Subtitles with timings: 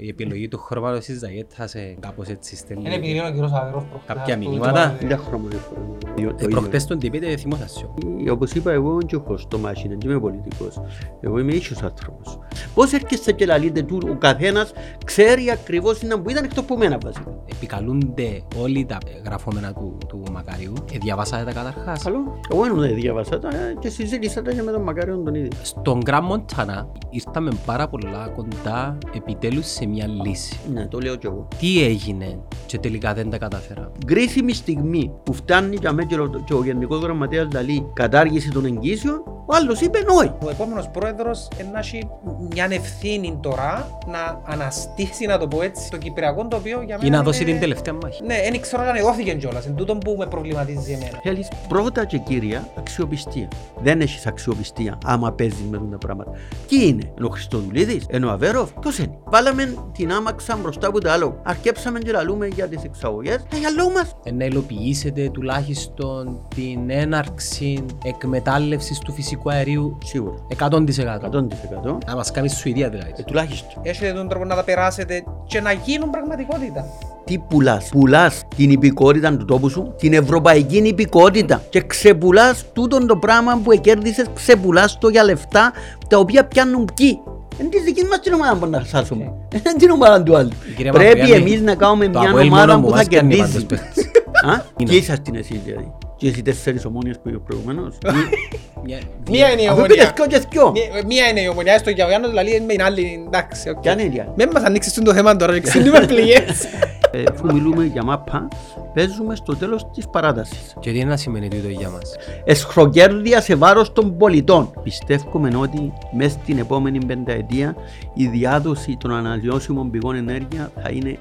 [0.00, 3.52] η επιλογή του χρώματος της Ζαγέτας ε, κάπως έτσι στέλνει Είναι επειδή είναι ο κύριος
[3.52, 4.14] Αβερός προχτές.
[4.16, 4.96] κάποια του- μηνύματα.
[5.00, 5.96] του- Δεν χρώμα δεν φορώ.
[6.38, 7.94] Ε, Προχτές τον τυπείτε θυμόσα σου.
[8.26, 10.80] Ε, Όπως είπα εγώ και έχω στο μάχη, δεν είμαι πολιτικός.
[11.20, 12.38] Εγώ είμαι ίσιος άνθρωπος.
[12.74, 14.72] Πώς έρχεσαι και λαλείτε του, ο καθένας
[15.04, 17.42] ξέρει ακριβώς είναι που ήταν εκτός από μένα βασικά.
[17.52, 20.72] Επικαλούνται όλοι τα γραφόμενα του, του Μακαριού.
[20.92, 22.40] Ε, διαβάσατε τα καταρχάς; Καλό.
[22.52, 25.50] Εγώ δεν διάβασα τα ε, και συζήτησα τα και με τον Μακάριο τον ίδιο.
[25.62, 30.58] Στον Γκραμ Μοντάνα ήρθαμε πάρα πολλά κοντά επιτέλους σε μια λύση.
[30.72, 31.48] Ναι, το λέω κι εγώ.
[31.58, 33.92] Τι έγινε και τελικά δεν τα καταφέρα.
[34.06, 38.64] Κρίσιμη στιγμή που φτάνει για μένα και ο- και ο Γενικός Γραμματέας Λαλή κατάργηση των
[38.64, 40.32] εγγύσεων, ο άλλος είπε όχι.
[40.44, 42.08] Ο επόμενος πρόεδρος να έχει
[42.50, 47.06] μια ευθύνη τώρα να αναστήσει, να το πω έτσι, το κυπριακό το οποίο για μένα
[47.06, 48.22] Ή να δώσει είναι- την τελευταία μάχη.
[48.22, 49.66] Ναι, δεν ξέρω αν δόθηκε κιόλας.
[49.66, 51.18] Είναι τούτο που με προβληματίζει εμένα.
[51.22, 53.48] Θέλεις πρώτα και κύρια αξιοπιστία.
[53.82, 56.30] Δεν έχεις αξιοπιστία άμα παίζεις με αυτά τα πράγματα.
[56.68, 61.00] Τι είναι, είναι ο Χριστοδουλίδης, είναι ο Αβέροφ, ποιος είναι; Βάλαμε την άμαξα μπροστά από
[61.00, 61.40] το άλλο.
[61.42, 63.36] Αρκέψαμε και λαλούμε για τις εξαγωγές.
[63.54, 64.16] Ε, για λόγω μας.
[64.24, 70.34] Ε, να υλοποιήσετε τουλάχιστον την έναρξη εκμετάλλευσης του φυσικού αερίου; Σίγουρα.
[70.48, 71.20] 100%.
[71.20, 71.98] 100%.
[72.06, 73.12] Να μας κάνεις Σουηδία δηλαδή.
[73.16, 73.82] Ε, τουλάχιστον.
[73.82, 76.84] Έχετε τον τρόπο να τα περάσετε και να γίνουν πραγματικότητα.
[77.24, 77.88] Τι πουλάς.
[77.88, 83.72] Πουλάς την υπηκότητα του τόπου σου, την ευρωπαϊκή υπηκότητα και ξεπουλάς τούτον το πράγμα που
[83.72, 85.72] εκέρδισες, ξεπουλάς το για λεφτά
[86.08, 87.20] τα οποία πιάνουν ποιοι.
[87.60, 90.92] Είναι της δικής μας την ομάδα που να χάσουμε; Είναι την ομάδα του άλλου; Κύριε
[90.92, 93.34] Πρέπει Μαυρογιάννη, εμείς να κάνουμε το μια Αποέλ ομάδα μόνο που μου θα μας κάνει
[93.34, 93.52] κερδίζει.
[93.52, 94.04] πάντως παίχτες.
[94.50, 94.90] Α, Είναι.
[94.90, 95.92] και είσαστε εσείς δηλαδή.
[96.20, 97.94] Και εσύ τέσσερις ομόνιες που είπες προηγουμένως;
[98.84, 98.98] Μια-
[99.30, 99.94] Μία είναι η Αφού ομονία.
[100.02, 100.70] είπες δυο και δυο.
[100.70, 103.68] Μία- Μία είναι η ομονία, στο για ο Γιάννος δηλαδή είναι με την άλλη, εντάξει,
[103.68, 103.80] οκ.
[103.80, 106.64] Ποια είναι η άλλη; Μην μας ανοίξεις το θέμα τώρα, ξύνουμε πληγές.
[107.10, 108.48] Ε, Αφού μιλούμε για μάπα,
[108.94, 110.74] παίζουμε στο τέλος της παράτασης.
[110.80, 114.70] Και τι είναι να σημαίνει τούτο για μας; εσχροκέρδεια σε βάρος των πολιτών.
[114.82, 117.76] Πιστεύουμε ότι μέσα στην επόμενη πενταετία
[118.14, 121.18] η διάδοση των ανανεώσιμων πηγών ενέργεια θα είναι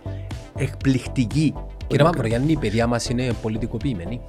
[0.57, 1.53] εκπληκτική.
[1.87, 4.21] Κύριε Μαυρογιάννη, η παιδεία μας είναι πολιτικοποιημένη.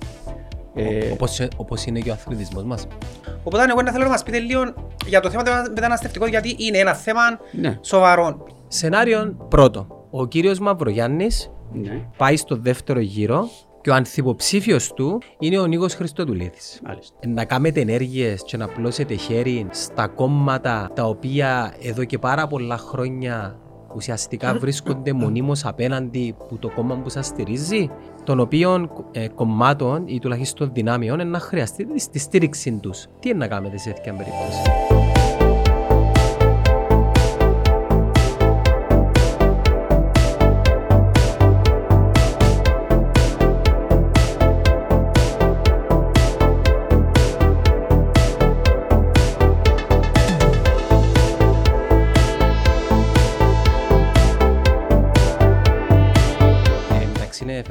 [0.75, 2.87] Ε, Όπως, όπως είναι και ο αθλητισμός μας.
[3.45, 4.63] Οπότε εγώ να θέλω να μας πείτε λίγο
[5.07, 7.21] για το θέμα του μεταναστευτικού, γιατί είναι ένα θέμα
[7.53, 8.47] ναι, σοβαρό.
[8.69, 10.07] Σενάριο πρώτο.
[10.11, 13.49] Ο κύριος Μαυρογιάννης ναι, πάει στο δεύτερο γύρο
[13.81, 16.81] και ο ανθυποψήφιος του είναι ο Νίκος Χριστοδουλίδης.
[16.87, 17.15] μάλιστα.
[17.27, 22.77] Να κάνετε ενέργειες και να πλώσετε χέρι στα κόμματα τα οποία εδώ και πάρα πολλά
[22.77, 23.59] χρόνια
[23.95, 27.91] ουσιαστικά βρίσκονται μονίμως απέναντι που το κόμμα που σας στηρίζει,
[28.25, 33.07] των οποίων ε, κομμάτων ή τουλάχιστον δυνάμεων είναι να χρειαστείτε τη στήριξη τους.
[33.21, 35.00] Τι είναι να κάνετε σε τέτοια περίπτωση;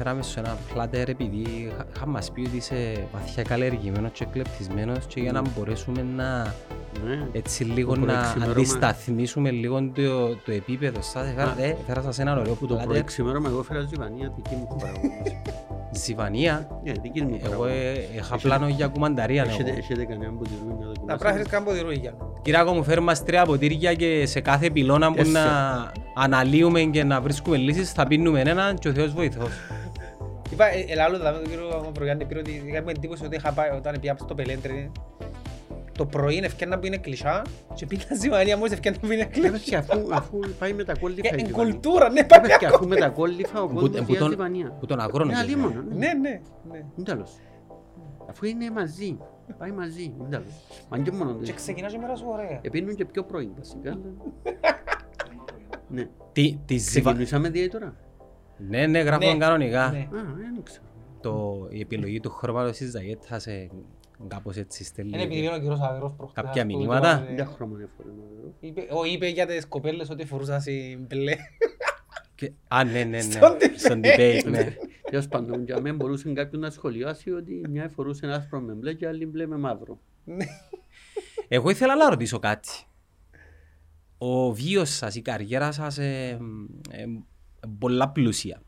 [0.00, 4.24] ναι, φέραμε σε ένα φλάτερ επειδή είχα- είχα μας πει ότι είσαι βαθιά καλλιεργημένος και
[4.24, 6.54] κλεπτισμένος και για να μπορέσουμε να
[7.06, 7.26] Ναι.
[7.32, 11.28] έτσι λίγο Το να προεξημερώμα- αντισταθμίσουμε λίγο το, το επίπεδο σας.
[11.28, 12.86] Έφερα, ε, έφερα σας ένα ωραίο Που το φλάτερ.
[12.88, 15.40] προεξημέρωμα εγώ φέρα ζυβανία δική μου παραγωγή.
[15.92, 16.68] Ζιβανία.
[16.84, 17.72] Ναι, δική μου Εγώ παραγωγή.
[18.12, 19.44] ε, είχα πλάνο για κουμανταρία.
[19.44, 19.78] ναι, Έχετε εγώ.
[19.78, 21.16] έχετε κανένα που τηρούν να Να δοκιμάσετε.
[21.24, 22.14] πράξεις καν από τη ρούγια.
[22.42, 25.30] Κυράκο μου φέρει μας τρία ποτήρια και σε κάθε πυλώνα που Έσαι.
[25.30, 25.42] να
[26.14, 29.50] αναλύουμε και να βρίσκουμε λύσεις θα πίνουμε έναν και ο Θεός βοηθός.
[30.52, 33.52] Είπα, ε, ελά άλλο δηλαδή τον κύριο Μαυρογιάννη πήρε ότι είχα μου εντύπωση ότι είχα
[33.52, 34.92] πάει όταν πήγα στο Πελέντρι
[35.98, 37.42] το πρωί ευκαιρία που είναι κλεισά
[37.74, 39.50] και πήγα στη Μανία μόλις ευκαιρία που είναι Ε, κλεισά.
[39.50, 41.72] παιδιά, αφού- Αφού πάει με τα κόλληφα η Είναι Ζιβανία.
[41.72, 42.74] κουλτούρα, ναι, Ε, πάει παιδιά, ακόμα.
[42.74, 44.70] Αφού με τα κόλληφα ο Που- κόσμος που πήγε τον- Ζιβανία.
[44.80, 45.34] Που τον αγρόνος.
[45.36, 45.94] Ναι, και- αλίμονο, ναι.
[45.94, 46.40] Ναι, ναι,
[46.70, 46.76] ναι.
[46.96, 47.32] Είναι τέλος.
[48.30, 49.18] Αφού είναι μαζί.
[49.58, 50.02] Πάει μαζί.
[50.02, 50.52] Είναι τέλος.
[50.88, 51.34] Μα και μόνο.
[51.42, 52.58] Και ξεκινάς η μέρα σου ωραία.
[52.62, 53.90] Επίνουν και πιο πρωί βασικά.
[53.90, 54.00] αλλά-
[55.88, 56.08] Ναι.
[56.32, 57.00] Τι, τη Ζιβα...
[57.10, 57.94] Ξεκινήσαμε διαίτορα.
[58.68, 59.90] Ναι, ναι, γράφω Ναι, κανονικά.
[59.90, 59.98] ναι.
[59.98, 60.82] Α, δεν ξέρω.
[61.20, 63.70] Το, η επιλογή του χρώματος της Ζαγέτας ε,
[64.28, 65.10] κάπως έτσι στέλνει.
[65.14, 66.44] Είναι επειδή είναι ο κύριος Αβερός προχτές.
[66.44, 67.24] Κάποια που μηνύματα.
[67.28, 68.52] το- Δεν χρώμα δεν φορέ να δω.
[68.60, 71.34] Είπε- Ο είπε για τις κοπέλες ότι φορούσα η μπλε.
[72.34, 73.20] Και- Α, ναι, ναι, ναι.
[73.20, 73.72] Στον debate.
[73.76, 74.74] Στον debate, ναι.
[75.10, 79.06] Τέλος πάντων, για μένα μπορούσε κάποιος να σχολιάσει ότι μια φορούσε άσπρο με μπλε και
[79.06, 79.98] άλλη μπλε με μαύρο.
[81.48, 82.68] Εγώ ήθελα να ρωτήσω κάτι.
[84.18, 86.38] Ο βίος σας, η καριέρα σας ε,
[86.90, 87.04] ε, ε,
[87.78, 88.62] πολλά πλούσια.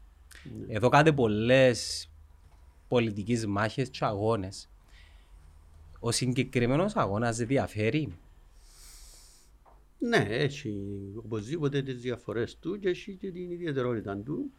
[0.69, 2.11] Εδώ κάνετε πολλές
[2.89, 4.71] πολιτικές μάχες και αγώνες.
[6.01, 8.17] Ο συγκεκριμένος αγώνας δεν διαφέρει.
[9.99, 10.81] Ναι, έχει
[11.17, 14.53] οπωσδήποτε τις διαφορές του και έχει και την ιδιαιτερότητα του.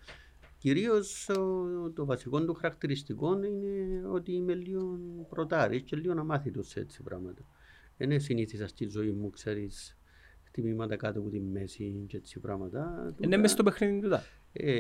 [0.57, 4.99] Κυρίως ο- το βασικό του χαρακτηριστικό είναι ότι είμαι λίγο
[5.29, 7.41] πρωτάρης και λίγο αμάθητος σε έτσι πράγματα.
[7.97, 9.97] Δεν συνήθισα στη ζωή μου, ξέρεις,
[10.53, 13.13] χτυπήματα κάτω από τη μέση και έτσι πράγματα.
[13.19, 14.23] Είναι μες στο παιχνίδι του τα.
[14.53, 14.73] Ε,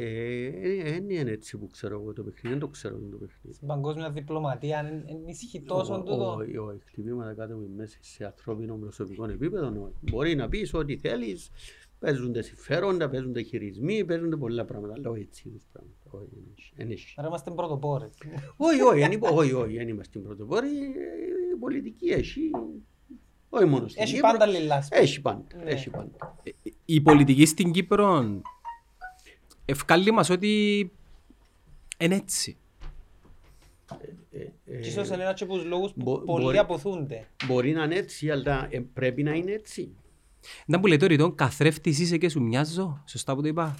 [0.45, 3.55] ε, Δεν είναι έτσι που ξέρω εγώ το παιχνίδι, δεν το ξέρω το παιχνίδι.
[3.55, 6.35] Στην παγκόσμια διπλωματία εν- ενισχύει τόσο Ω- τούτο.
[6.35, 9.67] Όχι, όχι, χτυπήματα κάτω από τη μέση σε ανθρώπινο προσωπικό επίπεδο.
[9.67, 9.93] όχι.
[10.11, 11.49] Μπορεί να πεις ό,τι θέλεις,
[11.99, 14.93] παίζονται συμφέροντα, παίζονται χειρισμοί, παίζονται πολλά πράγματα.
[14.93, 15.95] Αλλά όχι έτσι είδους πράγματα.
[16.05, 17.13] Όχι, δεν έχει, δεν έχει.
[17.17, 18.09] Άρα είμαστε πρωτοπόροι.
[18.57, 20.67] Όχι, όχι, δεν είπα- όχι, όχι, δεν είμαστε πρωτοπόροι.
[20.67, 22.49] Ε, Η πολιτική έχει,
[23.55, 24.29] όχι μόνο στην Έχει Κύπρο.
[24.31, 24.87] πάντα λιλάς.
[24.91, 25.71] Έχει πάντα, Ναι.
[25.71, 26.35] έχει πάντα.
[26.85, 28.41] Η πολιτική στην Κύπρο
[29.65, 30.91] ευκάλλει μας ότι
[31.97, 32.57] είναι έτσι.
[34.31, 37.27] Ε, Και ίσως είναι ένας και από τους λόγους που μπο- πολλοί μπορεί- αποθούνται.
[37.47, 39.95] Μπορεί να είναι έτσι, αλλά ε, πρέπει να είναι έτσι.
[40.65, 43.03] Να που λέει το ρητό, καθρέφτης είσαι και σου μοιάζω.
[43.07, 43.75] Σωστά που το είπα;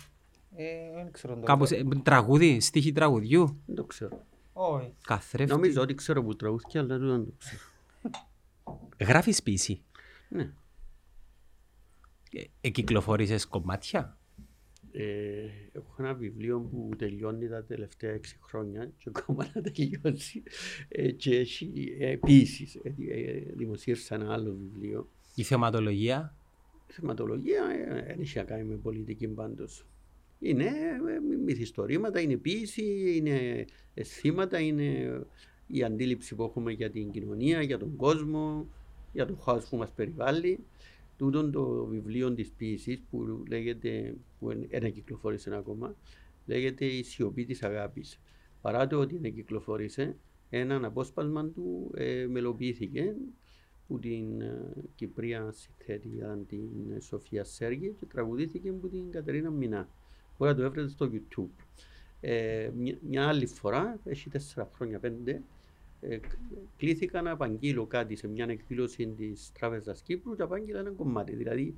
[0.55, 0.63] Ε,
[0.95, 1.41] Δεν ξέρω το.
[1.45, 4.21] Κάπως, ε, τραγούδι, στίχη τραγουδιού; Δεν το ξέρω.
[4.53, 4.93] Όχι.
[5.07, 5.53] Καθρέφτη.
[5.53, 7.61] Νομίζω ότι ξέρω που τραγούδια, αλλά δεν το ξέρω.
[8.99, 9.81] Γράφεις ποίηση.
[10.29, 10.51] Ναι.
[12.31, 14.17] Ε, Εκυκλοφορήσεις κομμάτια;
[14.91, 15.03] Ε,
[15.71, 20.43] έχω ένα βιβλίο που τελειώνει τα τελευταία έξι χρόνια και ακόμα να τελειώσει
[20.87, 26.35] ε, και έχει ε, επίσης ε, ε, δημοσίευσα ένα άλλο βιβλίο Η θεματολογία;
[26.87, 29.85] θεματολογία ε, δεν έχει να κάνει με πολιτική πάντως
[30.43, 35.19] είναι ε, μυ- μυθιστορήματα, είναι ποίηση, είναι αισθήματα, είναι
[35.67, 38.67] η αντίληψη που έχουμε για την κοινωνία, για τον κόσμο,
[39.13, 40.59] για το χάος που μας περιβάλλει.
[41.17, 45.95] Τούτον το βιβλίο της ποίησης που λέγεται, που δεν κυκλοφόρησε ακόμα,
[46.45, 48.19] λέγεται «Η σιωπή της αγάπης».
[48.61, 50.15] Παρά το ότι δεν κυκλοφόρησε,
[50.49, 53.15] έναν απόσπασμα του ε, μελοποιήθηκε
[53.87, 59.89] που την ε, Κυπρία συνθέτεια την Σοφία Σέργη και τραγουδήθηκε από την Κατερίνα Μινά.
[60.37, 61.63] Μπορεί να το έβρετε στο YouTube.
[62.19, 65.41] Ε, μια, μια άλλη φορά, έχει τέσσερα χρόνια, πέντε,
[66.09, 66.37] ε, κ-
[66.77, 71.35] κλήθηκα να απαγγείλω κάτι σε μια εκδήλωση της Τράπεζας Κύπρου και απαγγείλα ένα κομμάτι.
[71.35, 71.75] Δηλαδή,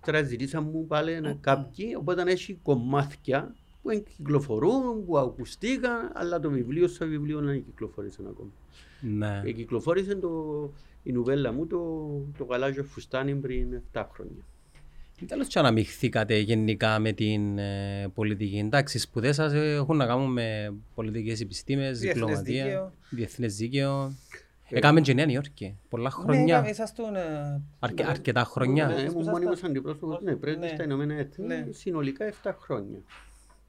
[0.00, 6.40] τώρα ζητήσαν μου πάλι ένα κάποιοι, οπότε έχει κομμάτια που εν κυκλοφορούν, που ακουστήκαν, αλλά
[6.40, 8.50] το βιβλίο στο βιβλίο δεν κυκλοφορήσε ακόμα.
[9.00, 9.42] Ναι.
[9.44, 10.30] Ε, κυκλοφόρησε το,
[11.02, 11.78] η νουβέλα μου το,
[12.38, 14.44] το γαλάζιο φουστάνι πριν 7 χρόνια.
[15.26, 18.56] Τέλος και αναμειχθήκατε γενικά με την ε, πολιτική.
[18.58, 22.92] Εντάξει, οι σπουδές σας ε, έχουν να κάνουν με πολιτικές επιστήμες, Διεθνές διπλωματία, δίκαιο.
[23.10, 24.12] διεθνές δίκαιο.
[24.68, 25.76] Έκαμε και Νέα Υόρκη.
[25.88, 26.60] Πολλά Ναι, χρόνια.
[26.62, 27.16] μέσα στον...
[27.16, 28.86] ε, Αρκε, αρκετά χρόνια.
[28.86, 30.68] Ναι, που ήμουν ήσασταν- μόνιμος αντιπρόσωπος ναι, πρέπει Ναι.
[30.68, 31.66] στα Ηνωμένα Έθνη Ναι.
[31.70, 32.98] συνολικά 7 χρόνια.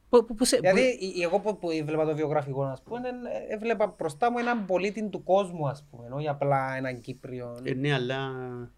[0.10, 3.00] Πο- πο- πώς, ε, Δηλαδή, πώς- ε- εγώ που, που έβλεπα το βιογραφικό, ας πούμε,
[3.08, 7.60] ε, έβλεπα μπροστά μου έναν πολίτη του κόσμου, ας πούμε, όχι απλά έναν Κύπριο.
[7.64, 8.30] Ε, ναι, αλλά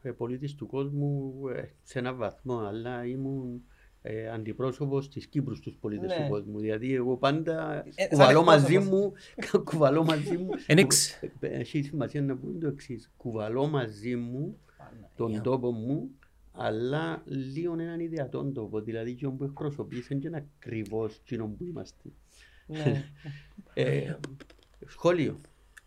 [0.01, 3.61] ε, πολίτης του κόσμου ε, σε έναν βαθμό, αλλά ήμουν
[4.01, 6.23] ε, αντιπρόσωπος της Κύπρου στους πολίτες Ναι.
[6.23, 6.59] του κόσμου.
[6.59, 8.99] Δηλαδή εγώ πάντα Ε, σαν κουβαλώ μαζί εκπρόσωπος.
[8.99, 9.13] μου,
[9.69, 10.49] κουβαλώ μαζί μου.
[10.67, 11.11] Εν εξ.
[11.21, 13.11] Ε, Έχει σημασία να πούμε το εξής.
[13.17, 14.57] Κουβαλώ μαζί μου
[15.15, 16.09] τον τόπο μου,
[16.61, 18.81] αλλά λίγο έναν ιδεατόν τόπο.
[18.81, 22.09] Δηλαδή, και που εκπροσωπείς δεν είναι ακριβώς εκείνο που είμαστε.
[22.65, 23.03] Ναι.
[23.73, 24.15] Ε,
[24.87, 25.39] σχόλιο.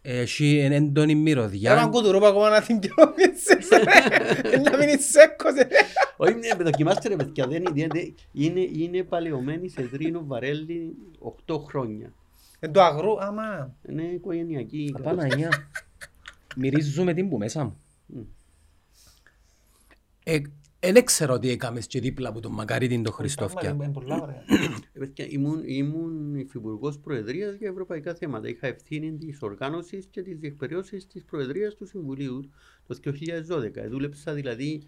[0.04, 1.86] Έχει εν- έντονη Έναν μυρωδιά.
[1.90, 3.58] κουτουρούπα ακόμα να την πιόμεσαι,
[4.70, 5.54] να μείνει σέκος.
[5.56, 5.69] ε.
[6.16, 10.96] Όχι, ναι, δοκιμάστε ρε παιδιά, δεν είναι, δεν- είναι, είναι παλαιωμένη σε τρίνο βαρέλι
[11.46, 12.12] 8 χρόνια.
[12.60, 13.76] Εν το αγρού, άμα.
[13.88, 14.94] Είναι οικογενειακή.
[14.98, 15.48] Απαναγιά.
[16.56, 17.76] Μυρίζουμε την που μέσα μου.
[20.82, 20.88] Μμ.
[20.88, 23.70] Ε, Δεν ξέρω τι έκαμες και δίπλα από τον Μακαρίτη τον Χριστόφια.
[23.70, 24.44] Είναι πολλά ωραία.
[24.93, 28.49] Ε, παιδιά, Ήμουν, ήμουν υφυπουργός Προεδρίας για ευρωπαϊκά θέματα.
[28.49, 32.50] Είχα ευθύνη της οργάνωσης και της διεκπαιρέωση της Προεδρίας του Συμβουλίου
[32.87, 33.76] το 2012.
[33.76, 34.83] Ε, Δούλεψα δηλαδή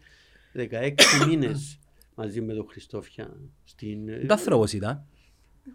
[0.55, 0.95] 16
[1.29, 1.79] μήνες
[2.15, 3.37] μαζί με τον Χριστόφια.
[3.65, 4.07] Στην...
[4.07, 5.05] Τι άνθρωπος ήταν.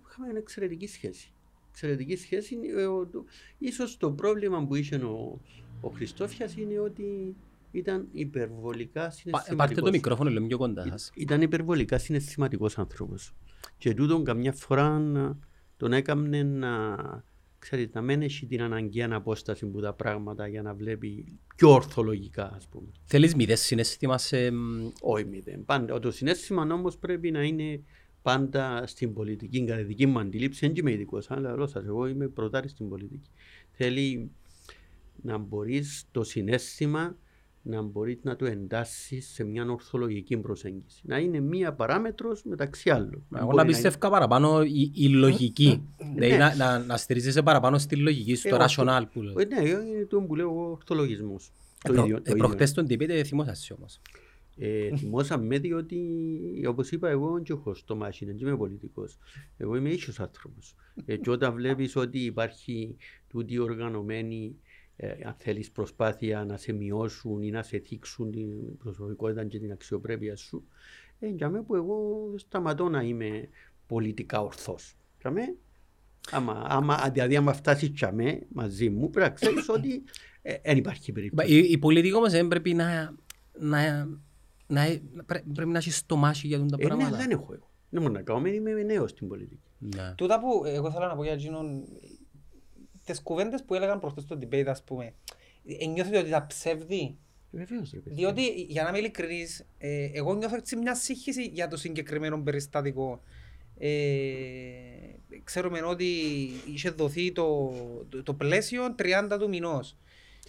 [0.10, 1.32] Είχαμε μια εξαιρετική σχέση.
[1.72, 2.54] Εξαιρετική σχέση.
[2.56, 3.26] είναι, ε, ο- το-
[3.58, 5.40] Ίσως το πρόβλημα που είχε ο,
[5.82, 7.36] ο Χριστόφιας είναι ότι
[7.72, 9.56] ήταν υπερβολικά Πα- συναισθηματικός.
[9.58, 11.12] Πάρτε το μικρόφωνο λίγο πιο κοντά σας.
[11.16, 13.34] Ήταν υπερβολικά συναισθηματικός άνθρωπος.
[13.78, 15.38] Και τούτον καμιά φορά να-
[15.78, 16.96] τον έκαμνε να,
[17.60, 22.54] ξέρεις, να μην έχει την αναγκαία απόσταση που τα πράγματα για να βλέπει πιο ορθολογικά,
[22.56, 22.88] ας πούμε.
[23.06, 24.52] Θέλεις μηδέν συναίσθημα σε...
[24.52, 25.66] μ, Όχι μηδέν.
[25.66, 26.00] Πάντα.
[26.00, 27.82] Το συνέστημα όμως πρέπει να είναι
[28.22, 29.66] πάντα στην πολιτική.
[29.66, 33.30] Κατά δική μου αντίληψη, δεν είμαι ειδικός, αλλά λέω σας, εγώ είμαι πρωτάρης στην πολιτική.
[33.72, 34.32] Θέλει
[35.22, 37.18] να μπορείς το συνέστημα
[37.70, 41.02] να μπορείς να το εντάσεις σε μια ορθολογική προσέγγιση.
[41.04, 43.26] Να είναι μία παράμετρος μεταξύ άλλων.
[43.36, 45.82] Εγώ Μπορεί να είναι- πιστεύω παραπάνω η, η λογική.
[46.16, 46.38] Δηλαδή Ναι.
[46.38, 49.40] να, να, να στηρίζεσαι παραπάνω στη λογική, στο Ε, rational που λέω.
[49.40, 51.52] Ε, Ναι, είναι το που λέω εγώ ορθολογισμός.
[51.84, 52.44] Το Προ- ίδιο- ε, το ίδιο.
[52.44, 54.00] Προχτές τον τυπείτε θυμόσασαι όμως.
[54.62, 55.98] Ε, θυμώσαμε διότι,
[56.68, 59.18] όπως είπα, εγώ δεν έχω στο μάχη, δεν είμαι πολιτικός.
[59.58, 60.76] Εγώ είμαι ίσιος άνθρωπος.
[61.06, 62.96] Ε, και όταν βλέπεις ότι υπάρχει
[63.30, 64.56] τούτη οργανωμένη
[65.02, 69.72] ε, αν θέλεις προσπάθεια να σε μειώσουν ή να σε θίξουν την προσωπικότητα και την
[69.72, 70.68] αξιοπρέπεια σου,
[71.20, 73.50] ε, για μένα που εγώ σταματώ να είμαι
[73.88, 74.96] πολιτικά ορθός.
[75.22, 75.54] Για μένα,
[76.32, 80.04] άμα, άμα, δηλαδή άμα φτάσεις για μένα μαζί μου, πρέπει να ξέρεις ότι
[80.64, 81.54] δεν υπάρχει Μπα, περίπτωση.
[81.54, 83.16] Η, η πολιτική όμως δεν πρέπει να,
[83.60, 84.06] να,
[84.68, 84.86] να,
[85.26, 87.18] πρέ- πρέπει να έχεις στομάχι για τον τα Ε, ναι, πράγματα.
[87.18, 87.70] δεν έχω εγώ.
[87.90, 89.70] Δεν μπορώ να κάνω, είμαι νέος στην πολιτική.
[89.78, 90.14] Ναι.
[90.18, 91.84] Τούτα που εγώ θέλω να πω για εκείνον,
[93.12, 95.14] τις κουβέντες που έλεγαν προχτές στο debate, ας πούμε,
[95.80, 97.18] ε, νιώθετε ότι τα ψεύδι;
[97.52, 98.16] Βεβαίως, ρε παιδί.
[98.16, 103.22] Διότι, για να είμαι ειλικρινής, ε, εγώ νιώθω έτσι μια σύγχυση για το συγκεκριμένο περιστατικό.
[103.78, 103.90] Ε,
[105.44, 106.06] ξέρουμε ότι
[106.74, 107.74] είχε δοθεί το,
[108.10, 109.96] το, το πλαίσιο 30 του μηνός.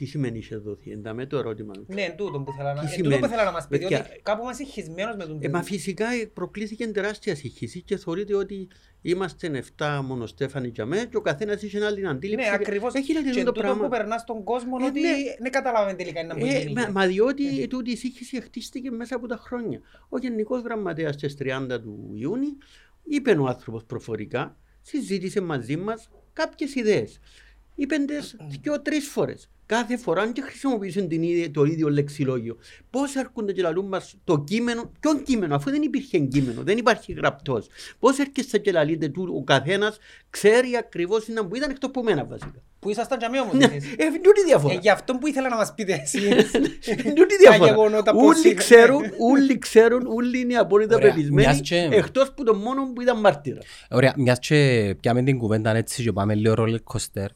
[0.01, 1.73] Τι σημαίνει είχε δοθεί, ενταμέ το ερώτημα.
[1.87, 4.03] Ναι, τούτο που ήθελα να, Τι ε, τούτο σημαίνει; που ήθελα να μας πει, Παιδιά,
[4.03, 8.35] διότι κάπου είμαι συγχυσμένος με τον Ε, μα φυσικά ε, προκλήθηκε τεράστια σύγχυση και θεωρείται
[8.35, 8.69] ότι
[9.03, 12.49] είμαστε 7 μονοστέφανοι για μέ και ο καθένας είχε άλλη αντίληψη.
[12.49, 12.95] Ναι, ακριβώς.
[12.95, 13.83] Έχει Και δηλαδή το τούτο πράγμα.
[13.83, 15.09] που περνάς στον κόσμο Ε, ότι ναι.
[15.41, 16.73] δεν καταλάβαμε τελικά να μπορεί Ε, γίνει.
[16.73, 19.81] μα, μα διότι τούτη η σύγχυση χτίστηκε μέσα από τα χρόνια.
[20.09, 22.57] Ο Γενικός Γραμματέας στις 30 του Ιούνιου
[23.05, 27.21] είπε ο άνθρωπος προφορικά, συζήτησε μαζί μας κάποιες ιδέες.
[27.75, 27.97] Είπε
[28.51, 29.51] τι δύο-τρει φορές.
[29.71, 32.57] Κάθε φορά και χρησιμοποίησε την ίδια, το ίδιο λεξιλόγιο.
[32.91, 37.13] Πώς έρχονται και λαλούν μας το κείμενο, ποιον κείμενο, αφού δεν υπήρχε κείμενο, δεν υπάρχει
[37.13, 37.67] γραπτός.
[37.99, 39.99] Πώς έρχεστε και λαλείτε του, ο καθένας
[40.31, 42.63] ξέρει ακριβώς να που ήταν εκτός από μένα βασικά.
[42.79, 43.93] Που ήσασταν για μένα όμως Ναι, εσείς.
[43.93, 44.75] ε, τούτη διαφορά.
[44.75, 46.51] Ε, Γι' αυτό που ήθελα να μας πείτε εσείς.
[47.15, 47.71] Τούτη Τα διαφορά.
[47.71, 48.55] γεγονότα πώς Όλοι ήταν.
[48.57, 53.01] ξέρουν, όλοι ξέρουν, όλοι είναι απόλυτα Ωραία, πεπισμένοι, μιας και- εκτός που τον μόνο που
[53.01, 53.59] ήταν μάρτυρα.
[53.91, 57.27] Ωραία, μιας και πιάμε την κουβέντα έτσι και πάμε λίγο roller coaster.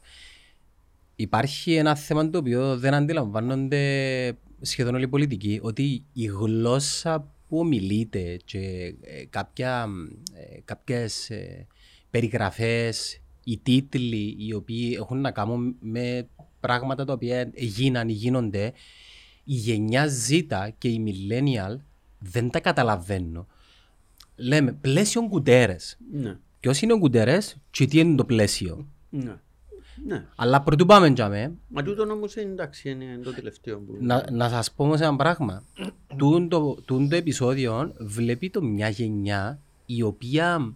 [1.15, 7.59] Υπάρχει ένα θέμα το οποίο δεν αντιλαμβάνονται σχεδόν όλοι οι πολιτικοί, ότι η γλώσσα που
[7.59, 9.87] ομιλείται και ε, κάποια,
[10.33, 11.67] ε, κάποιες ε,
[12.09, 16.27] περιγραφές, οι τίτλοι οι οποίοι έχουν να κάνουν με
[16.59, 18.73] πράγματα τα οποία γίναν ή γίνονται,
[19.43, 20.41] η γενιά Z
[20.77, 21.75] και οι millennial
[22.19, 23.47] δεν τα καταλαβαίνουν.
[24.35, 25.97] Λέμε πλαίσιο κουτέρες.
[26.11, 27.37] Ναι, Ποιος είναι ο Κουντερέ
[27.71, 29.35] και τι είναι το πλαίσιο; ναι.
[30.05, 30.25] Ναι.
[30.35, 33.97] Αλλά πρωτού πάμε τζάμε, Μα τούτο όμως είναι εντάξει, είναι το τελευταίο που...
[33.99, 35.63] να, να σας πω όμως ένα πράγμα.
[36.17, 40.73] Τούν το, τούν το επεισόδιο βλέπει το μια γενιά η οποία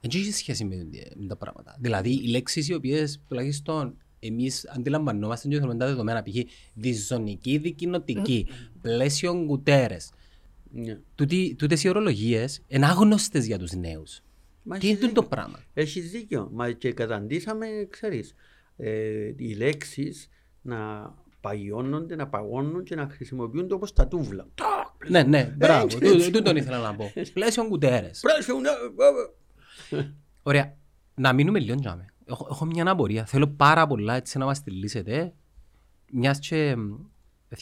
[0.00, 1.76] δεν έχει σχέση με, με τα πράγματα.
[1.80, 6.34] Δηλαδή οι λέξεις οι οποίες τουλάχιστον εμείς αντιλαμβανόμαστε και θέλουμε τα δεδομένα π.χ.
[6.74, 8.46] διζωνική, δικοινοτική,
[8.82, 10.10] πλαίσιο κουτέρες.
[10.72, 10.98] Ναι.
[11.14, 14.20] Τούτη- Τούτες οι ορολογίες είναι άγνωστες για τους νέους.
[14.68, 15.36] Μα Τι έχεις είναι το δίκιο.
[15.36, 16.48] πράγμα; Έχεις δίκιο.
[16.52, 18.34] Μα και καταντήσαμε, ξέρεις,
[18.76, 20.28] ε, οι λέξεις
[20.62, 24.46] να παγιώνονται, να παγώνουν και να χρησιμοποιούνται όπως τα τούβλα.
[24.54, 25.84] Τάκ, Ναι, ναι, μπράβο.
[25.84, 26.30] έτσι, Τού- έτσι.
[26.30, 27.12] Τούτον ήθελα να πω.
[27.34, 28.20] Πλαίσιο κουτέρες.
[28.20, 30.14] πράσινο, ναι, βέβαια.
[30.42, 30.76] Ωραία.
[31.14, 32.06] Να μείνουμε λίγο τζάμε.
[32.24, 33.24] Έχω, έχω μια απορία.
[33.26, 35.34] Θέλω πάρα πολλά έτσι να μας τη λύσετε.
[36.12, 36.94] Μιας και μ,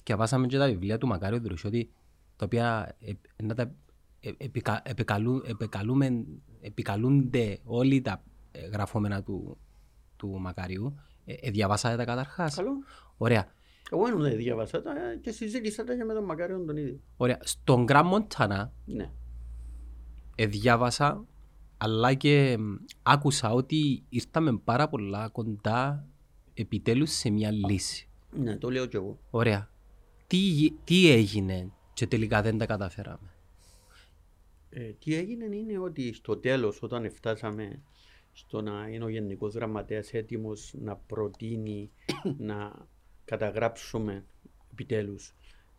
[0.04, 1.90] διαβάσαμε και τα βιβλία του Μακάριου Δρουσιώτη,
[2.36, 3.74] τα οποία ε, να τα
[4.20, 6.24] ε, επικα, επικαλού, επικαλούμε,
[6.66, 9.58] επικαλούνται όλοι τα ε, γραφόμενα του,
[10.16, 10.94] του Μακάριου.
[11.24, 12.70] Ε, ε, διαβάσατε τα καταρχάς; Καλό.
[13.16, 13.46] Ωραία.
[13.90, 17.00] Εγώ δεν διάβασα τα και συζήτησα τα και με τον Μακάριον τον ίδιο.
[17.16, 17.38] Ωραία.
[17.40, 19.10] Στον Γκραμ Μοντάνα Ναι.
[20.36, 21.24] ε, διάβασα
[21.76, 26.06] αλλά και μ, άκουσα ότι ήρθαμε πάρα πολλά κοντά
[26.54, 28.08] επιτέλους σε μια λύση.
[28.30, 29.18] Ναι, το λέω κι εγώ.
[29.30, 29.70] Ωραία.
[30.26, 33.33] Τι, γι- τι έγινε και τελικά δεν τα καταφέραμε;
[34.76, 37.82] Ε, τι έγινε είναι ότι στο τέλος όταν φτάσαμε
[38.32, 41.90] στο να είναι ο Γενικός Γραμματέας έτοιμος να προτείνει
[42.38, 42.88] να
[43.24, 44.24] καταγράψουμε
[44.72, 45.34] επιτέλους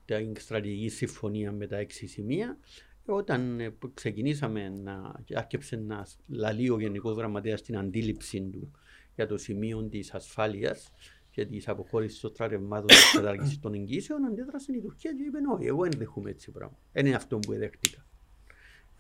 [0.05, 2.57] την στρατηγική συμφωνία με τα έξι σημεία
[3.05, 8.71] όταν ε, που ξεκινήσαμε να άρχισε να λαλεί ο Γενικός Γραμματέας την αντίληψη του
[9.15, 10.91] για το σημείο της ασφάλειας
[11.31, 15.65] και της αποχώρησης των στρατευμάτων της κατάργησης των εγγύσεων, αντέδρασε η Τουρκία και είπε: Όχι,
[15.65, 16.77] εγώ δεν δέχομαι έτσι πράγμα.
[16.91, 18.05] Δεν είναι αυτό που δέχτηκα.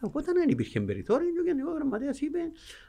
[0.05, 2.39] Οπότε δεν υπήρχε περιθώριο και ο Γενικός Γραμματέας είπε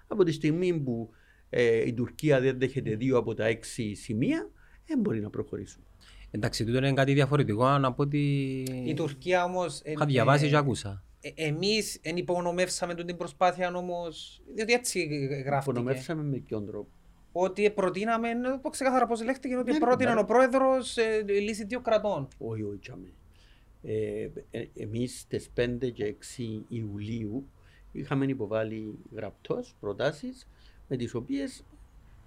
[0.07, 1.11] από τη στιγμή που
[1.51, 4.51] ε, η Τουρκία δεν δέχεται δύο από τα έξι σημεία,
[4.87, 5.85] δεν μπορεί να προχωρήσουμε.
[6.31, 8.19] Εντάξει, τούτο είναι κάτι διαφορετικό να πω ότι
[8.85, 9.81] Η Τουρκία όμως...
[9.85, 11.03] ε, είχα διαβάσει ε, και άκουσα.
[11.21, 15.05] ε, Εμείς εν υπονομεύσαμε τούτη την προσπάθεια όμως, διότι έτσι
[15.45, 15.71] γράφτηκε.
[15.71, 16.89] Απονομεύσαμε με ποιον τρόπο;
[17.33, 20.21] Ότι προτείναμε, να πω ξεκάθαρα πώς λέχτηκε, ότι Ναι, πρότειναν ναι.
[20.21, 22.29] ο πρόεδρος ε, λύση δύο κρατών.
[22.39, 23.07] Όχι, όχι, τσάμε.
[23.83, 27.47] Ε, ε, εμείς στις 5 και 6 Ιουλίου
[27.93, 30.49] είχαμε υποβάλει γραπτός προτάσεις
[30.89, 31.65] με τις οποίες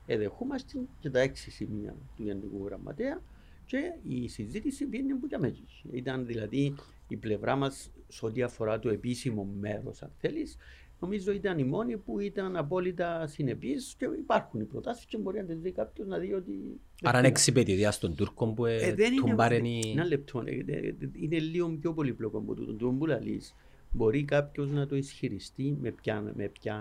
[0.05, 3.21] εδεχόμαστε και τα έξι σημεία του Γενικού Γραμματέα
[3.65, 5.85] και η συζήτηση πήγαινε που και αμέσως.
[5.91, 6.75] Ήταν δηλαδή
[7.07, 10.57] η πλευρά μας σε ό,τι αφορά το επίσημο μέρος, αν θέλεις,
[10.99, 15.45] νομίζω ήταν η μόνη που ήταν απόλυτα συνεπής και υπάρχουν οι προτάσεις και μπορεί να
[15.45, 16.79] τις δει κάποιος να δει ότι...
[17.03, 19.81] Άρα είναι εξυπηρετητία στον Τούρκο που Ε, ε, δεν είναι, τον πάρενει...
[19.91, 22.75] ένα λεπτό, ε, ε, ε, είναι λίγο πιο πολύπλοκο από τούτο.
[22.75, 23.55] Το που λαλείς,
[23.91, 26.75] μπορεί κάποιος να το ισχυριστεί με ποια, με ποια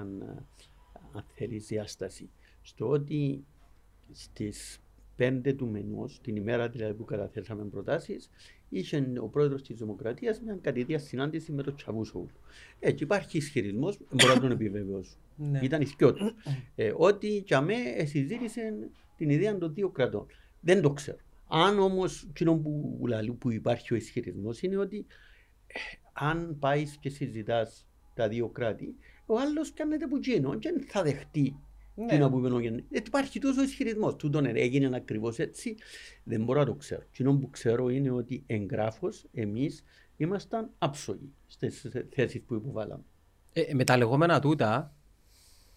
[1.13, 2.31] αν θέλεις, διάσταση.
[2.63, 3.45] Στο ότι
[4.13, 4.81] στις
[5.17, 8.31] 5 του μηνός, την ημέρα δηλαδή που καταθέσαμε προτάσεις,
[8.69, 12.31] είχε ο πρόεδρος της Δημοκρατίας μια κατηδία συνάντηση με τον Τσαβούσογλου.
[12.81, 15.17] Έτσι υπάρχει ισχυρισμός, μπορώ να τον επιβεβαιώσω.
[15.37, 15.61] Ναι.
[15.63, 16.35] Ήταν ισχυό του.
[16.75, 20.27] ε, ότι για μέ συζήτησε την ιδέα των δύο κρατών.
[20.61, 21.19] Δεν το ξέρω.
[21.49, 25.07] Αν όμως εκείνο που, λαλού που υπάρχει ο ισχυρισμός είναι ότι
[25.67, 25.79] ε,
[26.13, 28.95] αν πάεις και συζητάς τα δύο κράτη,
[29.27, 31.57] ο άλλος πιάνεται που εκείνο και δεν θα δεχτεί
[31.99, 32.05] Ναι.
[32.05, 32.85] εκείνο που είπε ο Γεννή.
[32.91, 34.15] Ε, υπάρχει τόσο ισχυρισμό.
[34.15, 35.77] Τούτον έγινε ακριβώς έτσι.
[36.25, 37.03] Δεν μπορώ να το ξέρω.
[37.09, 39.85] Εκείνο που ξέρω είναι ότι εγγράφω εμείς
[40.17, 43.03] ήμασταν άψογοι στις θέσεις που υποβάλαμε.
[43.53, 44.97] Ε, με τα λεγόμενα τούτα,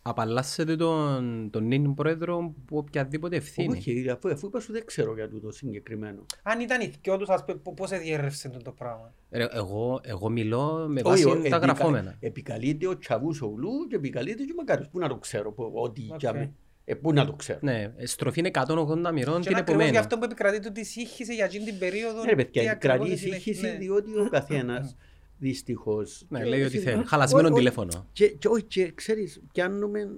[0.01, 3.77] απαλλάσσεται τον, τον νυν πρόεδρο που οποιαδήποτε ευθύνη.
[3.77, 6.25] Όχι, αφού, αφού είπα σου δεν ξέρω για τούτο συγκεκριμένο.
[6.43, 10.29] Αν ήταν οι δυο τους, ας πούμε, π- πώς διέρευσε το πράγμα; Ρε, εγώ, εγώ
[10.29, 12.15] μιλώ με Όχι, βάση ο- τα επικα- γραφόμενα.
[12.19, 14.87] Επικαλείται ο Τσαβούσογλου και επικαλείται και ο Μακάριος.
[14.89, 16.19] Πού να το ξέρω, που- ότι Οκ.
[16.19, 16.53] για με-
[16.85, 17.59] ε, πού να το ξέρω.
[17.61, 19.97] Ναι, ε, στροφή είναι 180 μοιρών Και την είναι ακριβώς γι' επομένη.
[19.97, 22.23] αυτό που επικρατεί του τη σύγχυση για εκείνη την περίοδο.
[22.23, 23.77] Ναι, παιδιά, τι ακριβώς κρατεί συνεχ- σύγχυση ναι.
[23.77, 24.95] διότι ο καθένας
[25.41, 26.25] δυστυχώς.
[26.29, 27.03] Ναι, λέει ότι θέλει.
[27.05, 28.07] Χαλασμένο τηλέφωνο.
[28.13, 30.09] Και, και, όχι, και ξέρεις, πιάνουμε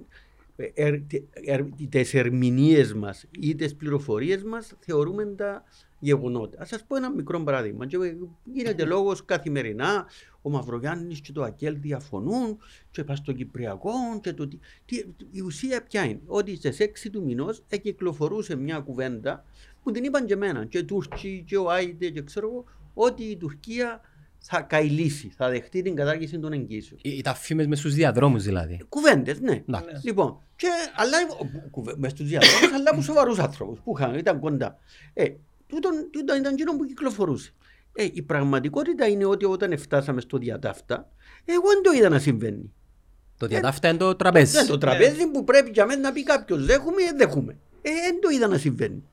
[0.56, 0.94] ε, ερ,
[1.44, 5.64] ερ, τις ερμηνείες μας ή τις πληροφορίες μας θεωρούμε τα
[5.98, 6.60] γεγονότα.
[6.62, 7.86] Ας σας πω ένα μικρό παράδειγμα.
[7.86, 7.96] Και
[8.52, 10.06] γίνεται λόγος καθημερινά,
[10.42, 12.58] ο Μαυρογιάννης και το Ακέλ διαφωνούν
[12.90, 13.90] και πας στο Κυπριακό
[14.20, 18.78] και το τι, τι- Η ουσία ποια είναι, ότι στις 6 του μηνός εκυκλοφορούσε μια
[18.78, 19.44] κουβέντα
[19.82, 22.64] που την είπαν και εμένα, και οι Τούρκοι και ο Άιντε και ξέρω εγώ,
[22.94, 24.00] ότι η Τουρκία
[24.46, 27.00] θα καηλήσει, θα δεχτεί την κατάργηση των εγγύσεων.
[27.04, 28.80] Ε, Τα φήμες μες στους διαδρόμους δηλαδή.
[28.88, 29.62] Κουβέντες, ναι.
[29.68, 30.06] Εντάξει.
[30.06, 31.16] Λοιπόν, και, αλλά
[31.96, 34.78] μες στους διαδρόμους, αλλά από σοβαρούς άνθρωπου που είχαν, ήταν κοντά.
[35.12, 35.24] Ε,
[35.66, 37.54] τούτον, τούτον ήταν εκείνο που κυκλοφορούσε.
[37.94, 41.08] Ε, η πραγματικότητα είναι ότι όταν φτάσαμε στο διατάφτα,
[41.44, 42.72] εγώ δεν το είδα να συμβαίνει.
[43.38, 44.56] Το διατάφτα είναι το τραπέζι.
[44.56, 47.58] Ναι, το τραπέζι που πρέπει για μένα να πει κάποιος δέχομαι ή δεν δέχομαι.
[47.82, 49.04] Ε, δεν το είδα να συμβαίνει.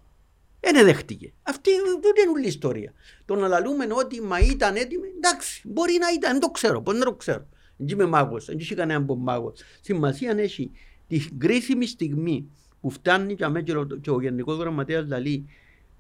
[0.64, 1.34] Δεν δέχτηκε.
[1.44, 1.70] Αυτή
[2.02, 2.94] τούτη είναι όλη η ιστορία.
[3.26, 6.94] Το να λαλούμε ότι μα ήταν έτοιμοι, εντάξει, μπορεί να ήταν, δεν το ξέρω, πώς
[6.94, 7.48] δεν το ξέρω.
[7.78, 9.62] Δεν είμαι μάγος, δεν έχει κανένα από μάγος.
[9.82, 10.72] Σημασία έχει
[11.08, 12.50] τη κρίσιμη στιγμή
[12.82, 15.46] που φτάνει και, αμέ και ο- και ο Γενικός Γραμματέας λαλεί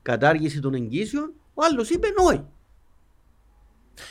[0.01, 2.43] κατάργηση των εγγύσεων, ο άλλος είπε όχι.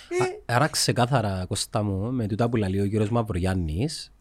[0.09, 4.13] Ε, Α- Άρα ξεκάθαρα, Κώστα μου, με τούτα που λέει ο κύριος Μαυρογιάννης,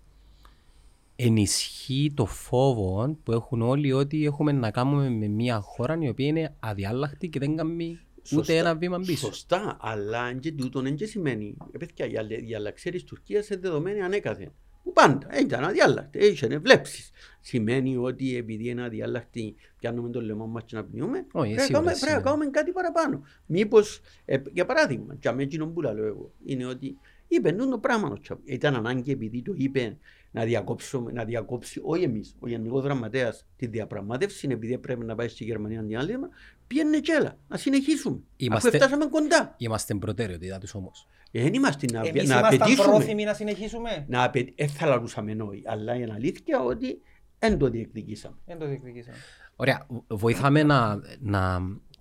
[1.22, 6.28] ενισχύει το φόβο που έχουν όλοι ότι έχουμε να κάνουμε με μια χώρα η οποία
[6.28, 8.54] είναι αδιάλαχτη και δεν κάνει ούτε Σωστά.
[8.54, 9.26] ένα βήμα πίσω.
[9.26, 11.58] Σωστά, αλλά και τούτον δεν και σημαίνει.
[11.72, 14.52] Ε, παιδιά, η, αλλε- η αλλαξία της Τουρκίας είναι δεδομένη ανέκαθεν.
[14.84, 17.10] Που πάντα ήταν αδιάλακτη, είχε βλέψεις.
[17.42, 21.62] Σημαίνει ότι επειδή είναι αδιάλακτη πιάνουμε το λαιμό μας και να πνιούμε, Όχι, πρέπει, να
[21.62, 22.24] σίγουρα κάνουμε, πρέπει να σημαίνει.
[22.24, 23.22] κάνουμε κάτι παραπάνω.
[23.46, 28.08] Μήπως, ε, για παράδειγμα, και αμέσως εκείνο που λέω εγώ, είναι ότι είπε το πράγμα
[28.10, 28.38] ο Τσαβ.
[28.44, 29.98] Ήταν ανάγκη επειδή το είπε
[30.32, 35.28] να, διακόψουμε, να διακόψει, όχι εμείς, ο Γενικός Γραμματέας, τη διαπραγμάτευση, επειδή πρέπει να πάει
[35.28, 36.30] στη Γερμανία διάλειμμα,
[36.68, 38.20] πήγαινε και έλα, να συνεχίσουμε.
[38.38, 39.56] Είμαστε- Αφού φτάσαμε κοντά.
[39.58, 41.08] Είμαστε προτεραιότητα τους όμως.
[41.32, 42.88] Ε, Δεν είμαστε να, Εμείς να ήμασταν απαιτήσουμε.
[42.96, 44.06] πρόθυμοι να συνεχίσουμε.
[44.08, 44.52] Να απαι...
[44.56, 47.02] Ε, θα λαλούσαμε νόη, αλλά είναι αλήθεια ότι
[47.40, 48.36] δεν το διεκδικήσαμε.
[48.46, 49.18] Δεν το διεκδικήσαμε.
[49.56, 51.60] Ωραία, β- βοήθαμε να, να,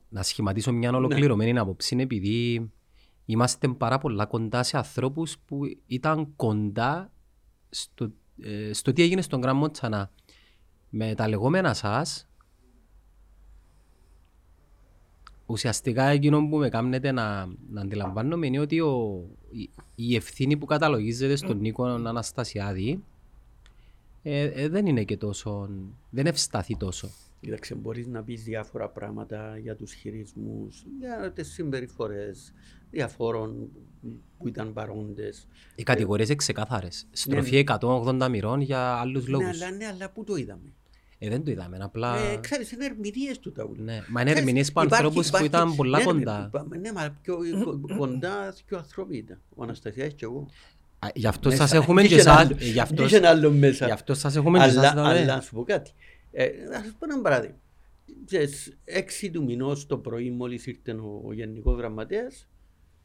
[0.09, 2.71] να σχηματίσω μια ολοκληρωμένη άποψη επειδή
[3.25, 7.13] είμαστε πάρα πολλά κοντά σε ανθρώπους που ήταν κοντά
[7.71, 8.11] στο,
[8.43, 10.11] ε, στο τι έγινε στον Γκραμμό Τσανά.
[10.91, 12.29] Με τα λεγόμενα σας,
[15.47, 20.67] ουσιαστικά εκείνο που με κάνετε να, να αντιλαμβάνομαι είναι ότι ο, η, η ευθύνη που
[20.67, 23.03] καταλογίζεται στον Νίκο Αναστασιάδη
[24.23, 25.69] ε, ε, δεν είναι και τόσο,
[26.11, 27.11] δεν ευσταθεί τόσο.
[27.41, 32.53] Κοίταξε, μπορείς να πεις διάφορα πράγματα για τους χειρισμούς, για τις συμπεριφορές
[32.91, 33.69] διαφόρων
[34.39, 35.47] που ήταν παρόντες.
[35.75, 37.07] Οι κατηγορίες είναι ξεκάθαρες.
[37.13, 39.49] Στροφή 180 μοιρών για άλλους Ναι, λόγους.
[39.63, 40.73] αλλά, ναι, αλλά πού το είδαμε;
[41.19, 42.17] Ε, δεν το είδαμε, απλά...
[42.19, 43.83] Ε, ξέρεις, είναι ερμηνείες του τα ούλα.
[43.83, 46.51] Ναι, μα είναι Ξέρεις, ερμηνείες από υπάρχει- ανθρώπους που υπάρχει- ήταν πολλά ναι, κοντά.
[46.69, 49.41] Ναι, ναι, μα πιο κο- κοντά και ο άνθρωποι ήταν.
[49.55, 50.47] Ο Αναστασιάς και εγώ.
[50.99, 51.67] Α, Γι' αυτό Μέσα.
[51.67, 52.47] σας έχουμε και Είχε ένας εσάς.
[52.47, 53.87] άλλο- ε, Γι' αυτό, είχε ένας άλλος μέσα.
[53.87, 54.95] γι' αυτό σας έχουμε και αλλά, εσάς.
[54.95, 55.01] ναι.
[55.01, 55.91] αλλά να σου πω κάτι.
[56.31, 57.57] Ε, να σας πω ένα παράδειγμα.
[58.27, 62.49] Στις 6 του μηνός το πρωί μόλις ήρθε ο, ο Γενικός Γραμματέας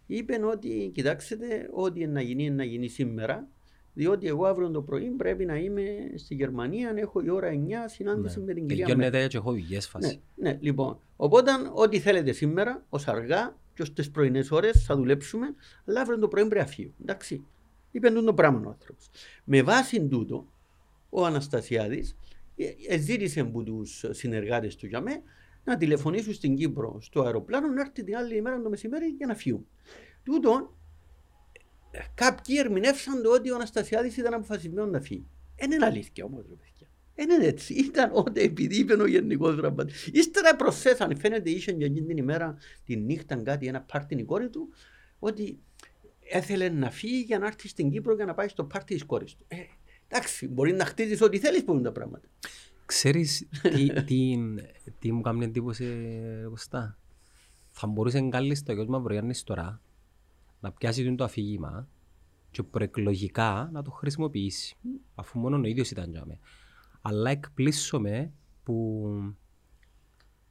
[0.07, 3.47] είπε ότι κοιτάξτε ό,τι είναι να γίνει είναι να γίνει σήμερα
[3.93, 5.83] διότι εγώ αύριο το πρωί πρέπει να είμαι
[6.15, 7.55] στη Γερμανία έχω η ώρα 9
[7.85, 9.11] συνάντηση με την κυρία Μέρκελ.
[9.11, 10.21] Τελειώνεται και έχω δουλειές Ναι, φάση.
[10.35, 10.99] ναι, λοιπόν.
[11.15, 15.55] Οπότε, ό,τι θέλετε σήμερα, ως αργά και ως τις πρωινές ώρες θα δουλέψουμε,
[15.85, 16.91] αλλά αύριο το πρωί πρέπει να φύγω.
[17.01, 17.45] Εντάξει.
[17.91, 19.09] Είπε τούτο το πράγμα ο άνθρωπος.
[19.43, 20.47] Με βάση τούτο,
[21.09, 22.15] ο Αναστασιάδης ε,
[22.99, 25.21] ζήτησε από τους συνεργάτες του για μέ
[25.63, 29.35] να τηλεφωνήσουν στην Κύπρο στο αεροπλάνο να έρθει την άλλη ημέρα το μεσημέρι για να
[29.35, 29.67] φύγουν.
[30.23, 30.77] Τούτο,
[32.13, 35.27] κάποιοι ερμηνεύσαν το ότι ο Αναστασιάδης ήταν αποφασισμένος να φύγει.
[35.55, 36.87] Δεν είναι αλήθεια όμως, ρε παιδιά.
[37.15, 37.73] Δεν είναι έτσι.
[37.73, 39.93] Ήταν ότι επειδή είπε ο Γενικός Ραμπατή.
[40.11, 44.49] Ύστερα προσθέσαν, φαίνεται είχε για εκείνη την ημέρα, τη νύχτα κάτι, ένα πάρτι η κόρη
[44.49, 44.69] του,
[45.19, 45.59] ότι
[46.29, 49.35] έθελε να φύγει για να έρθει στην Κύπρο για να πάει στο πάρτι της κόρης
[49.35, 49.45] του.
[49.47, 49.55] Ε,
[50.13, 52.27] εντάξει, μπορεί να χτίζεις ό,τι θέλεις που είναι τα πράγματα.
[52.85, 54.37] Ξέρεις τι, τι,
[54.99, 55.85] τι μου κάνει εντύπωση,
[56.49, 56.97] Κωστά;
[57.71, 59.81] Θα μπορούσε κάλλιστα ο γιος Μαυρογιάννης τώρα
[60.59, 61.87] να πιάσει το αφήγημα
[62.51, 64.75] και προεκλογικά να το χρησιμοποιήσει.
[65.15, 66.39] Αφού μόνο ο ίδιος ήταν για μένα.
[67.01, 68.31] Αλλά εκπλήσωμαι
[68.63, 69.07] που,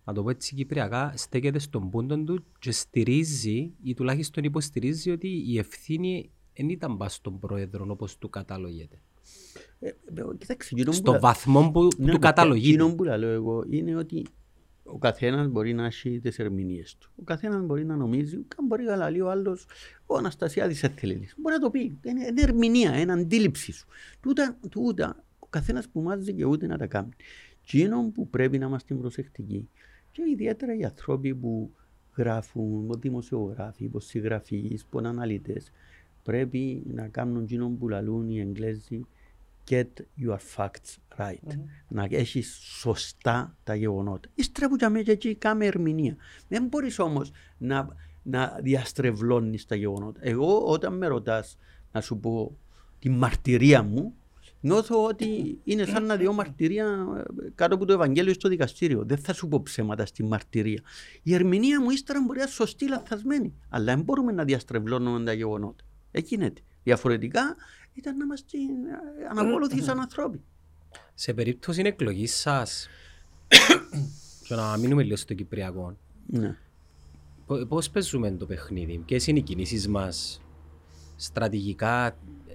[0.04, 5.28] να το πω έτσι κυπριακά, στέκεται στον πούντο του και στηρίζει ή τουλάχιστον υποστηρίζει ότι
[5.28, 9.02] η ευθύνη δεν ήταν πας στον πρόεδρο όπως του καταλογεται.
[9.80, 9.92] Ε, ε,
[10.38, 12.68] Κοιτάξτε, εκείνο Στο που- βαθμό που Ναι, του ναι, καταλογείται.
[12.82, 14.26] Εκείνο που λέω εγώ είναι ότι
[14.84, 17.10] ο καθένας μπορεί να έχει τις ερμηνείες του.
[17.16, 19.66] Ο καθένας μπορεί να νομίζει, καν μπορεί να λέει ο άλλος,
[20.06, 21.14] ο Αναστασιάδης έθελε.
[21.36, 21.98] Μπορεί να το πει.
[22.04, 23.86] Είναι, είναι ερμηνεία, είναι αντίληψη σου.
[24.20, 27.08] Τούτα, τούτα ο καθένας που μας δικαιούται να τα κάνει.
[27.62, 29.68] Εκείνο που πρέπει να είμαστε προσεκτικοί
[30.12, 31.74] και ιδιαίτερα οι άνθρωποι που
[32.16, 35.70] γράφουν, οι δημοσιογράφοι, οι συγγραφείς, οι αναλυτές,
[36.22, 39.06] πρέπει να κάνουν εκείνο που λαλούν οι Εγγλέζοι
[39.70, 41.58] get your facts right.
[41.88, 44.28] Να έχεις σωστά τα γεγονότα.
[44.34, 46.16] Ύστερα που για μένα και εκεί κάμε ερμηνεία.
[46.48, 47.88] Δεν μπορείς όμως να,
[48.22, 50.20] να διαστρεβλώνεις τα γεγονότα.
[50.22, 51.58] Εγώ όταν με ρωτάς
[51.92, 52.56] να σου πω
[52.98, 54.14] τη μαρτυρία μου,
[54.60, 59.04] νιώθω ότι είναι σαν να διώ μαρτυρία ε, κάτω από το Ευαγγέλιο στο δικαστήριο.
[59.04, 60.82] Δεν θα σου πω ψέματα στη μαρτυρία.
[61.22, 63.54] Η ερμηνεία μου ύστερα μπορεί να είναι σωστή ή λαθασμένη.
[63.68, 65.84] Αλλά δεν μπορούμε να διαστρεβλώνουμε τα γεγονότα.
[66.12, 66.52] Εκεί είναι.
[66.82, 67.56] Διαφορετικά
[67.94, 70.40] ήταν να είμαστε ε, ανακόλουθοι σαν ανθρώποι.
[71.14, 72.88] Σε περίπτωση εκλογής σας,
[74.46, 75.96] και να μείνουμε λίγο στο Κυπριακό,
[76.26, 76.56] Ναι.
[77.68, 80.42] πώς παίζουμε το παιχνίδι, ποιες είναι οι κινήσεις μας,
[81.16, 82.54] στρατηγικά, ε,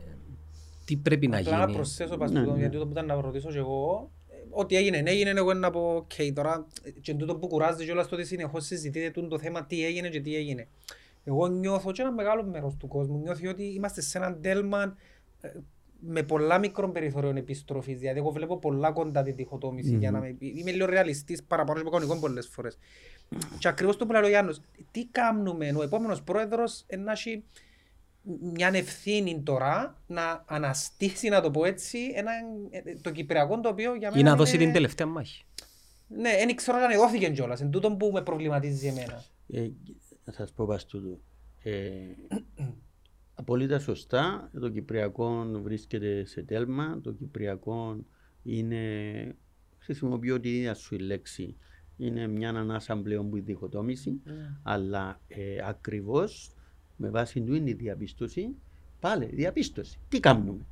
[0.86, 2.58] τι πρέπει να Απλά να γίνει; προσθέσω πας Ναι, τούτο, ναι.
[2.60, 5.96] γιατί τούτο που ήταν να ρωτήσω και εγώ, ε, ό,τι έγινε, έγινε, εγώ να πω,
[5.96, 9.66] οκ, τώρα, ε, και τούτο που κουράζει κιόλας το ότι συνεχώς συζητείτε τούτο το θέμα
[9.66, 10.68] τι έγινε και τι έγινε.
[11.28, 14.96] Εγώ νιώθω και ένα μεγάλο μέρος του κόσμου νιώθει ότι είμαστε σε έναν τέλμα
[15.42, 15.50] ε,
[16.00, 18.00] με πολλά μικρών περιθωρίων επιστροφής.
[18.00, 19.96] Δηλαδή, εγώ βλέπω πολλά κοντά τη διχοτόμηση.
[19.96, 20.36] για να με...
[20.40, 22.78] Είμαι λίγο ρεαλιστής παραπάνω από κανονικό πολλές φορές.
[23.60, 24.62] Και ακριβώς το που λέει ο Γιάννος,
[24.92, 27.44] τι κάνουμε, ο επόμενος πρόεδρος ε, να έχει
[28.54, 32.32] μια ευθύνη τώρα να αναστήσει, να το πω έτσι, ένα,
[32.70, 35.44] ε, το κυπριακό το οποίο για μένα Ή να δώσει είναι- την τελευταία μάχη.
[36.08, 39.24] Ναι, δεν ξέρω αν δόθηκε κιόλας, εν τούτο που με προβληματίζει εμένα.
[39.54, 39.68] Ε,
[40.28, 41.20] να σας πω πας τούτο.
[41.64, 41.92] Ε,
[43.34, 47.00] απολύτως σωστά, το Κυπριακό βρίσκεται σε τέλμα.
[47.04, 47.98] Το Κυπριακό
[48.44, 49.36] είναι,
[49.78, 51.56] χρησιμοποιώ την ίδια σου η λέξη,
[51.98, 54.22] είναι μια ανάσα πλέον που η διχοτόμηση,
[54.64, 56.52] αλλά ε, ακριβώς
[56.96, 58.56] με βάση του είναι η διαπίστωση,
[59.00, 60.00] πάλι διαπίστωση.
[60.10, 60.66] Τι κάνουμε,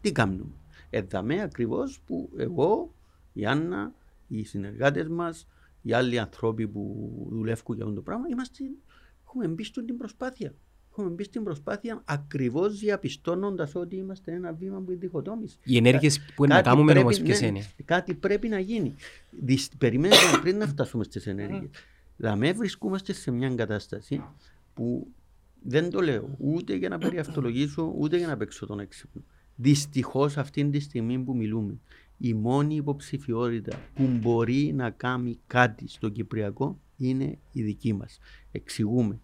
[0.00, 0.52] τι κάνουμε.
[0.90, 2.94] Εδαμέ ακριβώς που εγώ,
[3.32, 3.92] η Άννα,
[4.28, 5.46] οι συνεργάτες μας,
[5.86, 8.64] οι άλλοι άνθρωποι που δουλεύουν για αυτό το πράγμα, είμαστε,
[9.26, 10.54] έχουμε μπει στην προσπάθεια.
[10.90, 15.58] Έχουμε μπει στην προσπάθεια ακριβώς διαπιστώνοντας ότι είμαστε ένα βήμα που είναι διχοτόμηση.
[15.64, 17.66] Οι ενέργειες που είναι να Κάτι κάνουμε πρέπει- όμως ποιες ναι, είναι.
[17.84, 18.94] Κάτι πρέπει να γίνει.
[19.30, 21.70] Δυσ- Περιμένετε πριν να φτάσουμε στις ενέργειες.
[22.16, 24.22] Δηλαδή, βρισκόμαστε σε μια κατάσταση
[24.74, 25.06] που
[25.62, 29.22] δεν το λέω ούτε για να περιαυτολογήσω ούτε για να παίξω τον έξυπνο.
[29.56, 31.78] Δυστυχώς αυτή τη στιγμή που μιλούμε,
[32.26, 38.18] η μόνη υποψηφιότητα που μπορεί να κάνει κάτι στο Κυπριακό είναι η δική μας.
[38.52, 39.20] Εξηγούμε.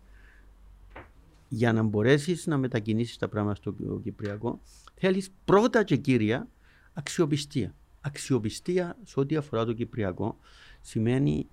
[1.49, 4.61] Για να μπορέσεις να μετακινήσεις τα πράγματα στο Κυπριακό,
[4.95, 6.49] θέλεις πρώτα και κύρια
[6.93, 7.75] αξιοπιστία.
[8.01, 10.39] Αξιοπιστία σε ό,τι αφορά το Κυπριακό
[10.81, 11.49] σημαίνει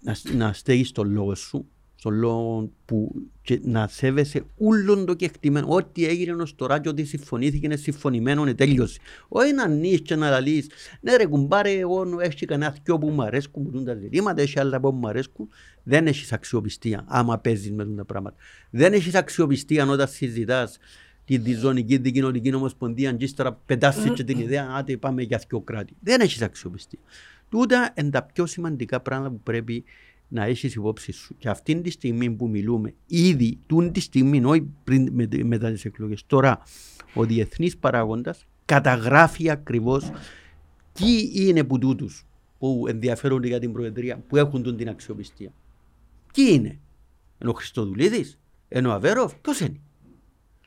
[0.00, 5.66] να, να στέγεις τον λόγο σου, στον λόγο που και να σέβεσαι όλον το κεκτημένο.
[5.70, 9.00] Ό,τι έγινε ως τώρα και ό,τι συμφωνήθηκε είναι συμφωνημένο, είναι τέλειωση.
[9.28, 10.66] Όχι να νείς και να λαλείς,
[11.00, 14.60] ναι ρε κουμπάρε, εγώ έχει κανένα δυο που μου αρέσκουν, που τούν τα ζητήματα, έχει
[14.60, 15.48] άλλα που μου αρέσκουν.
[15.82, 18.36] Δεν έχεις αξιοπιστία άμα παίζεις με τούν τα πράγματα.
[18.70, 20.78] Δεν έχεις αξιοπιστία όταν συζητάς
[21.24, 25.96] τη διζωνική δικοινωνική ομοσπονδία και ύστερα πετάσεις και την ιδέα άτε πάμε για δυο κράτη.
[26.00, 26.98] Δεν έχεις αξιοπιστία.
[27.48, 29.84] Τούτα είναι τα πιο σημαντικά πράγματα που πρέπει
[30.28, 31.36] να έχεις υπόψη σου.
[31.38, 35.84] Και αυτή τη στιγμή που μιλούμε, ήδη τούν τη στιγμή, όχι πριν με, μετά τις
[35.84, 36.62] εκλογές, τώρα
[37.14, 40.10] ο διεθνής παράγοντας καταγράφει ακριβώς
[40.92, 42.26] ποιοι είναι που τούτους
[42.58, 45.52] που ενδιαφέρονται για την Προεδρία, που έχουν τούν την αξιοπιστία.
[46.32, 46.78] Ποιοι είναι,
[47.38, 48.38] είναι ο Χριστοδουλίδης,
[48.68, 49.80] είναι ο Αβέροφ, ποιος είναι;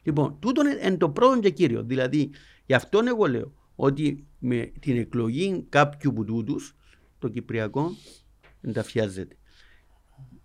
[0.03, 1.83] Λοιπόν, τούτο είναι το πρώτο και κύριο.
[1.83, 2.29] Δηλαδή,
[2.65, 6.75] γι' αυτό εγώ λέω ότι με την εκλογή κάποιου που τούτους,
[7.19, 7.91] το Κυπριακό
[8.61, 9.35] ενταφιάζεται.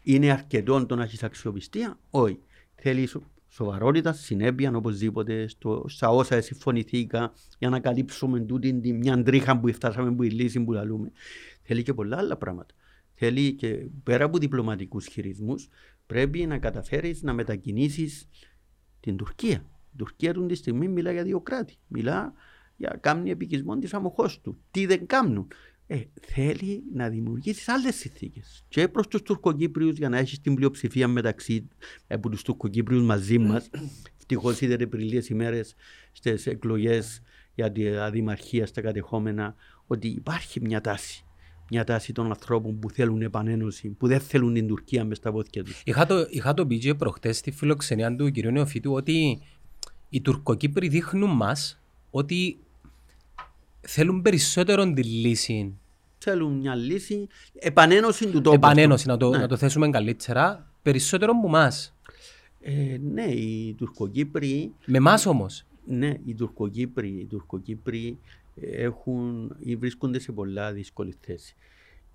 [0.08, 2.40] Είναι αρκετό το να έχεις αξιοπιστία, όχι.
[2.74, 3.16] Θέλεις
[3.48, 9.72] σοβαρότητα, συνέπεια οπωσδήποτε στο, στα όσα συμφωνηθήκα για να καλύψουμε τούτη τη μια τρίχα που
[9.72, 11.12] φτάσαμε που η λύση που λαλούμε.
[11.62, 12.74] Θέλει και πολλά άλλα πράγματα.
[13.14, 15.68] Θέλει και πέρα από διπλωματικούς χειρισμούς,
[16.06, 18.28] πρέπει να καταφέρεις να μετακινήσεις
[19.00, 19.64] την Τουρκία.
[19.92, 21.74] Η Τουρκία του τη στιγμή μιλά για δύο κράτη.
[21.86, 22.32] Μιλά
[22.76, 24.58] για κάμνη επικισμό της αμοχώ του.
[24.70, 25.48] Τι δεν κάνουν.
[25.86, 28.64] Ε, θέλει να δημιουργήσεις άλλες συνθήκες.
[28.68, 31.68] Και προς τους Τουρκοκύπριους για να έχεις την πλειοψηφία μεταξύ
[32.08, 33.70] από τους Τουρκοκύπριους μαζί μας.
[34.18, 35.74] Ευτυχώς είδατε πριν λίγες ημέρες
[36.12, 37.22] στις εκλογές
[37.54, 39.54] για τη δημαρχία στα κατεχόμενα
[39.86, 41.24] ότι υπάρχει μια τάση.
[41.70, 45.64] Μια τάση των ανθρώπων που θέλουν επανένωση, που δεν θέλουν την Τουρκία μες στα πόδια
[45.64, 45.82] τους.
[45.84, 48.38] Είχα το, είχα το πει προχτές στη φιλοξενία του κ.
[48.38, 49.40] Νεοφίτου ότι
[50.08, 52.58] οι Τουρκοκύπροι δείχνουν μας ότι
[53.88, 55.74] θέλουν περισσότερο τη λύση.
[56.18, 58.54] Θέλουν μια λύση, επανένωση του τόπου.
[58.56, 59.38] Επανένωση, να το, ναι.
[59.38, 61.72] να το θέσουμε καλύτερα, περισσότερο από εμά.
[62.60, 64.74] Ε, ναι, οι Τουρκοκύπροι.
[64.86, 65.64] Με εμά όμως.
[65.84, 68.18] Ναι, οι Τουρκοκύπροι, οι Τουρκοκύπροι
[68.60, 71.54] έχουν ή βρίσκονται σε πολλά δύσκολη θέση.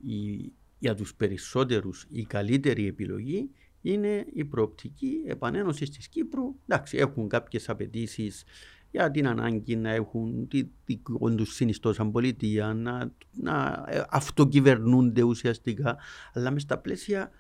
[0.05, 3.49] Η, για τους περισσότερους η καλύτερη επιλογή
[3.81, 6.55] είναι η προοπτική επανένωσης της Κύπρου.
[6.67, 8.43] Εντάξει, έχουν κάποιες απαιτήσεις
[8.91, 15.21] για την ανάγκη να έχουν τη δικό του συνιστό σαν πολιτεία, να, να ε, αυτοκυβερνούνται
[15.21, 15.97] ουσιαστικά,
[16.33, 17.31] αλλά μες στα πλαίσια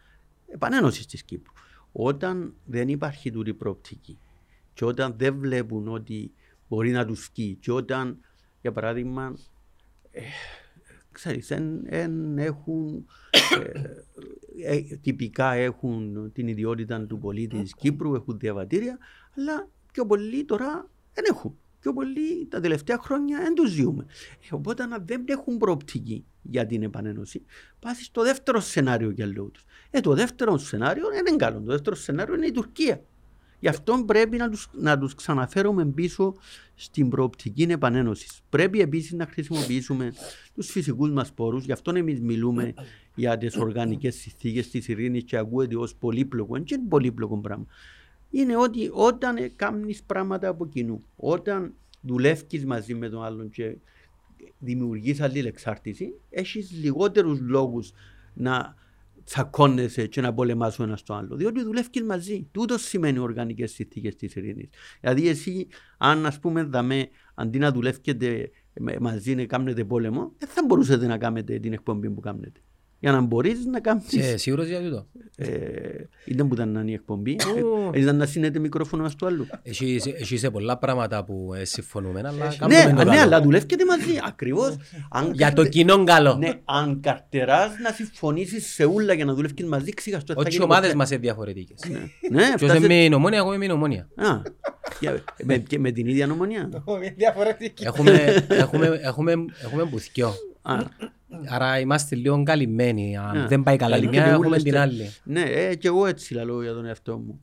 [0.47, 1.53] επανένωσης της Κύπρου.
[1.91, 4.17] Όταν δεν υπάρχει τούτη προοπτική
[4.73, 6.31] και όταν δεν βλέπουν ότι
[6.67, 8.17] μπορεί να τους βγει και όταν,
[8.61, 9.37] για παράδειγμα,
[10.11, 10.21] ε,
[11.11, 13.05] ξέρεις, εν, εν έχουν,
[14.63, 18.97] ε, ε, τυπικά έχουν την ιδιότητα του πολίτη της Κύπρου, έχουν διαβατήρια,
[19.37, 21.57] αλλά πιο πολλοί τώρα δεν έχουν.
[21.79, 24.05] Πιο πολύ τα τελευταία χρόνια δεν τους ζούμε.
[24.51, 27.45] Ε, οπότε αν δεν έχουν προοπτική για την επανένωση,
[27.79, 29.63] πάθεις στο δεύτερο σενάριο για λόγους τους.
[29.89, 31.59] Ε, το δεύτερο σενάριο δεν είναι καλό.
[31.59, 33.03] Το δεύτερο σενάριο είναι η Τουρκία.
[33.59, 36.33] Γι' αυτό πρέπει να τους, να τους ξαναφέρουμε πίσω
[36.75, 38.41] στην προοπτική επανένωσης.
[38.49, 40.13] Πρέπει επίσης να χρησιμοποιήσουμε
[40.55, 41.65] τους φυσικούς μας πόρους.
[41.65, 42.73] Γι' αυτό εμείς μιλούμε
[43.15, 46.53] για τις οργανικές συνθήκες της ειρήνης και ακούεται ως πολύπλοκο.
[46.53, 47.65] Δεν είναι πολύπλοκο πράγμα
[48.31, 53.77] είναι ότι όταν κάνει πράγματα από κοινού, όταν δουλεύει μαζί με τον άλλον και
[54.59, 57.91] δημιουργείς αλληλεξάρτηση, έχεις λιγότερους λόγους
[58.33, 58.75] να
[59.23, 61.35] τσακώνεσαι και να πολεμάς ο ένας το άλλο.
[61.35, 62.47] Διότι δουλεύει μαζί.
[62.51, 64.69] Τούτος σημαίνει οργανικές συνθήκες της ειρήνης.
[65.01, 65.67] Δηλαδή, εσύ,
[65.97, 68.51] αν ας πούμε, δαμέ, αντί να δουλεύετε
[68.99, 72.61] μαζί να κάνετε πόλεμο, δεν θα μπορούσατε να κάνετε την εκπομπή που κάνετε
[73.01, 74.13] για να μπορείς να κάνεις...
[74.13, 75.05] Ε, σίγουρος για τούτο.
[75.35, 75.47] Ε,
[76.25, 77.37] ήταν που ήταν η εκπομπή.
[77.93, 79.47] Ε, ήταν να συνέτε μικρόφωνο μας του άλλου.
[79.63, 82.31] Έχει σε πολλά πράγματα που ε, συμφωνούμε, αλλά
[82.67, 84.77] ναι, ναι, αλλά δουλεύετε μαζί, ακριβώς.
[85.33, 86.35] Για το κοινό καλό.
[86.35, 90.33] Ναι, αν καρτεράς να συμφωνήσεις σε ούλα για να δουλεύεις μαζί, ξεχαστώ.
[90.37, 91.79] Όχι ομάδες μας είναι διαφορετικές.
[92.31, 94.07] Ναι, Ποιος είναι με νομόνια, εγώ είμαι με νομόνια.
[95.77, 96.69] Με την ίδια νομόνια.
[99.53, 100.33] Έχουμε μπουθκιό.
[101.47, 103.17] Άρα είμαστε λίγο καλυμμένοι.
[103.17, 105.09] Αν δεν πάει καλά η μια, έχουμε την άλλη.
[105.23, 107.41] Ναι, ε, και εγώ έτσι λέω για τον εαυτό μου.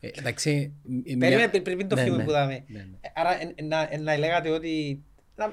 [0.00, 0.72] Ε, εντάξει...
[1.18, 2.64] Περίμενε πριν το ναι, film ναι, που δάμε.
[2.66, 3.30] Ναι, Άρα
[4.02, 5.02] να λέγατε ότι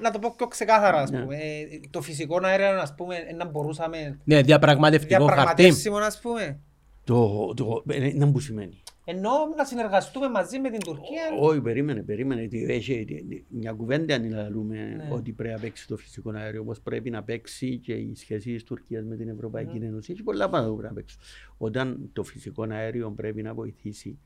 [0.01, 1.35] να, το πω πιο ξεκάθαρα, ας πούμε.
[1.35, 4.19] Ε, το φυσικό αέριο, ας πούμε, να μπορούσαμε...
[4.23, 5.35] Ναι, διαπραγματευτικό χαρτί.
[5.35, 6.59] Διαπραγματεύσιμο, ας πούμε.
[7.03, 8.83] Το, το, να που σημαίνει.
[9.11, 11.21] Ενώ να συνεργαστούμε μαζί με την Τουρκία.
[11.39, 12.47] Όχι, περίμενε, περίμενε.
[12.51, 13.05] Έχει
[13.49, 15.09] μια κουβέντα αν λαλούμε ναι.
[15.11, 18.63] ότι πρέπει να παίξει το φυσικό αέριο, όπως πρέπει να παίξει και η σχέση της
[18.63, 19.85] Τουρκίας με την Ευρωπαϊκή ναι.
[19.85, 20.11] Ένωση.
[20.11, 21.21] Έχει πολλά πράγματα που πρέπει να παίξουν.
[21.57, 24.19] Όταν το φυσικό αέριο πρέπει να βοηθήσει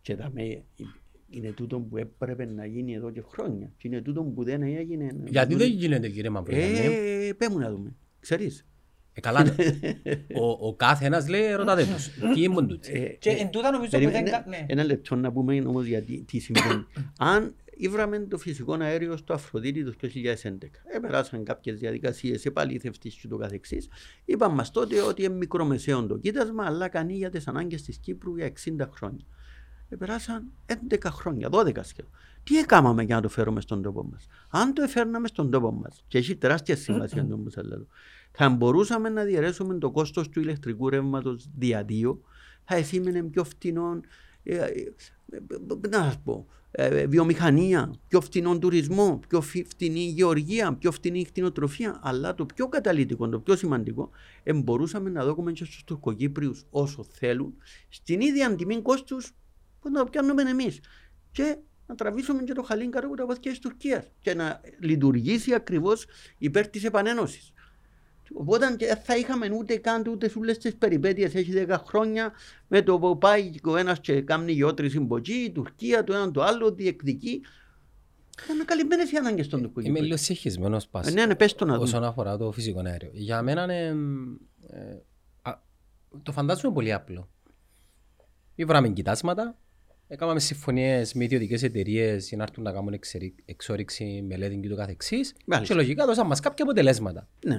[0.00, 0.62] και τα με,
[1.30, 3.72] είναι τούτο που έπρεπε να γίνει εδώ και χρόνια.
[3.76, 5.16] Και είναι τούτο που δεν έγινε.
[5.26, 6.78] Γιατί δεν γίνεται, κύριε Μαυρίδη.
[7.28, 7.94] Ε, πέμουν να δούμε.
[8.20, 8.66] Ξέρεις.
[9.14, 9.54] Ε, καλά, ναι.
[10.40, 12.08] ο, ο κάθε ένας λέει ρωτάτε τους.
[12.34, 12.88] Τι ήμουν τους.
[12.88, 14.24] Ε, και εν τούτα νομίζω που δεν...
[14.48, 14.66] Ναι.
[14.68, 16.86] Ένα λεπτό να πούμε όμως γιατί τι συμβαίνει.
[17.18, 20.08] Αν ήβραμε το φυσικό αέριο στο Αφροδίτη το 2011,
[20.94, 23.88] επεράσαν κάποιες διαδικασίες επαλήθευτης και το καθεξής,
[24.24, 28.36] είπαν μας τότε ότι είναι μικρομεσαίο το κοίτασμα, αλλά κανεί για τις ανάγκες της Κύπρου
[28.36, 29.24] για 60 χρόνια.
[29.88, 32.10] Επεράσαν 11 χρόνια, 12 σχεδόν.
[32.44, 36.04] Τι έκαναμε για να το φέρουμε στον τόπο μας; Αν το εφέρναμε στον τόπο μας,
[36.08, 37.86] και έχει τεράστια σημασία το που σα λέω,
[38.32, 42.20] θα μπορούσαμε να διαιρέσουμε το κόστος του ηλεκτρικού ρεύματος δια δύο,
[42.64, 44.00] θα σήμαινε πιο φτηνό,
[44.42, 44.68] ε, ε,
[45.88, 52.00] να σας πω, ε, βιομηχανία, πιο φτηνό τουρισμό, πιο φτηνή γεωργία, πιο φτηνή κτηνοτροφία.
[52.02, 54.10] Αλλά το πιο καταλήτικο, το πιο σημαντικό,
[54.42, 57.54] ε, μπορούσαμε να δώσουμε και στους Τουρκοκύπριους όσο θέλουν,
[57.88, 59.32] στην ίδια τιμή κόστους
[59.80, 60.80] που να πιάνουμε εμείς.
[61.32, 65.54] και να τραβήσουμε και το χαλίν κάτω από τα πόθηκια της Τουρκίας και να λειτουργήσει
[65.54, 66.06] ακριβώς
[66.38, 67.52] υπέρ της επανένωσης.
[68.34, 72.32] Οπότε και θα είχαμε ούτε καν ούτε σε όλες τις περιπέτειες έχει 10 χρόνια
[72.68, 76.42] με το που πάει ο ένας και κάνει γεώτρη συμποτζή, η Τουρκία το ένα το
[76.42, 77.40] άλλο διεκδικεί.
[78.44, 80.02] Ήταν καλυμμένες οι ανάγκες των Είμαι Τουρκικών.
[80.02, 82.06] λίγο συγχυσμένος Ε, πας Ναι, ναι, πες το να όσον δούμε.
[82.06, 83.10] αφορά το φυσικό αέριο.
[83.12, 83.86] Για μένα είναι,
[84.70, 84.96] ε,
[85.42, 85.52] α,
[86.22, 87.28] το φαντάζομαι πολύ απλό.
[88.54, 89.58] Ήβραμε κοιτάσματα,
[90.08, 94.76] έκαναμε συμφωνίες με ιδιωτικές εταιρείες για να έρθουν να κάνουν εξερι- εξόριξη, μελέτη και το
[94.76, 95.74] καθεξής Μάλιστα.
[95.74, 97.28] και λογικά δώσαν μας κάποια αποτελέσματα.
[97.46, 97.58] Ναι.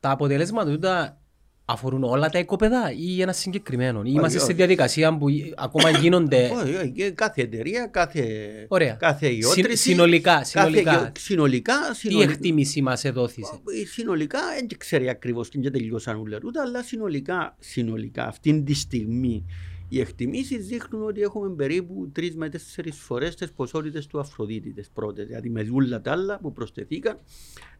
[0.00, 1.20] Τα αποτελέσματα τούτα
[1.68, 4.46] αφορούν όλα τα οικοπεδά ή ένα συγκεκριμένο; Ή είμαστε όχι.
[4.46, 8.22] σε διαδικασία που ακόμα γίνονται Όχι, όχι, και κάθε εταιρεία, κάθε,
[8.68, 8.94] Ωραία.
[8.94, 9.76] κάθε Συν- ιότρηση.
[9.90, 10.92] συνολικά, κάθε συνολικά.
[10.92, 16.16] γεω- συνολικά, τι συνολικά, εκτίμηση μας εδόθησε; Ε, Συνολικά, δεν ξέρει ακριβώς και δεν τελειώσαν
[16.20, 19.44] όλα τούτα, αλλά συνολικά, συνολικά αυτή τη στιγμή
[19.88, 24.86] οι εκτιμήσεις δείχνουν ότι έχουμε περίπου τρεις με τέσσερις φορές τις ποσότητες του Αφροδίτη τι
[24.94, 25.26] πρώτες.
[25.26, 27.18] Δηλαδή με όλα τα άλλα που προσθεθήκαν,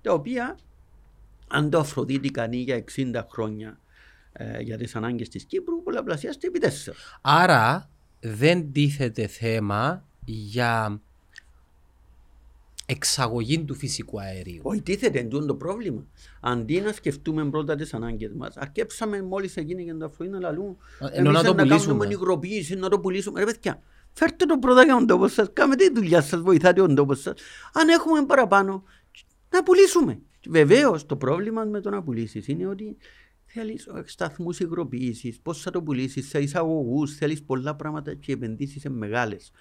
[0.00, 0.58] τα οποία
[1.48, 3.80] αν το Αφροδίτη κάνει για 60 χρόνια
[4.32, 6.96] ε, για τις ανάγκες της Κύπρου, πολλαπλασιάζεται επί τέσσερα.
[7.20, 11.00] Άρα δεν τίθεται θέμα για
[12.86, 14.60] εξαγωγή του φυσικού αερίου.
[14.62, 16.06] Όχι, τίθεται εντούτον το πρόβλημα.
[16.40, 20.76] Αντί να σκεφτούμε πρώτα τις ανάγκες μας, αρκέψαμε μόλις έγινε και το Αφροδίτη να λαλούν.
[21.12, 22.06] Ενώ να εμείς το να κάνουμε πουλήσουμε.
[22.10, 23.38] υγροποίηση, να το πουλήσουμε.
[23.40, 23.82] Ρε παιδιά,
[24.12, 27.34] φέρτε το πρώτα για τον τόπο σας, κάνετε τη δουλειά σας, βοηθάτε τον τόπο σας.
[27.72, 28.82] Αν έχουμε παραπάνω,
[29.50, 30.20] να πουλήσουμε.
[30.48, 32.96] Βεβαίως, το πρόβλημα με το να πουλήσεις είναι ότι
[33.44, 38.84] θέλεις σταθμούς υγροποίησης, πώς θα το πουλήσεις, σε εισαγωγού, θέλεις πολλά πράγματα και οι επενδύσεις
[38.84, 39.52] είναι μεγάλες.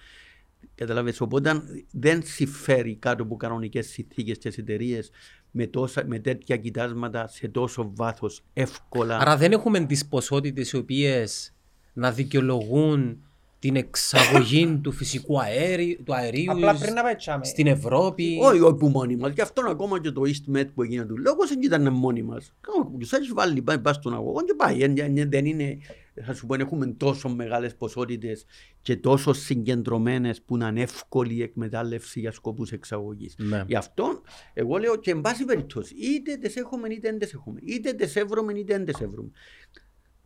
[0.74, 5.00] Καταλάβες, οπότε δεν συμφέρει κάτω από κανονικές συνθήκες τι εταιρείε
[5.50, 9.18] με, τόσα- με τέτοια κοιτάσματα σε τόσο βάθος εύκολα.
[9.18, 11.54] Άρα δεν έχουμε τις ποσότητες οι οποίες
[11.92, 13.25] να δικαιολογούν
[13.58, 17.44] την εξαγωγή του φυσικού αέριου, του αερίου Απλά πριν να πάει τσάμε.
[17.44, 18.38] στην Ευρώπη.
[18.42, 19.32] Όχι, όχι που μόνοι μας.
[19.32, 22.52] Γι' αυτό ακόμα και το EastMed που έγινε του λόγος δεν ήταν μόνοι μας.
[22.98, 24.82] Τους έχεις βάλει, πάει, πας στον αγωγό και πάει.
[24.82, 25.78] Εν- εν- Δεν είναι,
[26.24, 28.44] θα σου πω, εν έχουμε τόσο μεγάλες ποσότητες
[28.82, 33.34] και τόσο συγκεντρωμένες που να είναι εύκολη η εκμετάλλευση για σκοπούς εξαγωγής.
[33.38, 33.64] Ναι.
[33.66, 34.22] Γι' αυτό
[34.54, 37.60] εγώ λέω και εν πάση περιπτώσει, είτε τις έχουμε είτε δεν τις έχουμε.
[37.62, 39.30] Είτε τις έβρωμε είτε δεν τις έβρωμε.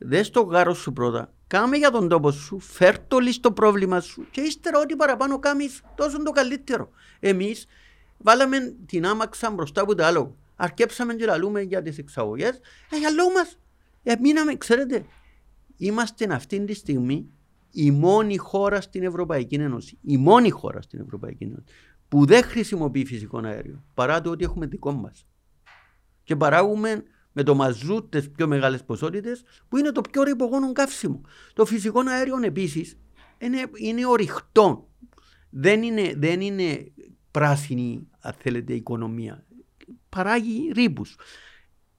[0.02, 4.00] Δες το γάρο σου πρώτα, κάμε για τον τόπο σου, φέρ το λύσει το πρόβλημα
[4.00, 6.90] σου και ύστερα ό,τι παραπάνω κάνεις τόσο το καλύτερο.
[7.20, 7.66] Εμείς
[8.18, 10.36] βάλαμε την άμαξα μπροστά από το άλλο.
[10.56, 12.60] Αρκέψαμε και λαλούμε για τις εξαγωγές,
[12.90, 13.58] ε, για λόγω μας.
[14.02, 15.04] Ε, μείναμε, ξέρετε,
[15.76, 17.30] είμαστε αυτή τη στιγμή
[17.70, 21.64] η μόνη χώρα στην Ευρωπαϊκή Ένωση, η μόνη χώρα στην Ευρωπαϊκή Ένωση
[22.08, 25.26] που δεν χρησιμοποιεί φυσικό αέριο, παρά το ότι έχουμε δικό μας.
[26.22, 27.02] Και παράγουμε
[27.40, 31.20] με το μαζούτ τις πιο μεγάλες ποσότητες που είναι το πιο ρηπογόνο καύσιμο.
[31.53, 32.98] Το φυσικό αέριο επίσης
[33.38, 34.88] είναι, είναι ορυχτό.
[35.50, 36.92] Δεν είναι, δεν είναι
[37.31, 39.46] πράσινη, αν θέλετε, οικονομία.
[40.09, 41.16] Παράγει ρήπους.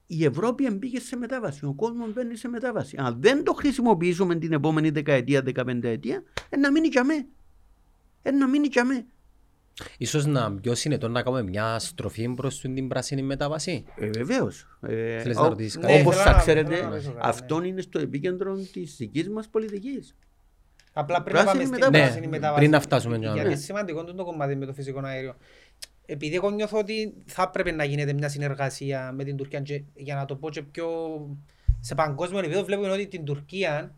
[0.06, 1.64] Η Ευρώπη μπήκε σε μετάβαση.
[1.64, 2.96] Ο κόσμος μπαίνει σε μετάβαση.
[2.98, 7.26] Αν δεν το χρησιμοποιήσουμε την επόμενη δεκαετία, δεκαπενταετία, ε, να μείνει για μέ.
[8.22, 9.06] Ε, να μείνει για μέ.
[9.98, 13.84] Ίσως να πιο συνετό να κάνουμε μια στροφή προς την πράσινη μετάβαση.
[13.96, 14.66] Ε, Βεβαίως.
[14.80, 17.28] Ε, Θέλεις να ρωτήσεις κάτι; Όπως Ναι, θέλω θα να- ξέρετε, θέλω να ρωτήσω κάτι,
[17.28, 17.66] αυτό ναι.
[17.66, 20.14] είναι στο επίκεντρο της δικής μας πολιτικής.
[20.92, 22.02] Απλά πριν να Πράσινη πάμε στην μετάβαση.
[22.02, 22.58] πράσινη Ναι, μετάβαση.
[22.58, 23.34] πριν να φτάσουμε κι άλλο.
[23.34, 23.54] Γιατί Ναι.
[23.54, 25.36] είναι σημαντικό το κομμάτι με το φυσικό αέριο.
[26.06, 30.14] Επειδή εγώ νιώθω ότι θα έπρεπε να γίνεται μια συνεργασία με την Τουρκία και για
[30.14, 30.88] να το πω και πιο
[31.80, 33.94] σε παγκόσμιο επίπεδο βλέπουμε ότι την Τουρκία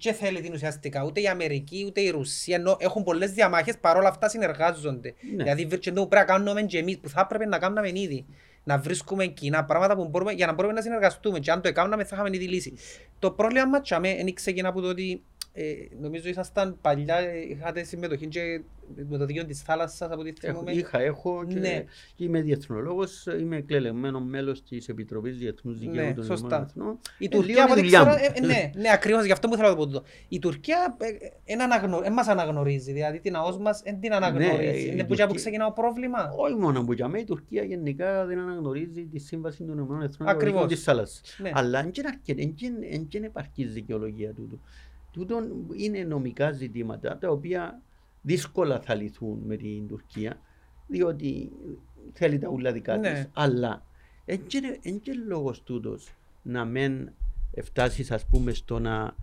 [0.00, 4.08] δεν θέλει την ουσιαστικά ούτε η Αμερική ούτε η Ρουσία ενώ έχουν πολλές διαμάχες παρόλα
[4.08, 5.14] αυτά συνεργάζονται.
[5.36, 5.42] Ναι.
[5.42, 8.26] Δηλαδή και το που πρέπει να κάνουμε και εμείς που θα έπρεπε να κάνουμε ήδη.
[8.64, 12.04] Να βρίσκουμε κοινά πράγματα που μπορούμε, για να μπορούμε να συνεργαστούμε και αν το έκαναμε
[12.04, 12.74] θα είχαμε ήδη λύση.
[13.18, 15.22] Το πρόβλημα μας τσάμε δεν ξεκινά από το ότι
[15.60, 18.60] ε, νομίζω ήσασταν παλιά, ε, είχατε συμμετοχή και
[19.08, 20.72] με το δίκαιο της θάλασσας από ό,τι Έχω, θυμούμε.
[20.72, 21.84] είχα, έχω και Ναι.
[22.16, 26.46] είμαι διεθνολόγος, είμαι εκλεγμένο μέλος της Επιτροπής Διεθνούς Δικαίου Ναι, των σωστά.
[26.46, 26.98] Ηνωμένων Εθνών.
[27.18, 28.24] Η Ε, Τουρκία, λίγο από ό,τι δουλειά ξέρω, μου.
[28.34, 30.02] ε, ε, ναι, ναι, ακριβώς γι' αυτό που θέλω να το πω τούτο.
[30.28, 34.12] Η Τουρκία ε, ε, εν αναγνω- εν μας αναγνωρίζει, δηλαδή την ΑΟΣ μας δεν την
[34.12, 34.56] αναγνωρίζει.
[34.56, 36.18] Ναι, η Είναι που και Τουρκία- που ξεκινά ο πρόβλημα.
[36.36, 40.16] Όχι μόνο που για μένα η Τουρκία γενικά δεν αναγνωρίζει τη σύμβαση των Ηνωμένων Εθνών
[40.18, 40.60] για το Ακριβώς.
[40.60, 41.22] Δίκαιο της θάλασσας.
[41.42, 41.50] Ναι.
[41.54, 42.54] Αλλά δεν είναι αρκετή,
[43.10, 44.60] δεν υπάρχει δικαιολογία τούτου.
[45.18, 45.40] Τούτο
[45.76, 47.82] είναι νομικά ζητήματα τα οποία
[48.22, 50.40] δύσκολα θα λυθούν με την Τουρκία
[50.86, 51.52] διότι
[52.12, 53.12] θέλει τα ούλα δικά Ναι.
[53.12, 53.28] της.
[53.32, 53.86] Αλλά
[54.24, 54.40] δεν
[54.82, 57.12] είναι λόγος τούτος να μεν
[57.62, 59.14] φτάσεις ας πούμε στο να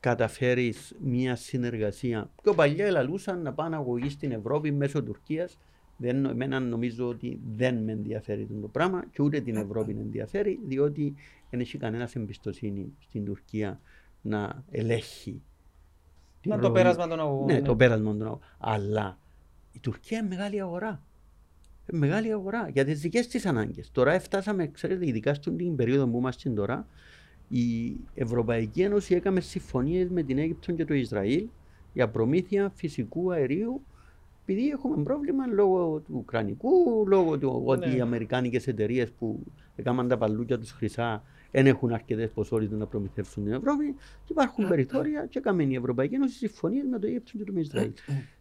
[0.00, 2.30] καταφέρεις μια συνεργασία.
[2.42, 5.58] Πιο παλιά ελαλούσαν να πάνε αγωγή στην Ευρώπη μέσω Τουρκίας.
[5.96, 10.60] Δεν, εμένα νομίζω ότι δεν με ενδιαφέρει το πράγμα και ούτε την Ευρώπη με ενδιαφέρει
[10.66, 11.14] διότι
[11.50, 13.80] δεν έχει κανένας εμπιστοσύνη στην Τουρκία
[14.22, 15.42] να ελέγχει
[16.40, 16.72] τη Να το ροή.
[16.72, 17.62] πέρασμα των αγωγών, Ναι, ναι.
[17.62, 18.40] το πέρασμα των αγωγών.
[18.58, 19.18] Αλλά
[19.72, 21.02] η Τουρκία είναι μεγάλη αγορά.
[21.86, 23.90] Είναι μεγάλη αγορά για τις δικές της ανάγκες.
[23.92, 26.86] Τώρα φτάσαμε, ξέρετε, ειδικά στην περίοδο που είμαστε τώρα,
[27.48, 31.46] η Ευρωπαϊκή Ένωση έκαμε συμφωνίες με την Αίγυπτο και το Ισραήλ
[31.92, 33.82] για προμήθεια φυσικού αερίου.
[34.46, 37.94] Επειδή έχουμε πρόβλημα λόγω του Ουκρανικού, λόγω του ότι Ναι.
[37.94, 39.38] οι Αμερικάνικες εταιρείες που
[39.76, 43.94] έκαναν τα παλούκια τους χρυσά δεν έχουν αρκετές ποσότητες να προμηθεύσουν την Ευρώπη.
[44.24, 47.92] Και υπάρχουν περιθώρια και έκαμε η Ευρωπαϊκή Ένωση συμφωνίες με το Αίγυπτο και το Ισραήλ.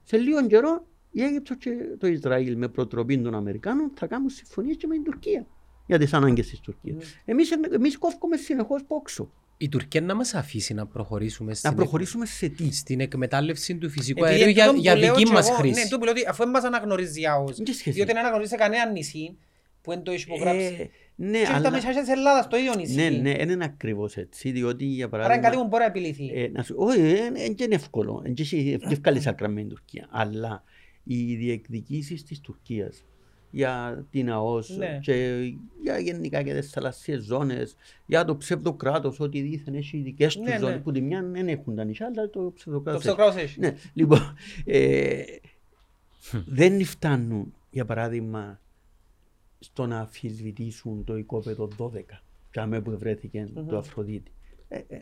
[0.04, 4.76] Σε λίγο καιρό η Αίγυπτο και το Ισραήλ με προτροπή των Αμερικάνων θα κάνουν συμφωνίες
[4.78, 5.46] και με την Τουρκία
[5.86, 7.22] για τις ανάγκες της Τουρκίας.
[7.26, 9.32] Εμείς, εμείς κόφουμε συνεχώς πόξο.
[9.58, 13.90] Η Τουρκία να μας αφήσει να προχωρήσουμε Να στην, προχωρήσουμε σε τι; στην εκμετάλλευση του
[13.90, 15.80] φυσικού Επειδή αερίου για, τούτον για που λέω δική και μας εγώ, χρήση.
[15.80, 18.20] Ναι, τούτο που λέω ότι αφού δεν μας αναγνωρίζει άος, Τι σχέση διότι δεν έχει;
[18.20, 19.38] αναγνωρίζει σε κανένα νησί
[19.82, 20.90] που δεν το έχει υπογράψει.
[21.22, 21.72] Ε, ναι, Και τα αλλά...
[21.72, 22.96] μισά της Ελλάδας, το ίδιο νησί.
[22.96, 24.52] Ναι, ναι, δεν είναι ακριβώς έτσι.
[24.52, 25.50] Διότι για Άρα είναι παράδειγμα.
[25.50, 26.32] κάτι που μπορεί να επιληθεί.
[26.34, 28.20] Ε, να σου, όχι, δεν είναι εύκολο.
[28.24, 30.08] Δεν έχει εύκολη άκρα με την Τουρκία.
[30.12, 30.64] Αλλά
[31.04, 33.04] οι διεκδικήσεις της Τουρκίας
[33.52, 35.00] για την ΑΟΣ Ναι.
[35.02, 35.40] και
[35.84, 40.52] για γενικά για τις θαλασσίες ζώνες, για το ψευδοκράτος, ότι δίθεν έχει δικές τους Ναι,
[40.54, 40.60] ναι.
[40.60, 43.00] ζώνες που τη μια δεν έχουν τα νησιά, αλλά το Το ψευδοκράτο.
[43.00, 43.60] ψευδοκράτος έχει.
[43.60, 45.22] Ναι, λοιπόν, ε,
[46.46, 48.60] δεν φτάνουν, για παράδειγμα,
[49.60, 51.90] στο να αμφισβητήσουν το οικόπεδο 12,
[52.52, 54.32] κάμε που βρέθηκε το Αφροδίτη.
[54.70, 55.02] Ε, ε,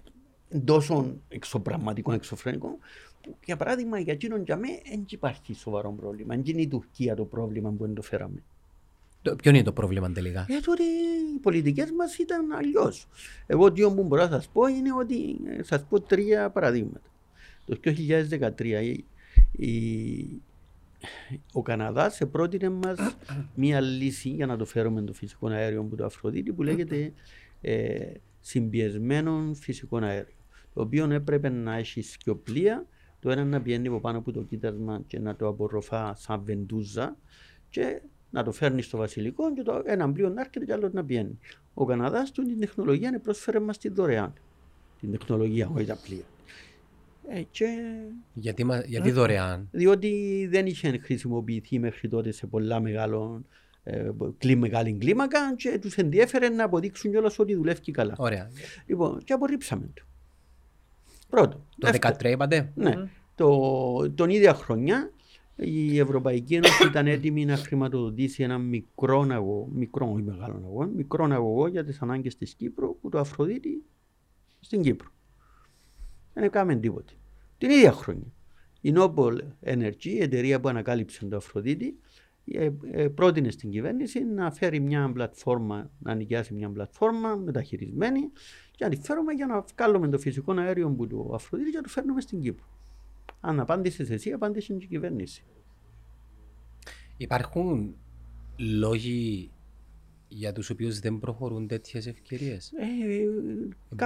[0.65, 2.77] τόσο εξωπραγματικό, εξωφρενικό,
[3.21, 6.35] που για παράδειγμα για εκείνον για μέ δεν υπάρχει σοβαρό πρόβλημα.
[6.35, 8.43] Δεν είναι η Τουρκία το πρόβλημα που δεν το φέραμε.
[9.21, 10.83] Το- Ποιο είναι το πρόβλημα τελικά; Γιατί ότι
[11.35, 13.07] οι πολιτικές μας ήταν αλλιώς.
[13.47, 17.09] Εγώ τι που μπορώ να σας πω είναι ότι σας πω τρία παραδείγματα.
[17.65, 19.05] Το 2013 η,
[19.51, 20.41] η-
[21.53, 22.99] ο Καναδάς πρότεινε μας
[23.55, 27.13] μία λύση για να το φέρουμε το φυσικό αέριο που το Αφροδίτη που λέγεται
[27.61, 30.35] ε, συμπιεσμένο φυσικό αέριο.
[30.73, 32.85] Το οποίο έπρεπε να έχει σκιοπλία,
[33.19, 37.17] το ένα να πηγαίνει από πάνω από το κοίτασμα και να το απορροφά σαν βεντούζα
[37.69, 41.05] και να το φέρνει στο βασιλικό και το ένα πλοίο να έρχεται και άλλο να
[41.05, 41.37] πηγαίνει.
[41.73, 44.33] Ο Καναδάς του την τεχνολογία πρόσφερε μας τη δωρεάν.
[44.99, 46.23] Την τεχνολογία, όχι τα πλοία.
[47.29, 47.65] Ε, και
[48.33, 53.41] Γιατί, μα- γιατί δωρεάν; διότι δεν είχε χρησιμοποιηθεί μέχρι τότε σε πολλά μεγάλο,
[53.83, 58.15] ε, κλί, μεγάλη κλίμακα και τους ενδιέφερε να αποδείξουν κιόλας ότι δουλεύει καλά.
[58.17, 58.49] Ωραία.
[58.85, 60.03] Λοιπόν, και απορρίψαμε το.
[61.29, 61.65] Πρώτο.
[61.79, 62.15] Το Δεύτερο.
[62.19, 62.93] 2013 είπατε; Ναι.
[63.35, 65.11] Το, τον ίδια χρονιά
[65.55, 71.25] η Ευρωπαϊκή Ένωση ήταν έτοιμη να χρηματοδοτήσει ένα μικρό αγωγό, μικρό όχι μεγάλο αγωγό, μικρό
[71.31, 73.83] αγωγό για τις ανάγκες της Κύπρου που το Αφροδίτη
[74.59, 75.09] στην Κύπρο.
[76.33, 77.13] Δεν έκαμε τίποτε.
[77.57, 78.31] Την ίδια χρονιά
[78.81, 81.99] η Noble Energy, η εταιρεία που ανακάλυψε το Αφροδίτη,
[82.45, 88.19] ε, ε, πρότεινε στην κυβέρνηση να φέρει μια πλατφόρμα, να νοικιάσει μια πλατφόρμα μεταχειρισμένη
[88.71, 91.83] και να τη φέρουμε για να βγάλουμε το φυσικό αέριο που το Αφροδίτη και να
[91.83, 92.65] το φέρνουμε στην Κύπρο.
[93.39, 95.43] Αν απάντησες εσύ, απάντησε και η κυβέρνηση.
[97.17, 97.95] Υπάρχουν
[98.57, 99.51] λόγοι
[100.27, 102.71] για τους οποίους δεν προχωρούν τέτοιες ευκαιρίες.
[102.71, 102.85] Ε,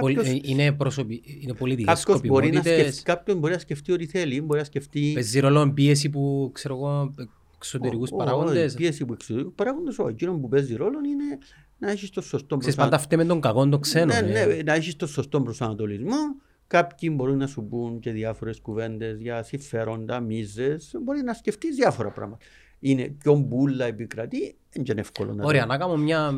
[0.00, 1.22] Πολ- κάποιος, ε, Είναι, προσωπι...
[1.40, 3.02] είναι πολιτικές κάποιος, μπορεί να σκεφτεί, σκοπιμότητες.
[3.02, 7.14] κάποιον μπορεί να σκεφτεί ό,τι θέλει, μπορεί να σκεφτεί Παίζει ρόλο πίεση που ξέρω εγώ
[7.56, 8.72] εξωτερικούς Ο- ο- παραγόντες.
[8.72, 10.10] Η πίεση που εξωτερικούς παράγοντες, όχι.
[10.10, 11.38] Εκείνος που παίζει ρόλο είναι
[11.78, 13.06] να έχεις το σωστό Ξέρεις πάντα προσανατολισμό.
[13.06, 14.28] φταίμε τον κακό το ξένο.
[14.32, 14.46] Ναι, ε.
[14.46, 16.16] ναι, να έχεις το σωστό προσανατολισμό.
[16.66, 20.94] Κάποιοι μπορούν να σου πούν και διάφορες κουβέντες για συμφέροντα, μίζες.
[21.02, 22.44] Μπορεί να σκεφτείς διάφορα πράγματα.
[22.84, 26.34] Είναι πιο μπουλα επικρατεί, δεν είναι εύκολο να Ωραία, το- να κάνω μια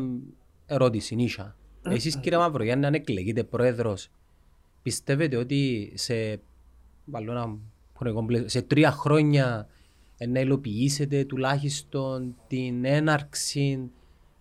[0.65, 1.51] ερώτηση, Νίσha.
[1.89, 4.09] Εσείς κύριε Μαυρογιάννη, αν εκλεγείτε πρόεδρος,
[4.81, 6.39] πιστεύετε ότι σε,
[7.05, 7.57] βάλω ένα
[7.97, 9.67] χρονικό πλαίσιο, σε τρία χρόνια
[10.17, 13.91] ε, να υλοποιήσετε τουλάχιστον την έναρξη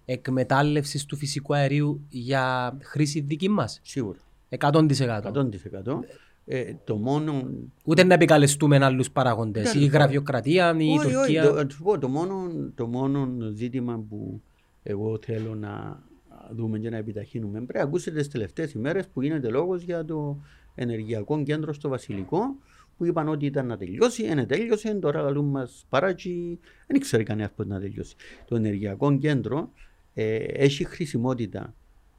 [0.05, 4.19] εκμετάλλευσης του φυσικού αερίου για χρήση δική μας; Σίγουρα.
[4.49, 5.23] 100%.
[5.23, 6.05] 100%.
[6.47, 7.51] Ε, το μόνο.
[7.85, 9.91] Ούτε να επικαλεστούμε άλλους παράγοντες, Ναι, η ναι.
[9.91, 11.43] γραφειοκρατία, η Όχι, όχι, Τουρκία.
[11.45, 14.43] το, να σου πω, το, μόνο, το μόνο ζήτημα που
[14.83, 16.03] εγώ θέλω να
[16.51, 20.39] δούμε και να επιταχύνουμε πρέπει να ακούσετε τις τελευταίες ημέρες που γίνεται λόγος για το
[20.75, 22.57] ενεργειακό κέντρο στο Βασιλικό
[22.97, 27.51] που είπαν ότι ήταν να τελειώσει, δεν τέλειωσε, τώρα λαλούν μας παράκι, δεν ξέρει κανένας
[27.57, 28.15] πώς να τελειώσει.
[28.45, 29.71] Το ενεργειακό κέντρο
[30.15, 31.75] ε, έχει χρησιμότητα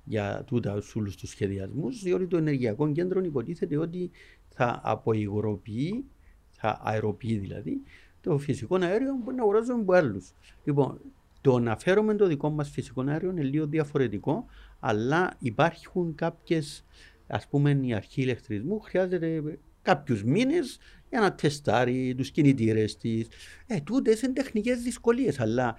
[0.05, 4.11] για τούτα όλους τους σχεδιασμούς, διότι το ενεργειακό κέντρο υποτίθεται ότι
[4.49, 6.05] θα αποϊγροποιεί,
[6.51, 7.81] θα αεροποιεί δηλαδή,
[8.21, 10.33] το φυσικό αέριο που να αγοράζουμε από άλλους.
[10.63, 10.99] Λοιπόν,
[11.41, 14.45] το να φέρουμε το δικό μας φυσικό αέριο είναι λίγο διαφορετικό,
[14.79, 16.85] αλλά υπάρχουν κάποιες,
[17.27, 20.79] ας πούμε, η αρχή ηλεκτρισμού χρειάζεται κάποιους μήνες
[21.09, 23.27] για να τεστάρει τους κινητήρες της.
[23.67, 25.75] Ε, τούτες είναι τεχνικές δυσκολίες, αλλά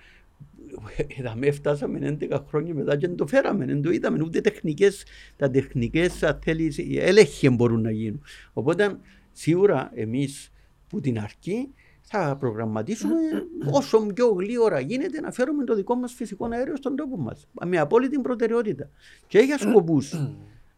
[1.18, 5.04] Είδαμε, φτάσαμε 11 χρόνια μετά και δεν το φέραμε, δεν το είδαμε, ούτε τεχνικές,
[5.36, 8.22] τα τεχνικές αν θέλεις, έλεγχοι μπορούν να γίνουν.
[8.52, 8.98] Οπότε
[9.38, 10.52] Σίγουρα εμείς
[10.88, 11.68] που την αρχή
[12.00, 13.14] θα προγραμματίσουμε
[13.72, 17.48] όσο πιο γλύωρα γίνεται να φέρουμε το δικό μας φυσικό αέριο στον τόπο μας.
[17.66, 18.90] Με απόλυτη προτεραιότητα.
[19.26, 20.12] Και για σκοπούς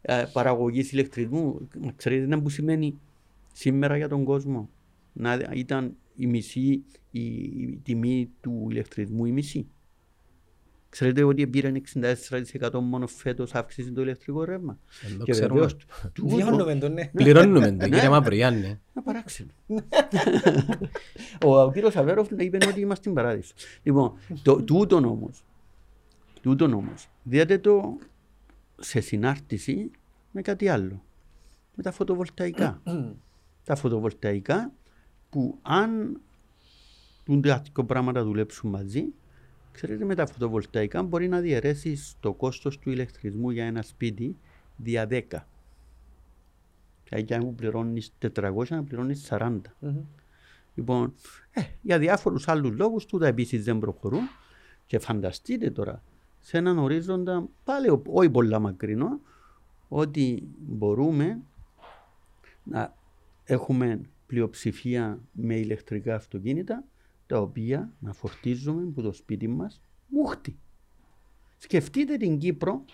[0.00, 1.68] ε, παραγωγής ηλεκτρισμού.
[1.96, 2.98] Ξέρετε να που σημαίνει
[3.52, 4.70] σήμερα για τον κόσμο.
[5.12, 6.84] Να ήταν η μισή
[7.18, 9.66] η, η τιμή του ηλεκτρισμού η μισή.
[10.90, 11.82] Ξέρετε ότι πήραν
[12.60, 14.78] 64% μόνο φέτος αύξηση το ηλεκτρικό ρεύμα.
[15.08, 15.52] Δεν το Και ξέρουμε.
[15.60, 15.76] βεβαίως
[16.12, 17.06] τούτο- Βιώνουμε τον, ναι.
[17.14, 18.66] Πληρώνουμε το, κύριε Μαυρογιάννη.
[18.66, 19.50] Ένα παράξενο.
[21.44, 23.54] ο κύριος Αβέροφ είπε ότι είμαστε στην παράδεισο.
[23.82, 24.12] Λοιπόν,
[24.42, 25.44] το, τούτον όμως,
[26.42, 27.98] τούτον όμως, δείτε το
[28.80, 29.90] σε συνάρτηση
[30.32, 31.02] με κάτι άλλο.
[31.74, 32.82] Με τα φωτοβολταϊκά.
[33.64, 34.72] τα φωτοβολταϊκά
[35.30, 36.20] που αν
[37.28, 39.04] τούνται δύο πράγματα δουλέψουν μαζί,
[39.72, 44.36] ξέρετε με τα φωτοβολταϊκά μπορεί να διαιρέσεις το κόστος του ηλεκτρισμού για ένα σπίτι
[44.76, 45.22] δια 10.
[47.08, 49.60] Δηλαδή αν που πληρώνεις 400 να πληρώνεις 40.
[50.74, 51.14] Λοιπόν,
[51.50, 54.28] ε, για διάφορους άλλους λόγους τούτα επίσης δεν προχωρούν
[54.86, 56.02] και φανταστείτε τώρα
[56.40, 59.20] σε έναν ορίζοντα πάλι ο- όχι πολλά μακρινό
[59.88, 61.40] ότι μπορούμε
[62.62, 62.94] να
[63.44, 66.84] έχουμε πλειοψηφία με ηλεκτρικά αυτοκίνητα
[67.28, 70.58] τα οποία να φορτίζουμε από το σπίτι μας μούχτη.
[71.56, 72.84] Σκεφτείτε την Κύπρο,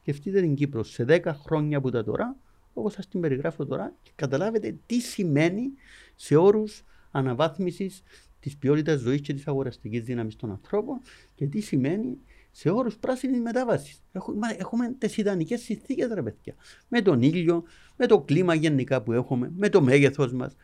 [0.00, 2.36] σκεφτείτε την Κύπρο σε 10 χρόνια που τα τώρα,
[2.72, 5.72] όπως σας την περιγράφω τώρα, και καταλάβετε τι σημαίνει
[6.14, 8.02] σε όρους αναβάθμισης
[8.40, 11.00] της ποιότητας ζωής και της αγοραστικής δύναμης των ανθρώπων
[11.34, 12.18] και τι σημαίνει
[12.50, 14.02] σε όρους πράσινης μετάβασης.
[14.12, 16.54] Έχουμε, έχουμε τις ιδανικές συνθήκες ρε παιδιά.
[16.88, 17.64] Με τον ήλιο,
[17.96, 20.56] με το κλίμα γενικά που έχουμε, με το μέγεθος μας.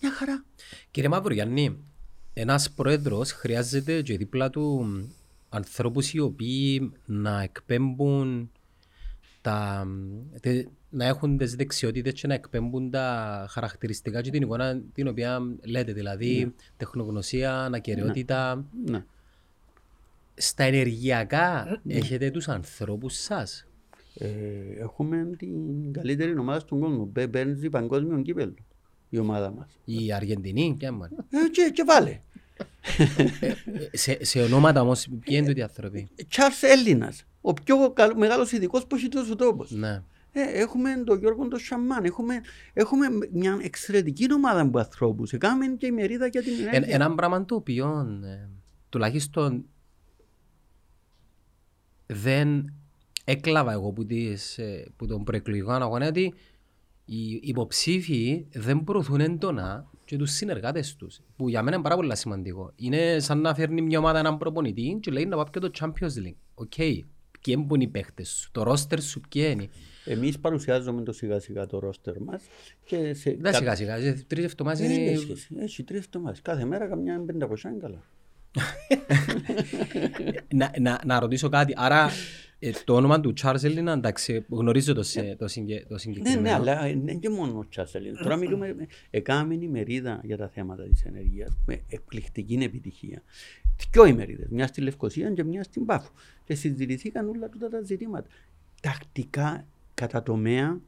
[0.00, 0.44] Μια χαρά.
[0.90, 1.84] Κύριε Μαυρογιάννη,
[2.38, 4.86] ένας πρόεδρος χρειάζεται και δίπλα του
[5.48, 8.50] ανθρώπους οι οποίοι να εκπέμπουν
[9.40, 9.86] τα,
[10.40, 15.40] τε- να έχουν τις δεξιότητες και να εκπέμπουν τα χαρακτηριστικά και την εικόνα την οποία
[15.66, 18.64] λέτε, δηλαδή τεχνογνωσία, ανακαιρεότητα.
[18.86, 19.04] Ναι.
[20.34, 23.66] Στα ενεργειακά έχετε τους ανθρώπους σας;
[24.18, 24.28] Ε,
[24.78, 27.04] έχουμε την καλύτερη ομάδα στον κόσμο.
[27.12, 28.54] Πέ- Παίρνει παγκόσμιο κύπελο
[29.08, 29.66] η ομάδα μας.
[29.84, 31.08] Η Αργεντινή, και άμα.
[31.30, 32.20] Ε, και, και βάλε.
[33.92, 37.24] Σε, σε ονόματα όμως, ποιοι είναι τούτοι οι άνθρωποι; Τσάρλς Έλληνας.
[37.40, 39.70] Ο πιο καλ- μεγάλος ειδικός που έχει τόσος τόπος.
[39.70, 40.02] Ναι.
[40.32, 42.04] Ε, έχουμε τον Γιώργο τον Σαμάν.
[42.04, 42.40] Έχουμε,
[42.72, 45.32] έχουμε μια εξαιρετική ομάδα από ανθρώπους.
[45.32, 46.94] Έκαμε και η μερίδα για την Ε, ενέργεια.
[46.94, 48.48] ένα πράγμα το οποίο ε,
[48.88, 49.64] τουλάχιστον
[52.06, 52.74] δεν
[53.24, 56.34] έκλαβα εγώ που, τις, ε, που τον προεκλογικό αγώνα ότι
[57.04, 62.16] οι υποψήφοι δεν προωθούν έντονα και τους συνεργάτες τους που για μένα είναι πάρα πολύ
[62.16, 62.72] σημαντικό.
[62.76, 66.26] Είναι σαν να φέρνει μια ομάδα έναν προπονητή και λέει να πάει και το Champions
[66.26, 66.36] League.
[66.54, 69.68] OK, ποιοι είναι οι παίχτες σου, το roster σου ποιοι είναι.
[70.04, 72.42] Εμείς παρουσιάζουμε το σιγά σιγά το ρόστερ μας.
[72.84, 75.10] Και σε Δεν σιγά σιγά, σε τρεις εβδομάδες Δεν είναι...
[75.10, 75.54] έχει σχέση.
[75.58, 76.42] Έχει τρεις εβδομάδες.
[76.42, 78.02] Κάθε μέρα καμιά 500 είναι καλά.
[80.54, 81.72] Να, να, να ρωτήσω κάτι.
[81.76, 82.10] Άρα
[82.58, 86.40] ε, το όνομα του Charles Έλληνα, εντάξει, γνωρίζω το, σε, το, συγκε, το Ναι, συγκεκριμένο.
[86.40, 88.16] ναι, αλλά είναι και μόνο ο Τσάσελιν.
[88.22, 88.76] Τώρα μιλούμε,
[89.10, 93.22] έκαμε ημερίδα για τα θέματα της ενεργείας με εκπληκτική επιτυχία.
[93.92, 96.10] Δυο ημερίδες, μια στη Λευκοσία και μια στην Πάφο.
[96.44, 98.28] Και συζητηθήκαν όλα τούτα τα ζητήματα.
[98.82, 100.80] Τακτικά, κατά τομέα,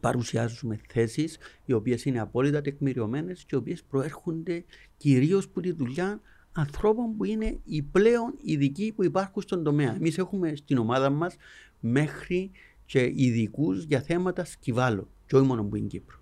[0.00, 4.64] παρουσιάζουμε θέσεις οι οποίες είναι απόλυτα τεκμηριωμένες και οι οποίες προέρχονται
[4.96, 6.20] κυρίως από τη δουλειά
[6.56, 9.94] ανθρώπων που είναι οι πλέον ειδικοί που υπάρχουν στον τομέα.
[9.94, 11.36] Εμείς έχουμε στην ομάδα μας
[11.80, 12.50] μέχρι
[12.86, 16.16] και ειδικούς για θέματα σκυβάλων και όχι μόνο που είναι Κύπρο.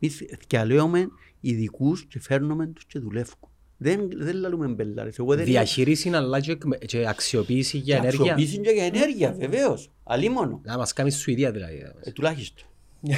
[0.00, 1.08] Εμείς διαλέουμε
[1.40, 3.38] ειδικούς και φέρνουμε τους και δουλεύουν.
[3.76, 5.18] Δεν, δεν λαλούμε μπελάρες.
[5.18, 8.20] Εγώ δεν Διαχείριση αλλά και, εκμε- και αξιοποίηση για Και ενέργεια.
[8.32, 9.90] αξιοποίηση και για ενέργεια, βεβαίως.
[10.04, 10.60] Αλίμονο.
[10.64, 11.82] Να μας κάνεις Σουηδία δηλαδή.
[12.00, 12.66] Ε, τουλάχιστον.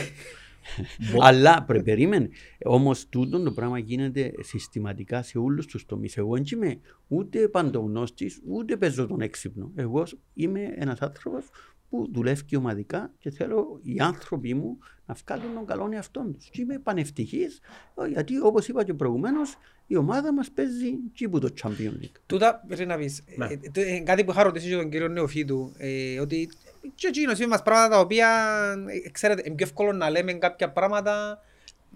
[1.20, 2.28] Αλλά πρέπει περίμενε.
[2.64, 6.16] Όμως τούτο το πράγμα γίνεται συστηματικά σε όλους τους τομείς.
[6.16, 9.70] Εγώ δεν είμαι ούτε παντογνώστης, ούτε παίζω τον έξυπνο.
[9.74, 11.44] Εγώ είμαι ένας άνθρωπος
[11.90, 16.48] που δουλεύει ομαδικά και θέλω οι άνθρωποι μου να βγάλουν τον καλό εαυτό τους.
[16.50, 17.60] Και είμαι πανευτυχής
[18.12, 19.56] γιατί όπως είπα και προηγουμένως,
[19.86, 22.16] η ομάδα μας παίζει και που το Champions League.
[22.26, 23.22] Τούτα πρέπει να πεις.
[23.36, 23.46] Ναι.
[23.46, 26.48] Ε, το- ε, Κάτι που είχα ρωτήσει και τον κύριο Νεοφίτου, ε, ότι
[26.95, 28.28] και εκείνος είναι μας πράγματα τα οποία,
[29.05, 31.43] ε, ξέρετε, είναι πιο εύκολο να λέμε κάποια πράγματα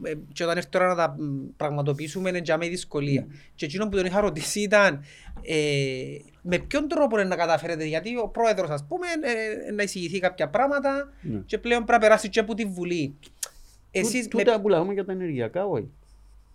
[0.03, 3.27] ε, και όταν έρθει η ώρα να τα μ, πραγματοποιήσουμε είναι για με δυσκολία.
[3.55, 5.05] Και εκείνο που τον είχα ρωτήσει ήταν
[5.43, 5.57] ε,
[6.43, 9.07] με ποιον τρόπο είναι να καταφέρετε, γιατί ο πρόεδρος ας πούμε
[9.67, 11.39] ε, να εισηγηθεί κάποια πράγματα Ναι.
[11.47, 13.15] και πλέον πρέπει να περάσει και από τη Βουλή.
[13.91, 15.91] Εσείς με Τούτα που λέμε για τα ενεργειακά, όχι.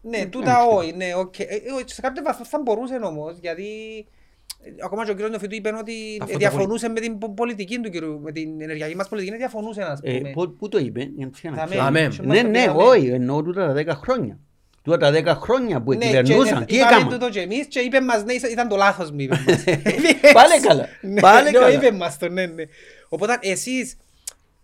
[0.02, 1.40] ναι, τούτα όχι, ναι, οκ.
[1.40, 3.66] Ε, ε, Σε κάποιο βαθμό θα μπορούσε όμως, γιατί
[4.84, 5.20] Ακόμα και ο κ.
[5.30, 8.95] Νεοφιτού είπε ότι Αυτό το διαφωνούσε με την πο- πολιτική του κύριου, με την ενεργειακή
[8.95, 10.30] μας πολιτική, διαφωνούσε ας Ε, πούμε.
[10.30, 11.55] πού- Πού το είπε, για να ξέρω.
[11.55, 11.76] Δαμέ.
[11.76, 11.99] Δαμέ.
[11.99, 12.84] Και μας Ναι, το ναι, πήραμε.
[12.84, 14.38] όχι, εννοώ τούτα τα δέκα χρόνια.
[14.82, 17.09] Τούτα τα δέκα χρόνια που Ναι, και κυβερνούσαν, τι είπαμε έκαναν.
[17.09, 19.64] τούτο και εμείς και είπε μας ναι, ήταν το λάθος μου είπε μας.
[20.38, 21.72] Πάλε καλά, Ναι, πάλε ναι, καλά.
[21.74, 22.64] είπε μας το, ναι, ναι.
[23.09, 23.97] Οπότε εσείς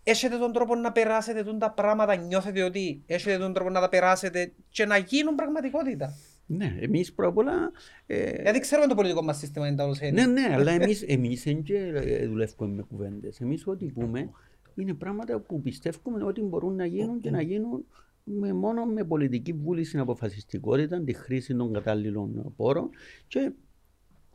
[0.03, 3.89] έχετε τον τρόπο να περάσετε τούν τα πράγματα, νιώθετε ότι έχετε τον τρόπο να τα
[3.89, 6.13] περάσετε και να γίνουν πραγματικότητα.
[6.51, 7.71] Ναι, εμείς πρώτα απ' όλα...
[8.05, 11.43] ε, Γιατί ξέρουμε το πολιτικό μας σύστημα είναι τα όλος Ναι, ναι, αλλά εμείς, εμείς
[11.43, 13.39] δεν και, ε, δουλεύουμε με κουβέντες.
[13.41, 14.29] Εμείς ό,τι πούμε
[14.75, 17.85] είναι πράγματα που πιστεύουμε ότι μπορούν να γίνουν και να γίνουν
[18.23, 22.89] με, μόνο με πολιτική βούληση, αποφασιστικότητα, τη χρήση των κατάλληλων πόρων
[23.27, 23.51] και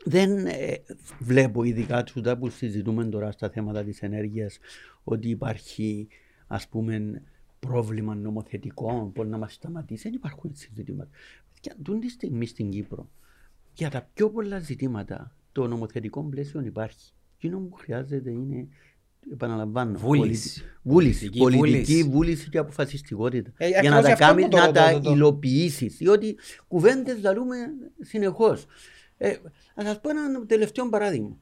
[0.04, 0.74] δεν ε,
[1.20, 4.58] βλέπω ειδικά τούτα που συζητούμε τώρα στα θέματα της ενέργειας
[5.04, 6.08] ότι υπάρχει
[6.46, 7.22] ας πούμε
[7.66, 10.02] πρόβλημα νομοθετικό που να μας σταματήσει.
[10.02, 11.10] Δεν υπάρχουν έτσι ζητήματα.
[11.64, 13.10] Και τούν τη στιγμή στην Κύπρο
[13.72, 17.12] για τα πιο πολλά ζητήματα το νομοθετικό πλαίσιο υπάρχει.
[17.36, 18.68] Εκείνο που χρειάζεται είναι,
[19.32, 20.60] επαναλαμβάνω, Βούληση.
[20.60, 22.08] πολιτι- βούληση, Πολιτική πολιτική βούληση.
[22.10, 23.52] βούληση και αποφασιστικότητα.
[23.56, 25.10] Ε, για ακριβώς να τα, γι' αυτό κάνει, που το να ρωτώ, τα το- το-
[25.12, 25.96] υλοποιήσεις.
[25.96, 26.36] Διότι
[26.68, 27.56] κουβέντες ζαλούμε
[28.00, 28.66] συνεχώς.
[29.16, 29.36] Ε,
[29.76, 31.36] να σας πω ένα τελευταίο παράδειγμα.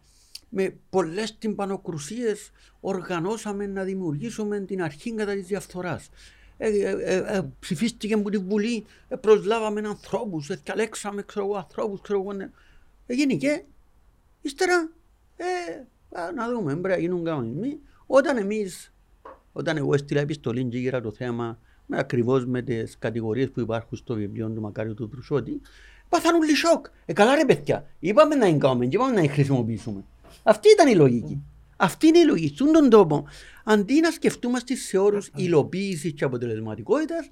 [0.49, 2.51] Με πολλές τυμπανοκρουσίες
[2.81, 6.09] οργανώσαμε να δημιουργήσουμε την αρχή κατά της διαφθοράς.
[6.57, 11.57] Ε, ε, ε, ε, ψηφίστηκε από τη Βουλή, ε, προσλάβαμε ανθρώπους, ε, διαλέξαμε ξέρω εγώ,
[11.57, 12.01] ανθρώπους.
[12.01, 12.51] Ξέρω εγώ, ναι.
[13.07, 13.65] ε, γενικέ,
[14.41, 14.91] ύστερα
[15.37, 15.45] ε,
[16.21, 17.79] α, να δούμε, πρέπει να γίνουν κανονισμοί.
[18.07, 18.93] Όταν εμείς,
[19.53, 23.99] όταν εγώ έστειλα επιστολή και γύρα το θέμα με ακριβώς με τις κατηγορίες που υπάρχουν
[23.99, 25.61] στο βιβλίο του Μακάριου του Τρουσότη,
[26.09, 26.87] πάθαν όλοι σοκ.
[27.05, 30.05] Ε, καλά ρε παιδιά, είπαμε να εγκάμε και είπαμε να χρησιμοποιήσουμε.
[30.43, 31.43] Αυτή ήταν η λογική.
[31.83, 32.55] Αυτή είναι η λογική.
[32.55, 33.25] Στον τον τόπο,
[33.65, 37.31] αντί να σκεφτούμαστε σε όρους υλοποίησης και αποτελεσματικότητας,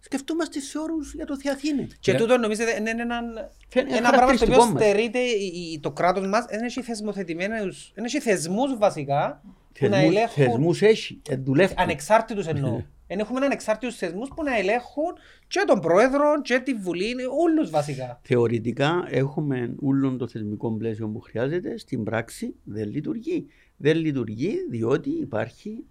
[0.00, 1.86] σκεφτούμαστε σε όρους για το Θεαθήνε.
[2.00, 2.18] Και Ναι.
[2.18, 3.24] τούτο νομίζετε είναι έναν,
[3.68, 4.82] Φαίνεται ένα πράγμα στο οποίο χαρακτηριστικό μας.
[4.82, 9.42] στερείται η- η- το κράτος μας, δεν έχει θεσμοθετημένους, δεν έχει θεσμούς βασικά
[9.78, 11.76] που να Θεσμούς, ελέγχουν, θεσμούς έχει, ε, δουλεύουν.
[11.78, 12.82] ανεξάρτητους εννοώ.
[13.06, 15.12] Εν έχουμε ανεξάρτητους θεσμούς που να ελέγχουν
[15.48, 18.20] και τον πρόεδρο και τη Βουλή, όλους βασικά.
[18.22, 23.46] Θεωρητικά έχουμε όλο το θεσμικό πλαίσιο που χρειάζεται, στην πράξη δεν λειτουργεί.
[23.82, 25.84] Δεν λειτουργεί διότι υπάρχει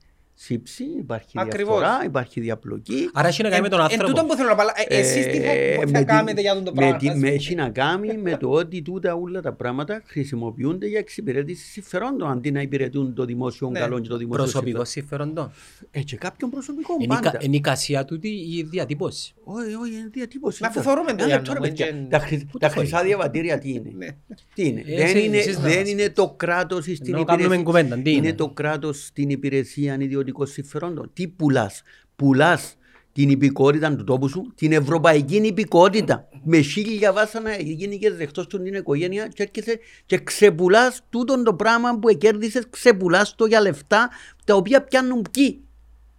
[0.44, 1.80] σύψη, υπάρχει Ακριβώς.
[1.80, 3.10] διαφορά, υπάρχει διαπλοκή.
[3.14, 4.28] Άρα έχει να κάνει με τον Εν τούτον άνθρωπο.
[4.28, 6.42] που θέλω να πω, αλλά, ε, εσείς τι θα, Ε, τι με θα την- κάνετε
[6.42, 6.98] για τον το με πράγμα.
[6.98, 10.88] την- ας με- πούμε; Έχει να κάνει με το ότι τούτα όλα τα πράγματα χρησιμοποιούνται
[10.88, 13.80] για εξυπηρέτηση συμφερόντων αντί να υπηρετούν το δημόσιο Ναι.
[13.80, 15.26] καλό και το δημόσιο Προσωπικό συμφέρον.
[15.28, 15.52] συμφέροντο.
[15.92, 17.38] Ε, και κάποιον προσωπικό Είναι η κα- πάντα.
[17.42, 19.34] Είναι η κασία του η διατύπωση.
[19.44, 20.62] Όχι, όχι, είναι διατύπωση.
[20.64, 21.90] Μα αφού θεωρούμε το Ένα Γιάννο λεπτό, ρε μου, παιδιά.
[21.98, 23.08] είναι- Τα χρυσ- Πού Τα το χρυσά θεωρεί.
[23.08, 24.08] διαβατήρια τι είναι; Ναι.
[24.54, 27.24] Τι είναι; Ε, δεν εσείς- είναι, εσείς να δεν μας είναι το κράτος στην Ενώ
[27.24, 27.64] κάνουμε υπηρεσία.
[27.66, 29.98] κουβέντα, τι είναι είναι; το κράτος στην υπηρεσία
[30.32, 31.10] ιδιωτικών συμφερόντων.
[31.14, 31.82] Τι πουλάς;
[32.16, 32.76] Πουλάς
[33.14, 36.28] την υπηκότητα του τόπου σου, την ευρωπαϊκή υπηκότητα.
[36.44, 42.00] Με χίλια βάσανα γίνηκες δεχτός του την οικογένεια και έρχεσαι και ξεπουλάς τούτο το πράγμα
[42.00, 44.10] που κέρδισε, ξεπουλάς το για λεφτά
[44.46, 45.64] τα οποία πιάνουν ποιοι;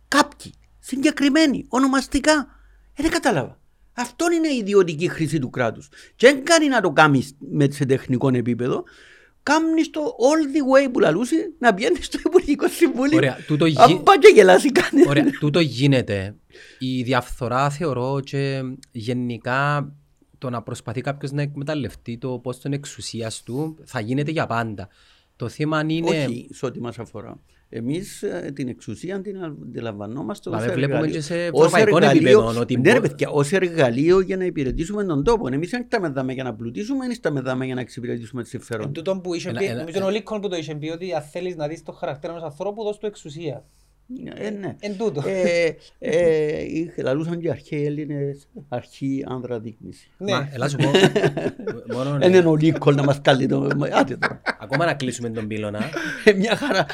[0.09, 0.53] Κάποιοι.
[0.79, 2.47] Συγκεκριμένοι, ονομαστικά.
[2.95, 3.61] Ε, δεν κατάλαβα.
[3.93, 5.89] Αυτό είναι η ιδιωτική χρήση του κράτους.
[6.17, 8.85] Και δεν κάνει να το κάνεις με σε τεχνικό επίπεδο.
[9.43, 13.17] Κάνει το all the way που λαλούσε να πιένει στο Υπουργικό Συμβούλιο.
[13.17, 15.11] Ωραία, τούτο γι- Αν πάει και γελάσει κανένα.
[15.11, 16.35] Ωραία, τούτο γίνεται.
[16.79, 19.93] Η διαφθορά θεωρώ και γενικά
[20.39, 24.89] το να προσπαθεί κάποιος να εκμεταλλευτεί το πώ τον εξουσίας του θα γίνεται για πάντα.
[25.37, 26.09] Το θέμα είναι.
[26.11, 27.41] Όχι σε ό,τι μας αφορά.
[27.75, 31.15] Εμείς την εξουσία την αντιλαμβανόμαστε Μα ως με βλέπουμε εργαλείο.
[31.17, 34.45] και σε Ως ευρωπαϊκό εργαλείο- επίπεδο ότι Ναι, ρε μπο- παιδιά, ως εργαλείο για να
[34.45, 35.49] υπηρετήσουμε τον τόπο.
[35.53, 38.61] Εμείς δεν τα δάμε για να πλουτίσουμε, δεν τα δάμε για να εξυπηρετήσουμε τις Εν
[38.61, 38.91] συμφέροντα.
[38.91, 41.13] τούτον που είχε Ένα- πει, ένα- νομίζω είναι ο Λίκον που το είχε πει ότι
[41.15, 43.65] αν θέλεις να δεις το χαρακτήρα ενός ανθρώπου, δώσ' του εξουσία.
[44.35, 44.77] Ε, ναι.
[44.81, 45.23] Εν τούτο.
[45.27, 50.11] Ε, ε, είχε- λαλούσαν και αρχαίοι Έλληνες αρχή άνδρα δείκνηση.
[50.17, 50.33] Ναι.
[50.33, 50.91] Μα, έλα σου πω.
[51.97, 53.69] μόνο, Δεν είναι ο Νίκολ να μας καλεί το...
[53.93, 54.41] Άτε τώρα.
[54.61, 55.81] Ακόμα να κλείσουμε τον πύλωνα.
[56.25, 56.87] Ε, Μια χαρά.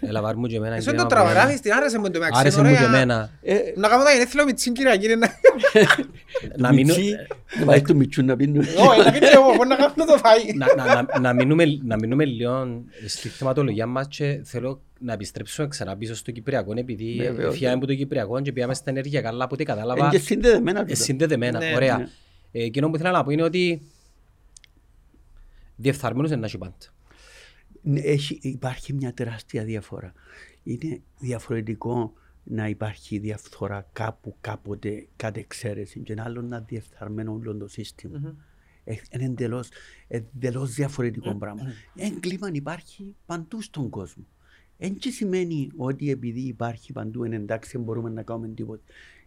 [0.00, 0.74] Έλα βάρ μου και εμένα.
[0.74, 1.32] Εσύ κύριε το Μαυρογιάννη.
[1.34, 2.40] τραβεράδεις, την άρεσε μου το μεταξύ.
[2.40, 2.96] Άρεσε είναι μου και ωραία.
[2.96, 3.30] εμένα.
[3.42, 5.28] Ε, Να κάνω τα γενέθλια με τσιν Κυριακή, είναι να...
[6.56, 7.14] Να μείνω- Μιτσί,
[7.58, 8.60] να πάει του Μιτσού να πίνουν.
[8.88, 10.54] Όχι, να πείτε εγώ, μπορεί να κάνω το φαΐ.
[10.54, 15.68] να, να, να, να, μείνουμε, να μείνουμε λίγο στη θεματολογία μας και θέλω να επιστρέψουμε
[15.68, 17.56] ξανά πίσω στο Κυπριακό επειδή Βεβαίως.
[17.56, 20.80] φιάμε από το Κυπριακό και πήγαμε στα ενεργειακά αλλά από ό,τι κατάλαβα Είναι και συνδεδεμένα
[20.80, 20.94] ε, τούτα.
[20.94, 21.58] συνδεδεμένα.
[21.58, 21.98] Ναι, Ωραία.
[21.98, 22.08] ναι.
[22.52, 23.82] Ε, εκείνο που ήθελα να πω είναι ότι
[25.76, 26.76] διεφθαρμένους είναι να έχει πάντα.
[27.82, 30.12] Ναι, έχει- υπάρχει μια τεράστια διαφορά.
[30.62, 32.12] Είναι διαφορετικό
[32.44, 38.34] να υπάρχει διαφθορά κάπου, κάποτε, κάτι εξαίρεση και ένα άλλο να διεφθαρμένο όλο το σύστημα.
[38.84, 39.68] Ε, Είναι εντελώς,
[40.08, 41.62] εντελώς διαφορετικό πράγμα.
[41.96, 44.24] Έγκλημα υπάρχει παντού στον κόσμο.
[44.78, 48.82] Δεν και σημαίνει ότι επειδή υπάρχει παντού είναι εντάξει δεν μπορούμε να κάνουμε τίποτα.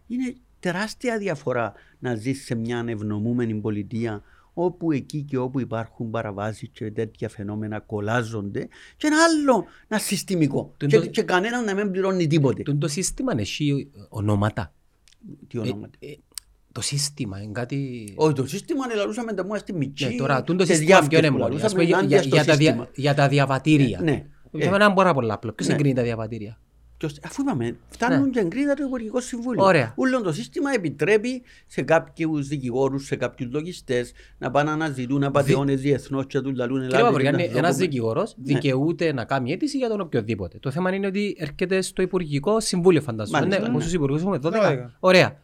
[0.06, 4.22] Είναι τεράστια διαφορά να ζεις σε μια ευνομούμενη πολιτεία
[4.54, 10.74] όπου εκεί και όπου υπάρχουν παραβάσεις και τέτοια φαινόμενα κολλάζονται και ένα άλλο, ένα συστημικό.
[10.76, 12.62] Τον Και, το- και κανέναν να μην πληρώνει τίποτε.
[12.62, 14.72] Τον το σύστημα έχει ονόματα.
[15.48, 16.16] Τι ονόματα; Ε, ε,
[16.72, 18.12] το σύστημα είναι κάτι...
[18.16, 20.06] Όχι, το σύστημα λαλούσαμε τα μούα στη Μιτσί.
[20.06, 21.44] Ναι, τώρα, τούν το και σύστημα ποιο διάφκες είναι που μόνο.
[21.44, 22.82] λαλούσαμε Ας πούμε, για, ενάντια για, στο για τα, σύστημα.
[22.84, 24.00] δια, για τα διαβατήρια.
[24.02, 24.26] Ναι.
[24.52, 25.52] Για Ε, μένα είναι πάρα πολλά απλό.
[25.52, 25.74] Ποιος Ναι.
[25.74, 26.58] εγκρίνει τα διαβατήρια;
[26.96, 28.30] Ποιος- Αφού είπαμε, φτάνουν Ναι.
[28.30, 29.64] και εγκρίνεται το Υπουργικό Συμβούλιο.
[29.64, 29.94] Ωραία.
[29.96, 35.80] Ούλον το σύστημα επιτρέπει σε κάποιους δικηγόρους, σε κάποιους λογιστές να πάνε να αναζητούν απαταιώνες
[35.80, 37.86] διεθνώς και να τους λαλούν Κύριε «Ελάτε, Παπαγιάννη, να ένας δούμε».
[37.86, 38.54] δικηγόρος Ναι.
[38.54, 40.58] δικαιούται να κάνει αίτηση για τον οποιοδήποτε.
[40.58, 43.38] Το θέμα είναι ότι έρχεται στο Υπουργικό Συμβούλιο, φαντάζομαι.
[43.38, 43.74] Μάλιστα, Ναι, ναι.
[43.74, 44.60] πόσους υπουργούς έχουμε, 12.
[44.62, 44.96] Δώδεκα.
[45.00, 45.42] Ωραία.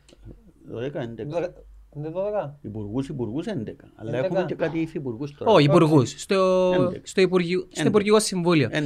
[0.70, 1.52] 12, 11.
[1.96, 2.08] Είναι
[2.44, 2.50] 12.
[2.62, 3.50] Υπουργούς, υπουργούς 11.
[3.96, 4.24] Αλλά 11.
[4.24, 5.50] έχουμε και κάτι υφυπουργούς τώρα.
[5.50, 6.10] Όχι, υπουργούς.
[6.20, 7.00] Στο, 11.
[7.02, 7.88] στο, Υπουργείο, στο Έντεκα.
[7.88, 8.68] Υπουργικό Συμβούλιο.
[8.72, 8.76] 11.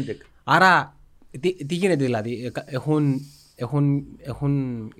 [0.44, 0.96] Άρα,
[1.40, 3.20] τι, τι γίνεται δηλαδή, ε, κα- έχουν,
[3.54, 4.52] έχουν, έχουν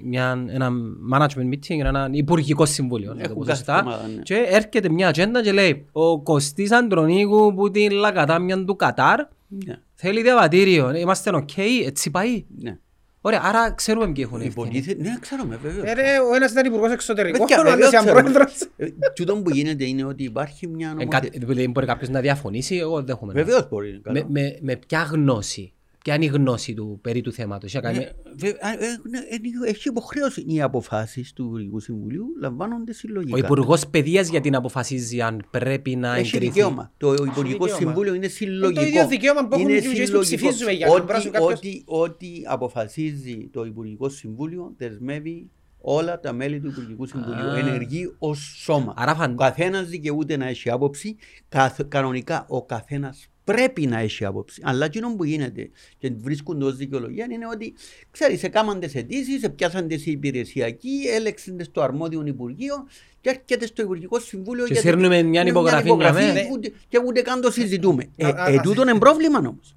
[0.03, 0.71] μια, ένα
[1.13, 4.23] management meeting, ένα υπουργικό συμβούλιο, να το Έχουν πω κάθε σωστά, εβδομάδα, ναι.
[4.23, 9.79] και έρχεται μια ατζέντα και λέει ο Κωστής Αντρονίκου που την Λακατάμια του Κατάρ Ναι,
[9.95, 12.45] θέλει διαβατήριο, είμαστε οκ, έτσι πάει.
[12.59, 12.79] ναι.
[13.25, 14.67] Ωραία, άρα ξέρουμε ποιοι έχουν ευθύνη.
[14.69, 15.91] Υποτίθεται, ναι, ξέρουμε βέβαια.
[15.91, 18.23] Ε, ρε, Ο ένας ήταν υπουργός εξωτερικών, Παιδιά, ο άλλος βεβαίως ήταν ξέρουμε.
[18.31, 18.69] πρόεδρος.
[18.77, 21.21] Ε, τούτο που γίνεται είναι ότι υπάρχει μια Ε, νομοθεσία.
[21.21, 23.33] κάτι- δηλαδή μπορεί κάποιος να διαφωνήσει, εγώ δέχομαι.
[23.33, 24.01] Βεβαίως μπορεί.
[24.03, 24.21] καλά.
[24.29, 25.73] Με, με, με ποια γνώση,
[26.05, 27.71] ποια είναι η γνώση του περί του θέματος.
[27.71, 28.77] Για Ε, καημε- βε- α, ε,
[29.11, 29.19] ναι,
[29.67, 30.45] ε, Έχει υποχρέωση.
[30.47, 33.35] Οι αποφάσεις του Υπουργικού Συμβουλίου λαμβάνονται συλλογικά.
[33.37, 36.53] Ο Υπουργός Παιδείας γιατί να αποφασίζει αν πρέπει να Έχει εγκριθεί.
[36.53, 36.93] δικαίωμα.
[36.97, 37.75] Το Υπουργικό δικαίωμα.
[37.77, 38.81] Συμβούλιο είναι συλλογικό.
[38.81, 40.21] το ίδιο δικαίωμα που έχουν Είναι και εμείς που συλλογικό.
[40.37, 45.51] ψηφίζουμε για να Ό,τι- πράσουν κάποιος- ό,τι- Ό,τι αποφασίζει το Υπουργικό Συμβούλιο δεσμεύει
[45.81, 47.45] όλα τα μέλη του Υπουργικού Συμβουλίου.
[47.51, 47.59] Α.
[47.59, 48.95] Ενεργεί ως σώμα.
[48.97, 49.33] Άρα φαν...
[49.33, 51.17] Ο καθένας δικαιούται να έχει άποψη.
[51.49, 54.61] Καθ- Κανονικά ο καθένας πρέπει να έχει άποψη.
[54.65, 57.75] Αλλά εκείνο που γίνεται και βρίσκονται ω δικαιολογία είναι ότι
[58.11, 62.87] ξέρεις, σε κάμαν τις αιτήσεις, σε πιάσαν τις υπηρεσιακοί, έλεξαν στο αρμόδιο Υπουργείο
[63.21, 64.65] και έρχεται στο Υπουργικό Συμβούλιο.
[64.67, 66.33] Και γιατί- σέρνουμε μια είναι υπογραφή, μια μέρα.
[66.41, 68.09] και ούτε- και ούτε καν το συζητούμε.
[68.17, 68.61] Ε, Α, α, ε, α.
[68.61, 69.75] τούτον είναι πρόβλημα όμως.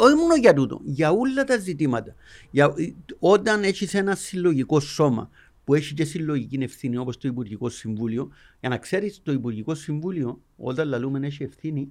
[0.00, 2.14] όχι μόνο για τούτο, για όλα τα ζητήματα.
[2.50, 5.30] Για, ε, όταν έχεις ένα συλλογικό σώμα
[5.64, 8.30] που έχει και συλλογική ευθύνη όπως το Υπουργικό Συμβούλιο,
[8.60, 11.90] για να ξέρεις, το Υπουργικό Συμβούλιο, όταν λαλούμε έχει ευθύνη,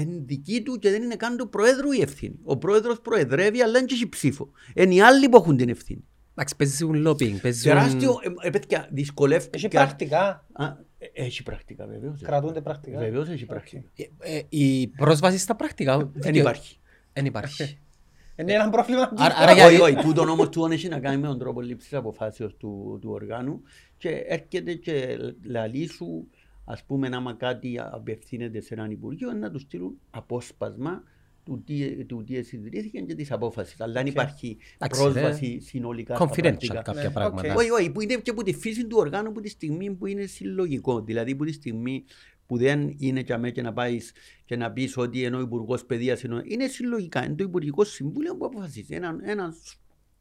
[0.00, 2.38] είναι δική του και δεν είναι καν του Προέδρου η ευθύνη.
[2.44, 4.50] Ο Πρόεδρος προεδρεύει, αλλά δεν έχει ψήφο.
[4.74, 6.04] Είναι οι άλλοι που έχουν την ευθύνη.
[6.32, 7.62] Εντάξει, παίζουν λόπινγκ, παίζουν...
[7.62, 9.50] Τεράστιο, ε, ε, παιδιά, δυσκολεύεται.
[9.56, 10.46] Έχει και- πρακτικά.
[10.52, 10.64] Α,
[10.98, 12.20] ε, έχει πρακτικά, βεβαίως.
[12.22, 12.98] Κρατούνται πρακτικά.
[12.98, 13.82] Βεβαίως έχει πρακτικά.
[14.18, 15.96] Ε, ε, η πρόσβαση στα πρακτικά...
[15.98, 16.78] Δεν δικαι- υπάρχει.
[17.12, 17.78] Δεν υπάρχει.
[18.36, 19.12] Είναι ένα πρόβλημα.
[19.16, 21.92] Άρα- άρα για- Όχι, όχι, τούτον όμως τούτον έχει να κάνει με τον τρόπο λήψης
[21.94, 23.62] αποφάσεως του, του οργάνου
[23.96, 25.16] και έρχεται και
[25.46, 26.28] λαλεί σου,
[26.64, 31.02] ας πούμε, άμα κάτι απευθύνεται σε έναν Υπουργείο, να τους στείλουν απόσπασμα
[31.44, 33.80] του τι, του τι συζητήθηκε και της απόφασης.
[33.80, 36.82] Αλλά δεν υπάρχει Εντάξει, πρόσβαση συνολικά στα Confidential πρακτικά.
[36.82, 37.52] κάποια Ναι, πράγματα.
[37.52, 37.58] οκ.
[37.58, 40.26] Όχι, όχι, που είναι και από τη φύση του οργάνου που τη στιγμή που είναι
[40.26, 41.00] συλλογικό.
[41.00, 42.04] Δηλαδή που τη στιγμή
[42.46, 44.12] που δεν είναι για μένα και να πάεις
[44.44, 47.24] και να πεις ότι ενώ ο Υπουργός Παιδείας είναι συλλογικά.
[47.24, 48.94] Είναι το Υπουργικό Συμβούλιο που αποφασίζει.
[48.94, 49.54] Ένα, ένα,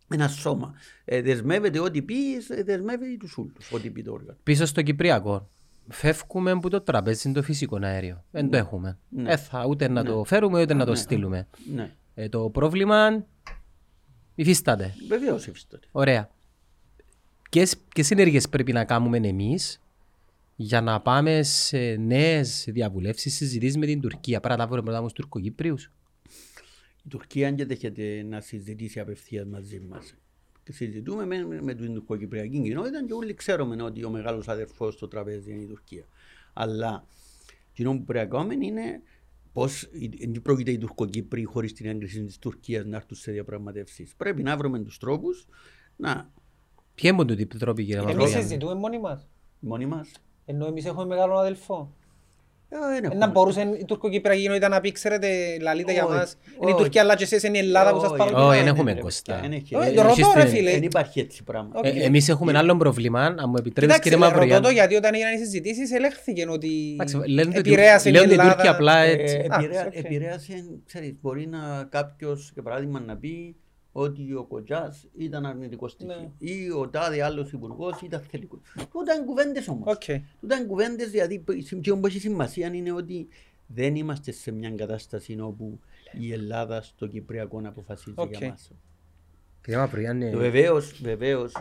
[0.10, 0.74] ένα σώμα.
[1.06, 3.54] Ε, δεσμεύεται ό,τι πεις, ε, δεσμεύεται τους όλου.
[3.72, 4.38] Ό,τι πει το όργανο.
[4.44, 5.50] Πίσω στο Κυπριακό.
[5.90, 8.24] Φεύγουμε από το τραπέζι το φυσικό αέριο.
[8.32, 8.98] Δεν το έχουμε.
[9.10, 9.32] Ναι.
[9.32, 10.98] Ε, θα ούτε να το φέρουμε ούτε να το Ναι.
[10.98, 11.48] στείλουμε.
[11.74, 13.26] Ναι, Ε, το πρόβλημα
[14.36, 14.94] υφίσταται.
[15.08, 15.88] βεβαίως υφίσταται.
[15.92, 16.30] Ωραία.
[17.50, 19.82] Ποιες, ποιες ενέργειες πρέπει να κάνουμε εμείς
[20.56, 25.14] για να πάμε σε νέες διαβουλεύσεις, συζητήσεις με την Τουρκία; Παρά να βρούμε πρώτα τους
[25.14, 25.92] Τουρκοκύπριους.
[27.06, 30.14] Η Τουρκία δεν δέχεται να συζητήσει απευθείας μαζί μας.
[30.70, 35.08] Συζητούμε με, με, με την τουρκοκυπριακή κοινότητα και όλοι ξέρουμε ότι ο μεγάλος αδερφός στο
[35.08, 36.06] τραπέζι είναι η Τουρκία.
[36.54, 37.06] Αλλά
[37.72, 39.02] εκείνο που πρέπει να κάνουμε είναι
[39.54, 39.90] πώς
[40.20, 44.14] δεν πρόκειται οι Τουρκοκύπροι χωρίς την έγκριση της Τουρκίας να έρθουν σε διαπραγματεύσεις.
[44.16, 45.48] Πρέπει να βρούμε τους τρόπους
[45.96, 46.30] να.
[46.96, 48.44] Ποιοι είναι τούτοι τρόποι κύριε Εμείς Μαυρογιάννη.
[48.44, 49.28] συζητούμε μόνοι μας.
[49.60, 50.12] μόνοι μας.
[50.46, 51.96] Ενώ εμείς έχουμε μεγάλο αδελφό.
[52.74, 55.28] Ε, Ε, Να μπορούσε η τουρκοκυπριακή κοινότητα να πει, ξέρετε,
[55.62, 56.38] λαλείτε για Όχι, μας.
[56.62, 56.82] Είναι η όχι.
[56.82, 58.58] Τουρκία, αλλά και εσείς είναι η Ελλάδα που σας Όχι, Όχι, παρακολουθεί.
[58.64, 59.40] δεν έχουμε ρε, Κώστα.
[59.42, 60.72] δεν έχει- Όχι, δεν το έχει- ρωτώ, ρε στην- φίλε.
[60.72, 61.70] Δεν υπάρχει έτσι πράγμα.
[61.74, 61.86] Οκ.
[61.86, 64.74] Ε, εμείς έχουμε ένα άλλο πρόβλημα, αν μου επιτρέπεις Κοιτάξτε, κύριε ρωτώ το Μαυρογιάννη.
[64.74, 68.38] γιατί όταν έγιναν οι συζητήσεις ελέγχθηκε ότι Εντάξει, λένε ότι- επηρέασε η λένε ότι η
[68.38, 68.54] Ελλάδα.
[68.56, 69.36] Τούρκοι απλά Ε, έτσι.
[69.36, 69.96] Α, επηρέα- οκ.
[69.96, 70.54] Επηρέασε,
[70.86, 73.56] ξέρεις, μπορεί να κάποιος, για παράδειγμα, να πει
[73.92, 76.30] ότι ο Κοτζάς ήταν αρνητικό στοιχείο Ναι.
[76.50, 78.60] ή ο τάδε άλλος υπουργός ήταν θετικός.
[78.92, 79.88] Τούτα είναι κουβέντες όμως.
[79.96, 80.04] Οκ.
[80.42, 81.44] Τούτα είναι κουβέντες γιατί
[81.82, 83.28] και όμως η σημασία είναι ότι
[83.68, 85.80] δεν είμαστε σε μια κατάσταση όπου
[86.20, 88.36] η Ελλάδα στο Κυπριακό να αποφασίζει Οκ.
[88.38, 88.72] για μας.
[89.62, 90.26] Κύριε Μαυρογιάννη.
[90.26, 91.54] Ε, Βεβαίως, βεβαίως,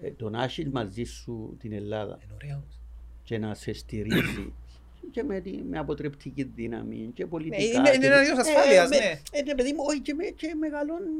[0.00, 2.64] ε, το να έχεις μαζί σου την Ελλάδα Είναι ωραίο.
[3.22, 4.52] και να σε στηρίζει
[5.10, 7.62] και με, τη, με αποτρεπτική δύναμη και πολιτικά.
[7.62, 9.20] Ναι, είναι- είναι και- ένα είδος ασφάλειας, με- ναι.
[9.32, 11.12] Ε, ναι, παιδί μου, όχι, και, με, και μεγαλώνει,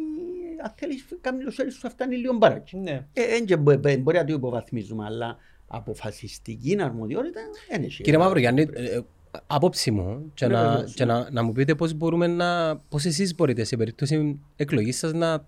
[0.65, 2.77] αν θέλεις, κάνει το χέρι σου, φτάνει λίγο μπαράκι.
[2.77, 3.07] Ναι.
[3.13, 8.03] Ε, εν και μπο- μπο- μπορεί να το υποβαθμίζουμε, αλλά αποφασιστική αρμοδιότητα δεν έχει.
[8.03, 9.01] Κύριε Μαυρογιάννη, ε, ε,
[9.47, 13.05] απόψη μου και, Ναι, να, βεβαίως, και να, να μου πείτε πώς μπορούμε να, πώς
[13.05, 15.45] εσείς μπορείτε σε περίπτωση εκλογής σας να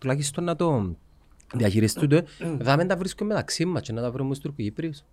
[0.00, 0.96] τουλάχιστον να το
[1.54, 2.24] διαχειριστείτε,
[2.62, 5.04] θα μην τα βρίσκουμε μεταξύ μας και να τα βρούμε στους Τουρκοκύπριους.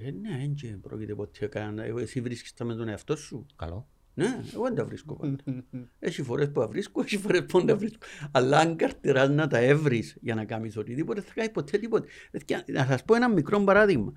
[0.00, 1.78] Ε, ναι, δεν πρόκειται ποτέ καν.
[1.78, 3.88] Ε, Εσύ βρίσκεις τα με τον εαυτό σου; Καλό.
[4.14, 5.64] Ναι, εγώ δεν τα βρίσκω πάντα.
[5.98, 7.98] Έχει φορές που τα βρίσκω, έχει φορές που δεν τα βρίσκω.
[8.30, 12.08] Αλλά αν καρτεράς να τα έβρεις για να κάνεις οτιδήποτε, θα κάνεις ποτέ τίποτε.
[12.30, 14.12] Παιδιά, Να σας πω ένα μικρό παράδειγμα.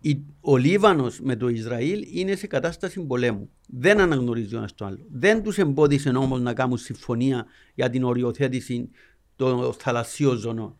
[0.00, 3.50] Η- Ο Λίβανος με το Ισραήλ είναι σε κατάσταση πολέμου.
[3.68, 5.06] Δεν αναγνωρίζει ο ένας τον άλλο.
[5.10, 8.90] Δεν τους εμπόδισε όμως να κάνουν συμφωνία για την οριοθέτηση
[9.36, 10.76] των θαλασσίων ζωνών.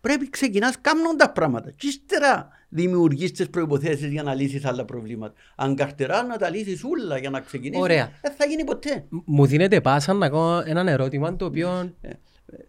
[0.00, 1.70] Πρέπει ξεκινάς κάνουν τα πράγματα.
[1.70, 5.34] Και ύστερα δημιουργείς τις προϋποθέσεις για να λύσεις άλλα προβλήματα.
[5.56, 8.10] Αν καρτεράς να τα λύσεις όλα για να ξεκινήσεις, Ωραία.
[8.22, 9.04] δεν θα γίνει ποτέ.
[9.08, 11.92] Μ- Μου δίνετε πάσα να κάνω έναν ερώτημα το οποίο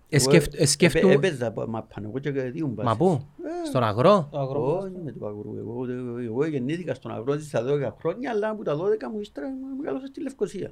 [0.09, 0.97] εσκεφ- Εγώ, εσκέφτου...
[1.07, 2.91] έπαι- Έπαιζα από μαπάνω, εγώ και δύο μπάσεις.
[2.91, 3.21] Μα πού,
[3.67, 4.27] στον αγρό.
[4.31, 4.77] Το αγρό.
[4.77, 5.55] Όχι με το αγρού.
[5.57, 5.85] Εγώ,
[6.23, 8.79] εγώ γεννήθηκα στον αγρό στα 12 χρόνια, αλλά από τα 12
[9.13, 9.47] μου ύστερα
[9.81, 10.71] μεγάλωσα στη Λευκοσία.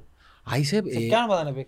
[0.52, 0.82] Α, είσαι...
[0.86, 1.66] Σε ε, ποια όνομα δεν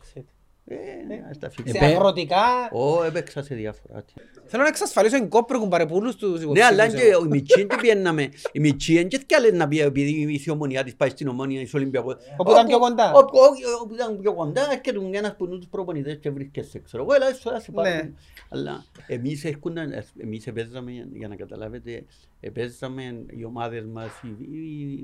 [0.68, 0.90] έπαιξε.
[1.02, 1.84] Ε, ναι, στα Σε φυσικά.
[1.84, 2.36] Επέ- αγροτικά.
[2.72, 4.04] Ω, έπαιξα σε διάφορα.
[4.46, 7.24] Θέλω να εξασφαλίσω εν κόπρο κουμπαρεπούλους τους Ναι, αλλά υποψήφιους και εγώ.
[7.24, 8.28] η Μιτσί δεν πιέναμε.
[8.52, 11.74] Η Μιτσί δεν και άλλες να πει επειδή η ομονιά της πάει στην ομόνια της
[11.74, 12.16] Ολυμπιακός.
[12.36, 13.12] Όπου ήταν πιο κοντά.
[13.14, 16.78] Όπου όχι, όπου ήταν πιο κοντά και του ένας που είναι τους προπονητές και βρίσκεσαι.
[16.78, 17.74] Ξέρω εγώ, έλα σου σε Ναι.
[17.74, 18.16] πάρουν.
[18.48, 22.04] Αλλά εμείς έρχονταν, εμείς επέζαμε, για να καταλάβετε,
[22.40, 24.44] επέζαμε οι ομάδες μας, οι,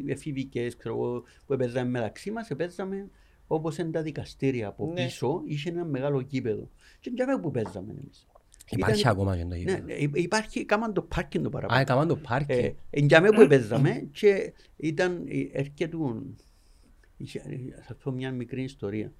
[0.06, 3.08] οι εφηβικές, ξέρω εγώ, που επέζαμε μεταξύ μας, επέζαμε
[3.46, 5.04] όπως είναι τα δικαστήρια από Ναι.
[5.04, 6.68] πίσω, είχε ένα μεγάλο γήπεδο.
[7.00, 8.26] Και για που παίζαμε εμείς.
[8.70, 9.84] Υπάρχει Ήταν- ακόμα και το ναι, γήπεδο.
[9.84, 11.80] ναι, υ- υπάρχει, κάμαν το πάρκινγκ το Α, παραπάνω.
[11.80, 12.52] έκαναν το πάρκι.
[12.52, 15.96] Ε, εν για μένα που παίζαμε και ήταν, ε, έρχεται,
[17.16, 19.12] είχε- ε, θα πω μια μικρή ιστορία.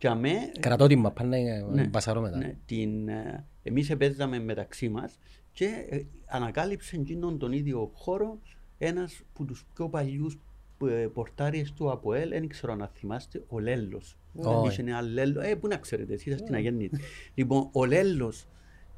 [0.00, 1.36] Για μένα, Κρατώ την μαπά να
[1.72, 2.36] ναι, πασαρώ μετά.
[2.36, 5.18] ναι, την, ε, εμείς παίζαμε μεταξύ μας
[5.52, 8.38] και ε, ανακάλυψε εκείνον τον ίδιο χώρο
[8.78, 10.38] ένας από τους πιο παλιούς
[10.86, 14.16] ε, πορτάριες του ΑΠΟΕΛ, δεν ξέρω αν θυμάστε, ο Λέλος.
[14.34, 14.68] Όχι.
[14.68, 17.00] Είχε ένα Λέλο, ε, πού να ξέρετε, εσείς είσαστε αγέννητοι.
[17.34, 18.46] λοιπόν, ο Λέλος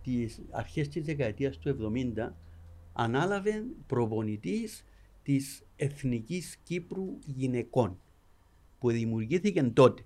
[0.02, 2.34] τις αρχές της δεκαετίας του 70
[2.92, 4.84] ανάλαβε προπονητής
[5.22, 7.98] της Εθνικής Κύπρου Γυναικών
[8.78, 10.02] που δημιουργήθηκε τότε.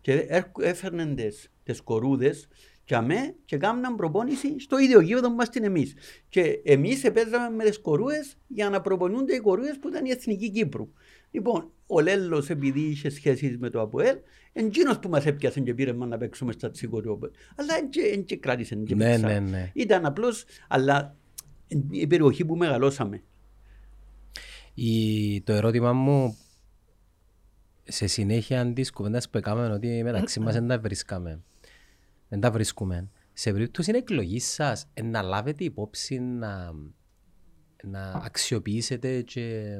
[0.00, 2.48] Και έρχ- έφερναν τις, τις κορούδες
[2.90, 5.94] και αμέ και κάμναν προπόνηση στο ίδιο γήπεδο που είμαστε εμείς.
[6.28, 10.50] Και εμείς επέζαμε με τις κορούες για να προπονούνται οι κορούες που ήταν η Εθνική
[10.50, 10.92] Κύπρου.
[11.30, 14.16] Λοιπόν, ο Λέλος επειδή είχε σχέσεις με το ΑΠΟΕΛ,
[14.52, 17.32] εκείνος που μας έπιασε και πήρε μας να παίξουμε στα τσικοριόπεδα.
[17.56, 19.32] Αλλά δεν και κράτησε και Ναι, παίξαμε.
[19.38, 19.70] ναι, ναι.
[19.74, 21.16] Ήταν απλώς, αλλά
[21.90, 23.22] η περιοχή που μεγαλώσαμε.
[24.74, 26.36] Η, το ερώτημα μου
[27.84, 31.40] σε συνέχεια της κουβέντας που έκαμε ότι μεταξύ μας δεν τα βρίσκαμε.
[32.30, 33.08] Δεν τα βρίσκουμε.
[33.32, 36.72] Σε περίπτωση εκλογής σας, ε, να λάβετε υπόψη να,
[37.84, 39.74] να αξιοποιήσετε και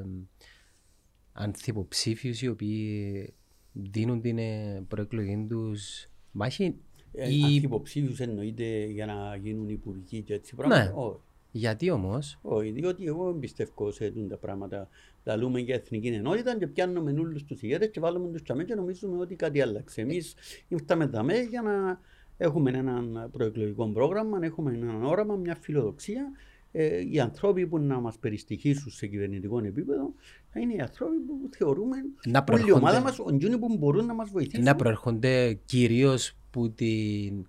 [1.33, 3.35] ανθυποψήφιους οι οποίοι
[3.73, 6.77] δίνουν την ε, προεκλογή τους μάχη
[7.13, 10.85] Ε, ή Αν υποψήφιους εννοείται για να γίνουν υπουργοί και έτσι πράγματα.
[10.85, 10.93] Ναι.
[10.95, 11.19] Όχι.
[11.51, 14.89] γιατί όμως; Όχι, διότι εγώ δεν πιστεύω σε τούν τα πράγματα.
[15.23, 18.75] Τα λέμε για εθνική ενότητα και πιάνουμε όλους τους ηγέτες και βάλουμε τους τσαμές και
[18.75, 20.01] νομίζουμε ότι κάτι άλλαξε.
[20.01, 20.35] Εμείς
[20.69, 22.01] ήρθαμε δαμέ για να
[22.41, 26.31] έχουμε ένα προεκλογικό πρόγραμμα, να έχουμε ένα όραμα, μια φιλοδοξία.
[26.73, 30.15] Ε, οι άνθρωποι που να μας περιστοιχίσουν σε κυβερνητικό επίπεδο
[30.51, 34.07] θα είναι οι άνθρωποι που θεωρούμε Να όλη η προερχόνται- ομάδα μας, οντζούνοι που μπορούν
[34.07, 34.65] να μας βοηθήσουν.
[34.65, 37.45] να προέρχονται κυρίως που, την,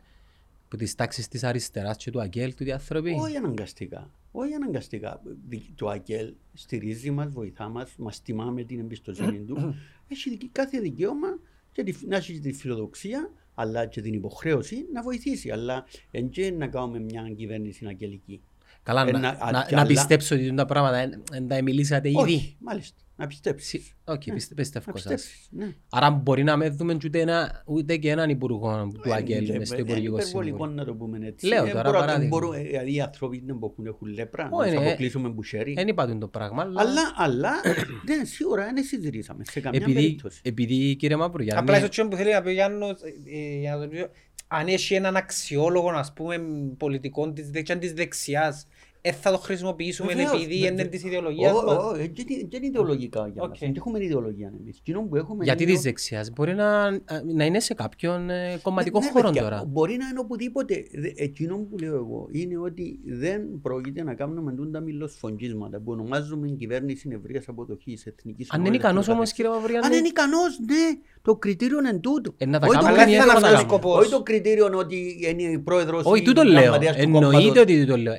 [0.67, 3.11] που τις τάξεις της αριστεράς και του ΑΚΕΛ του οι άνθρωποι.
[3.21, 4.11] Όχι αναγκαστικά.
[4.31, 5.21] Όχι αναγκαστικά.
[5.47, 9.55] Δι- Το ΑΚΕΛ στηρίζει μας, βοηθά μας, μας τιμά με την εμπιστοσύνη του.
[10.11, 11.39] Έχει δικ- κάθε δικαίωμα
[11.71, 15.49] και τη- να έχει τη φιλοδοξία αλλά και την υποχρέωση να βοηθήσει.
[15.51, 18.41] Αλλά δεν και να κάνουμε μια κυβέρνηση ακελική.
[18.83, 21.61] Καλά, Ε, να, να- να, α- να, και άλλα- πιστέψω ότι τα πράγματα δεν τα
[21.61, 22.17] μιλήσατε ήδη.
[22.17, 22.95] Όχι, μάλιστα.
[23.21, 23.69] Να πιστέψεις.
[23.69, 24.93] Σι- Οκ, Ναι, πιστε- Να πιστεύω σας.
[24.93, 25.47] πιστέψεις.
[25.51, 25.75] Ναι.
[25.89, 29.57] Άρα μπορεί να με δούμε ούτε, ένα, ούτε και έναν υπουργό του Ε, ΑΚΕΛ ε,
[29.57, 30.75] μες στο ε, Υπουργικό Είναι υπερβολικό Συμβούλιο.
[30.75, 31.47] να το πούμε έτσι.
[31.47, 32.27] Λέω Ε, τώρα μπορώ- παράδειγμα.
[32.27, 34.85] μπορώ- ε, Δηλαδή οι άνθρωποι δεν μπορούν να έχουν λέπρα, να Όχι, τους ναι.
[34.87, 35.73] αποκλείσουμε μπουσέρι.
[35.73, 37.51] Δεν είπα το πράγμα, αλλά, Αλλά, αλλά,
[38.07, 40.39] ναι, σίγουρα δεν συζητήσαμε σε καμιά επειδή, περίπτωση.
[40.43, 43.07] επειδή κύριε Μαυρογιάννη, Απλά ίσως που θέλει να πει ο Γιάννος, ε,
[43.37, 44.05] ε, για να το πει,
[44.47, 46.35] αν έχει έναν αξιόλογο, ας πούμε,
[46.77, 48.67] πολιτικών της, δεξ- της δεξιάς,
[49.01, 50.69] ε, θα το χρησιμοποιήσουμε Βεβαίως, επειδή βεβαίως.
[50.79, 51.75] είναι της ιδεολογίας Ω, μας.
[51.77, 53.49] ω, ε, Δεν είναι- δεν είναι ιδεολογικά για μας.
[53.51, 53.57] Οκ.
[53.57, 54.77] Δεν έχουμε ιδεολογία εμείς.
[54.77, 56.89] Εκείνο που έχουμε γιατί είναι της ο- δεξιάς μπορεί να,
[57.35, 59.63] να είναι σε κάποιον ε, κομματικό Ναι, ναι, χώρο παιδιά, τώρα.
[59.67, 60.83] Μπορεί να είναι οπουδήποτε.
[60.93, 65.91] Δε- Εκείνο που λέω εγώ είναι ότι δεν πρόκειται να κάνουμε τούν τα μιλοσφογγίσματα που
[65.91, 70.99] ονομάζουμε κυβέρνηση ευρείας αποδοχής εθνικής Αν είναι ικανός όμως κύριε Αν Μαυρογιάννη, είναι ικανός, ναι.
[71.21, 72.33] Το κριτήριο είναι τούτο.
[72.37, 73.55] Ε, να τα Όχι το κάνουμε Αλλά κριτήριο- δεν είναι ήταν εύκολο.
[73.55, 74.01] αυτός ο σκοπός.
[74.05, 76.61] όχι το κριτήριο ότι είναι η πρόεδρος Όχι, ή τούτο η λέω.
[76.61, 77.61] γραμματέας του Εννοείται κόμματος.
[77.61, 78.13] ότι τούτο λέω.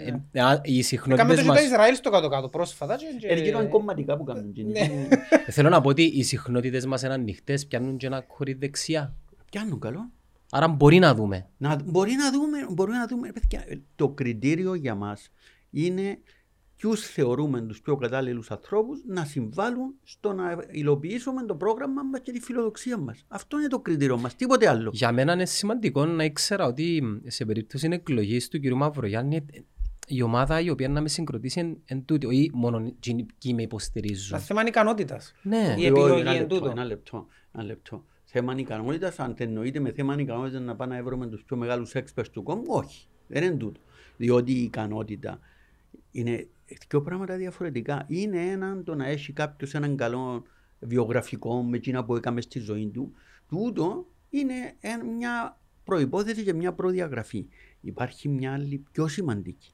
[0.78, 1.58] Ε, α, Οι Κάμε συχνότητες το και μας...
[1.58, 2.96] το Ισραήλ στο κάτω-κάτω πρόσφατα.
[2.96, 4.48] και- και- Είναι εκείνο κομματικά που κάνουν.
[4.48, 4.70] εκείνοι.
[4.72, 5.08] Ναι.
[5.50, 9.14] Θέλω να πω ότι οι συχνότητες μας είναι ανοιχτές, πιάνουν και ένα κόρη δεξιά.
[9.50, 10.10] Πιάνουν καλό.
[10.50, 11.48] Άρα μπορεί να δούμε.
[11.58, 13.64] Να, μπορεί να δούμε, μπορεί να δούμε, παιδιά,
[13.94, 15.28] το κριτήριο για μας
[15.70, 16.18] είναι
[16.76, 22.32] ποιους θεωρούμε τους πιο κατάλληλους ανθρώπους να συμβάλλουν στο να υλοποιήσουμε το πρόγραμμα μας και
[22.32, 23.24] τη φιλοδοξία μας.
[23.28, 24.90] Αυτό είναι το κριτήριο μας, τίποτε άλλο.
[24.92, 28.70] Για μένα είναι σημαντικό να ήξερα ότι σε περίπτωση εκλογής του κ.
[28.72, 29.44] Μαυρογιάννη
[30.14, 33.62] η ομάδα η οποία να με συγκροτήσει εν, εν τούτη, όχι μόνο εκείνοι που με
[33.62, 34.30] υποστηρίζουν.
[34.30, 35.34] Τα θέμα είναι ικανότητας.
[35.42, 35.74] Ναι.
[35.78, 36.70] Η επιλογή ένα εν λεπτό, τούτο.
[36.70, 38.04] Ένα λεπτό, ένα λεπτό.
[38.24, 42.28] Θέμα ικανότητας, αν εννοείται με θέμα ικανότητας να πάμε να βρούμε τους πιο μεγάλους experts
[42.32, 43.06] του κόμμου, όχι.
[43.26, 43.80] Δεν είναι τούτο.
[44.16, 45.38] Διότι η ικανότητα
[46.10, 46.48] είναι
[46.88, 48.04] δύο πράγματα διαφορετικά.
[48.08, 50.42] Είναι έναν το να έχει κάποιος έναν καλό
[50.78, 53.12] βιογραφικό με εκείνα που έκαμε στη ζωή του.
[53.48, 57.46] Τούτο είναι ένα- μια προϋπόθεση και μια προδιαγραφή.
[57.80, 59.71] Υπάρχει μια άλλη πιο σημαντική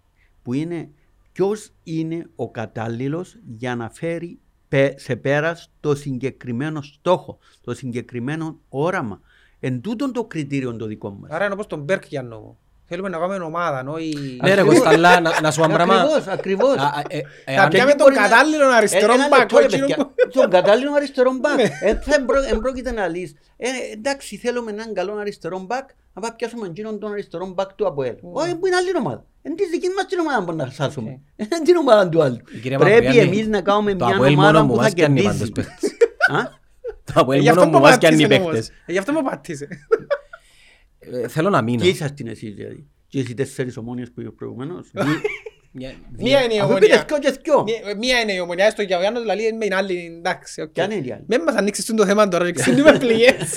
[0.48, 0.88] που είναι
[1.32, 4.38] ποιος είναι ο κατάλληλος για να φέρει
[4.68, 9.20] πε- σε πέρας το συγκεκριμένο στόχο, το συγκεκριμένο όραμα.
[9.60, 11.30] Εν τούτον το κριτήριο το δικό μας.
[11.30, 12.58] Άρα είναι όπως τον Μπεργκ για Ομόνοια.
[12.84, 14.38] Θέλουμε να κάνουμε ομάδα, όχι...
[14.42, 14.78] Ναι ρε Ακριβώς.
[14.78, 15.94] Κωνσταντά, να, να σου πω ένα πράγμα.
[15.94, 16.76] Ακριβώς, ακριβώς.
[16.76, 19.38] Α, α, ε, ε, Θα αν- πιάμε τον μπορεί να- κατάλληλο αριστερό Ε, ένα μπακ.
[19.38, 19.96] λεπτό, ρε, εκείνο παιδιά.
[19.96, 21.56] που- Τον κατάλληλο αριστερό μπακ.
[21.56, 21.62] Ναι.
[21.80, 23.36] Ε, θα εμπρό- εμπρόκειται να λύσει.
[23.56, 25.88] Ε, εντάξει, θέλουμε έναν καλό αριστερό μπακ,
[26.18, 28.14] να πάμε πιάσουμε εκείνον τον αριστερό μπακ του ΑΠΟΕΛ.
[28.32, 29.24] Όχι, που είναι άλλη ομάδα.
[29.42, 31.10] Είναι τη δική μας την ομάδα που να σάσουμε.
[31.36, 32.36] Είναι την ομάδα του άλλου.
[32.62, 34.92] Κύριε Πρέπει Μαυρογιάννη, εμείς να κάνουμε το μια Αποέλ μόνο ομάδα μου που θα μας
[34.92, 35.52] πιάνει πάντως κερδίσει.
[35.52, 35.90] παίχτες.
[36.30, 36.42] Α;
[37.04, 38.52] Το Αποέλ Ε, Γι' αυτό μόνο που μου μας πιάνει πατήσε όμως.
[38.52, 38.68] παίχτες.
[38.86, 39.68] Ε, Γι' αυτό που πατήσε.
[40.98, 41.82] Ε, Θέλω να μείνω.
[41.82, 42.86] Και είσαστε εσείς δηλαδή.
[43.08, 44.90] Και εσείς τέσσερις ομόνιες που είπα προηγουμένως.
[45.72, 46.88] Μια- Μία είναι η Αφού ομονία.
[46.88, 47.62] πήρες δυο και δυο.
[47.62, 50.60] Μία- Μία είναι η ομονία, έστω για ο Γιάννος δηλαδή είναι η άλλη, εντάξει.
[50.60, 50.68] οκ.
[50.72, 51.24] Ποια είναι η άλλη.
[51.26, 53.56] Μην μας ανοίξεις το θέμα τώρα, ξύνουμε πληγές.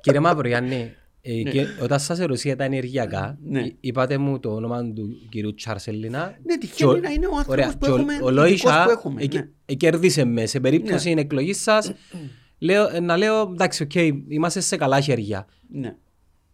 [0.00, 1.50] Κύριε Μαυρογιάννη, ε, Ναι.
[1.50, 3.60] και όταν σας ερωτήσα τα ενεργειακά, Ναι.
[3.60, 6.38] εί- είπατε μου το όνομα του κυρίου Τσάρσελινα.
[6.44, 8.90] Ναι, τυχαίνει να είναι ο άνθρωπος Ωραία, που και ο- έχουμε, Ο ειδικός Λόισα που
[8.90, 9.48] έχουμε, εκ- ναι.
[9.66, 10.46] εκέρδισε με.
[10.46, 11.92] Σε περίπτωση εκλογής σας,
[12.58, 13.94] λέω- ε, να λέω, εντάξει, οκ,
[14.28, 15.46] είμαστε σε καλά χέρια.
[15.68, 15.96] Ναι.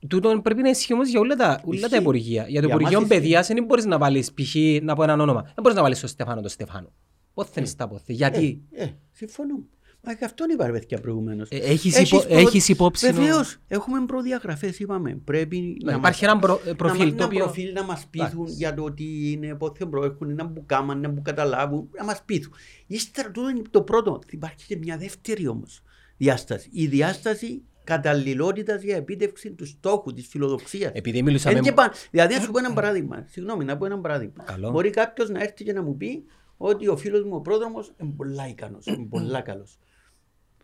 [0.08, 2.00] Τούτο πρέπει να ισχύει όμως για όλα τα, όλα τα Ισχύει.
[2.00, 2.46] υπουργεία.
[2.48, 3.20] Για το Για Υπουργείο μας ισχύει.
[3.20, 4.54] Παιδείας δεν μπορείς να βάλεις π.χ.
[4.82, 5.42] να πω έναν όνομα.
[5.42, 6.92] Δεν μπορείς να βάλεις τον Στεφάνο τον Στεφάνο.
[7.34, 8.12] Πώς θέλεις τα πόθη.
[8.12, 9.64] Γιατί; Ε, ε, συμφωνώ.
[10.06, 11.48] Μα γι' αυτόν είπα ρε παιδιά προηγουμένως.
[11.50, 15.14] Ε, έχεις υπο- έχεις υπόψη νο- Βεβαίως, έχουμε προδιαγραφές είπαμε.
[15.24, 17.44] Πρέπει Ναι, να υπάρχει μας- ένα προ- ε, να προφίλ μας- το ένα οποίο...
[17.44, 18.54] προφίλ να μας πείθουν Εντάξει.
[18.54, 22.52] για το ότι είναι πότε προέρχονται, να που κάμαν, να που καταλάβουν, να μας πείθουν.
[22.86, 24.18] Ύστερα τούτο είναι το πρώτο.
[24.30, 25.82] Υπάρχει και μια δεύτερη όμως
[26.16, 26.68] διάσταση.
[26.72, 30.92] Η διάσταση καταλληλότητας για επίτευξη του στόχου, της φιλοδοξίας.
[30.94, 31.56] Επειδή μιλούσαμε...
[31.58, 33.24] Εν και παν- Δηλαδή, να σου πω ένα παράδειγμα.
[33.28, 34.44] Συγγνώμη, να πω ένα παράδειγμα.
[34.44, 34.70] Καλό.
[34.70, 36.24] Μπορεί κάποιος να έρθει και να μου πει
[36.56, 39.78] ότι ο φίλος μου ο πρόδρομος είναι πολλά ικανός, είναι πολλά καλός.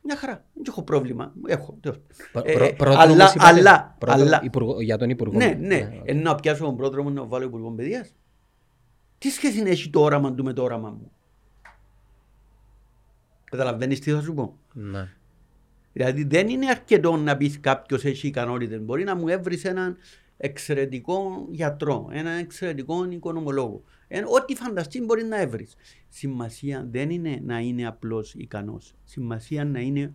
[0.03, 1.33] Μια χαρά, δεν έχω πρόβλημα.
[1.47, 1.77] Έχω.
[1.81, 1.99] τέλος.
[2.33, 5.37] Προ- Ε, προ- πρόδρομος αλλά, είπατε; αλλά, Πρόδρομο- αλλά, υπουργό- Για τον Υπουργό.
[5.37, 6.09] ναι, ναι, οκ.
[6.09, 8.15] ε, να πιάσω τον πρόδρομο να βάλω υπουργό παιδείας.
[9.19, 11.11] Τι σχέση έχει το όραμα του με το όραμα μου;
[13.45, 15.09] Καταλαβαίνεις τι θα σου πω; Ναι.
[15.93, 18.81] Δηλαδή δεν είναι αρκετό να πεις κάποιος έχει ικανότητες.
[18.81, 19.97] Μπορεί να μου έβρει έναν
[20.37, 23.83] εξαιρετικό γιατρό, έναν εξαιρετικό οικονομολόγο.
[24.13, 25.75] Ε, ό,τι φανταστεί μπορεί να έβρεις.
[26.09, 28.95] Σημασία δεν είναι να είναι απλώς ικανός.
[29.05, 30.15] Σημασία να είναι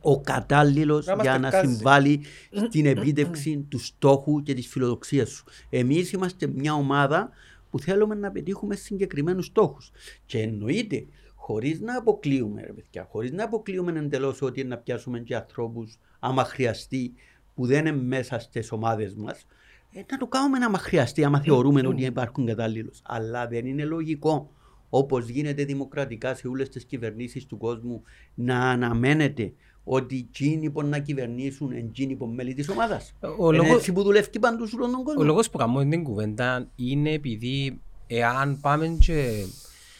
[0.00, 1.74] ο κατάλληλος Να μας για να τεκκάζει.
[1.74, 2.20] συμβάλλει
[2.68, 5.44] στην επίτευξη του στόχου και της φιλοδοξίας σου.
[5.70, 7.30] Εμείς είμαστε μια ομάδα
[7.70, 9.90] που θέλουμε να πετύχουμε συγκεκριμένους στόχους.
[10.26, 15.36] Και εννοείται, χωρίς να αποκλείουμε, ρε παιδιά, χωρίς να αποκλείουμε εντελώς ότι να πιάσουμε και
[15.36, 17.12] ανθρώπους, άμα χρειαστεί,
[17.54, 19.46] που δεν είναι μέσα στις ομάδες μας,
[19.92, 23.00] ε, να το κάνουμε άμα χρειαστεί, άμα θεωρούμε ότι υπάρχουν κατάλληλους.
[23.04, 24.50] Αλλά δεν είναι λογικό,
[24.90, 28.02] όπως γίνεται δημοκρατικά σε όλες τις κυβερνήσεις του κόσμου,
[28.34, 29.52] να αναμένεται
[29.84, 33.12] ότι εκείνοι που να κυβερνήσουν είναι εκείνοι που μέλη της ομάδας.
[33.38, 35.22] Ο Είναι λόγος- έτσι που δουλεύει παντού σε όλον τον κόσμο.
[35.22, 39.44] Ο λόγος που κάνω την κουβέντα είναι επειδή εάν πάμε και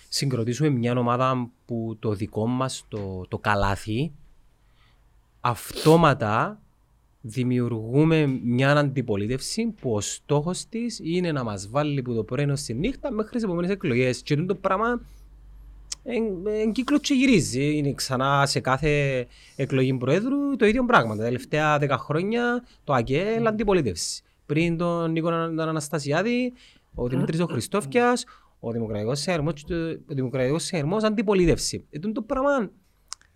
[0.08, 4.12] συγκροτήσουμε μια ομάδα που το δικό μας το, το καλάθι,
[5.40, 6.60] αυτόματα
[7.20, 12.62] δημιουργούμε μια αντιπολίτευση που ο στόχος της είναι να μας βάλει που το πρωί ως
[12.62, 14.22] τη νύχτα μέχρι τις επόμενες εκλογές.
[14.22, 15.00] Και το πράγμα
[16.62, 17.76] εν κύκλος και γυρίζει.
[17.76, 21.16] Είναι ξανά σε κάθε εκλογή προέδρου το ίδιο πράγμα.
[21.16, 24.22] Τα τελευταία δέκα χρόνια το ΑΚΕΛ αντιπολίτευση.
[24.46, 26.52] Πριν τον Νίκο τον Αναστασιάδη,
[26.94, 28.24] ο Δημήτρης ο Χριστόφιας,
[28.60, 29.64] ο Δημοκρατικός Συναγερμός,
[30.10, 31.84] ο Δημοκρατικός Συναγερμός αντιπολίτευση.
[31.90, 32.70] Ε, τούτο το πράγμα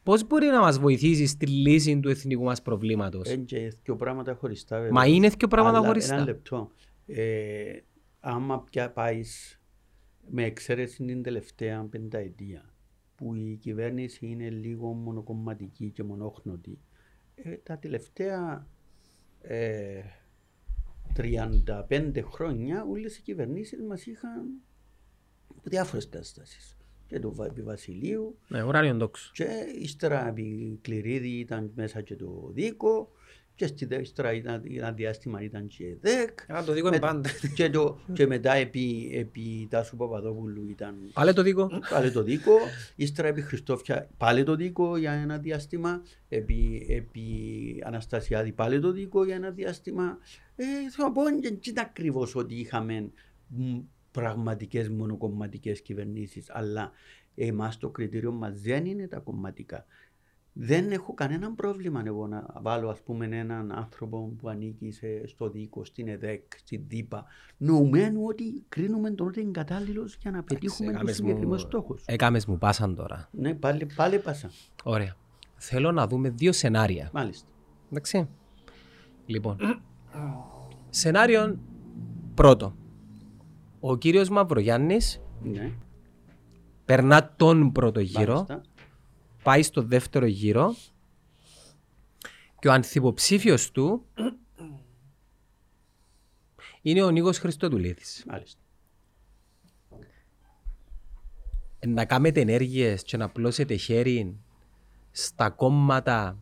[0.05, 4.35] πώς μπορεί να μας βοηθήσεις στη λύση του εθνικού μας προβλήματος; Είναι και δύο πράγματα
[4.35, 4.77] χωριστά.
[4.77, 4.93] βέβαια.
[4.93, 6.15] Μα είναι δύο πράγματα Αλλά χωριστά.
[6.15, 6.71] Ένα λεπτό.
[7.07, 7.79] Ε,
[8.21, 9.61] άμα πια πάεις
[10.31, 12.75] με εξαίρεση την τελευταία πενταετία
[13.15, 16.79] που η κυβέρνηση είναι λίγο μονοκομματική και μονόχνοτη
[17.35, 18.69] Ε, τα τελευταία
[19.41, 20.01] ε,
[21.17, 24.63] 35 χρόνια όλες οι κυβερνήσεις μας είχαν
[25.63, 26.77] διάφορες καταστάσεις.
[27.07, 29.31] Και το Βα- επί Βασιλείου Ναι, ουράνιον τόξο.
[29.35, 29.47] και
[29.81, 33.13] ύστερα επί Κληρίδη ήταν μέσα και το Δίκο
[33.57, 36.97] και στη δε- ύστερα ήταν ένα διάστημα ήταν και η ΔΕΚ Αλλά το δίκο είναι
[36.97, 37.31] Με- πάντα.
[37.55, 41.69] και, το, και μετά επί, επί Τάσου Παπαδόπουλου ήταν Πάλε το δίκο.
[41.91, 42.53] πάλι το Δίκο,
[42.97, 47.25] ύστερα επί Χριστόφια πάλι το Δίκο για ένα διάστημα, επί, επί
[47.85, 50.19] Αναστασιάδη πάλι το Δίκο για ένα διάστημα.
[50.57, 53.11] Ε, θέλω να πω, δεν ήταν ακριβώς ότι είχαμε
[54.15, 56.91] μ, πραγματικές μονοκομματικές κυβερνήσεις, αλλά
[57.35, 59.85] εμάς το κριτήριο μας δεν είναι τα κομματικά.
[60.57, 65.51] Δεν έχω κανένα πρόβλημα εγώ να βάλω ας πούμε έναν άνθρωπο που ανήκει σε, στο
[65.51, 67.25] δίκο, στην ΕΔΕΚ, στην ΔΥΠΑ,
[67.57, 72.03] νοουμένου ότι κρίνουμε τον ότι είναι κατάλληλος για να πετύχουμε τους έκαμες μου- συγκεκριμένους στόχους.
[72.07, 73.29] Έκαμες μου πάσαν τώρα.
[73.33, 74.51] Ναι, πάλι, πάλι πάσα.
[74.85, 75.17] Ωραία.
[75.57, 77.11] Θέλω να δούμε δύο σενάρια.
[77.13, 77.49] Μάλιστα.
[77.91, 78.29] Εντάξει.
[79.27, 79.57] Λοιπόν.
[80.91, 81.59] Σενάριο
[82.35, 82.77] πρώτο.
[83.87, 85.73] Ο κύριος Μαυρογιάννης Ναι,
[86.85, 88.63] περνά τον πρώτο γύρο, μάλιστα.
[89.43, 90.75] πάει στο δεύτερο γύρο
[92.59, 94.05] και ο ανθυποψήφιος του
[96.83, 98.25] είναι ο Νίκος Χριστοδουλίδης.
[98.29, 98.61] μάλιστα.
[101.87, 104.37] να κάνετε ενέργειες και να πλώσετε χέρι
[105.11, 106.39] στα κόμματα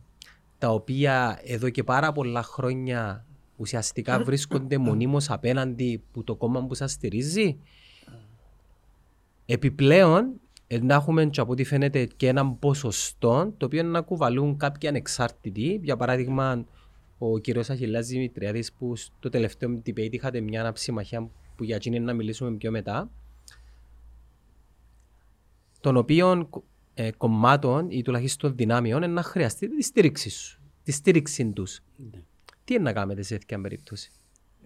[0.57, 3.25] τα οποία εδώ και πάρα πολλά χρόνια
[3.63, 7.57] ουσιαστικά βρίσκονται μονίμως απέναντι που το κόμμα που σας στηρίζει.
[9.45, 10.31] Επιπλέον,
[10.67, 14.89] ε, να έχουμε και από ό,τι φαίνεται και έναν ποσοστό το οποίο να κουβαλούν κάποιοι
[14.89, 15.79] ανεξάρτητοι.
[15.83, 16.65] Για παράδειγμα,
[17.17, 22.13] ο κύριος Αχιλάς Δημητριάδης που στο τελευταίο debate είχατε μια αναψημαχία που για εκείνη να
[22.13, 23.09] μιλήσουμε πιο μετά
[25.79, 26.49] των οποίων
[26.93, 31.79] ε, κομμάτων ή τουλάχιστον δυνάμεων είναι να χρειαστεί τη στήριξη σου, τη στήριξη τους.
[32.11, 32.21] Ναι.
[32.63, 34.11] Τι είναι να κάνετε σε τέτοια περίπτωση;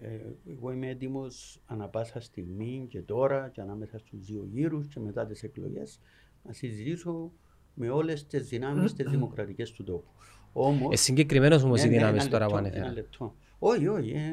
[0.00, 0.08] Ε,
[0.50, 5.26] εγώ είμαι έτοιμος ανα πάσα στιγμή και τώρα και ανάμεσα στους δύο γύρους και μετά
[5.26, 6.00] τις εκλογές
[6.42, 7.32] να συζητήσω
[7.74, 10.10] με όλες τις δυνάμεις τις δημοκρατικές του τόπου.
[10.52, 12.84] Όμως, Ε, συγκεκριμένος όμως Ναι, οι ναι, δυνάμεις ένα τώρα που λεπτό, ανέφερα.
[12.84, 13.34] Ένα λεπτό.
[13.58, 14.10] Όχι, όχι.
[14.10, 14.32] ε,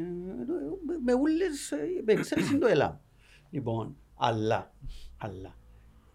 [0.85, 2.95] με- με ούλες, ε, με εξαίρεση το ΕΛΑΜ.
[3.49, 4.73] Λοιπόν, αλλά,
[5.17, 5.57] αλλά,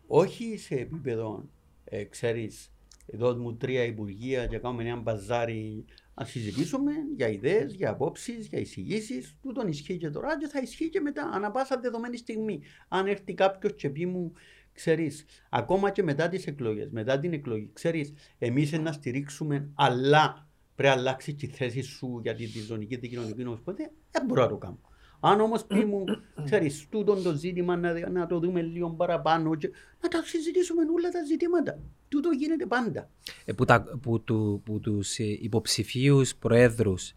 [0.06, 1.48] όχι σε επίπεδο,
[1.84, 2.72] ε, ξέρεις,
[3.06, 5.84] εδώ μου τρία υπουργεία και κάνουμε ένα μπαζάρι
[6.20, 9.36] να συζητήσουμε για ιδέες, για απόψεις, για εισηγήσεις.
[9.42, 12.62] Τούτον ισχύει και τώρα και θα ισχύει και μετά, ανά πάσα δεδομένη στιγμή.
[12.88, 14.32] Αν έρθει κάποιος και πει μου,
[14.72, 20.94] ξέρεις, ακόμα και μετά τις εκλογές, μετά την εκλογή, ξέρεις, εμείς να στηρίξουμε, αλλά πρέπει
[20.94, 24.56] να αλλάξει τη θέση σου για τη, τη ζωνική δικοινωνική νομοσπονδία, δεν μπορώ να το
[24.56, 24.80] κάνω.
[25.20, 26.04] Αν όμως πει μου,
[26.44, 29.70] ξέρεις, τούτο το ζήτημα να, να το δούμε λίγο παραπάνω και
[30.02, 31.78] να τα συζητήσουμε όλα τα ζητήματα.
[32.08, 33.08] Τούτο γίνεται πάντα.
[33.44, 37.12] Ε, που, τα, που, του, που τους ε, υποψηφίους προέδρους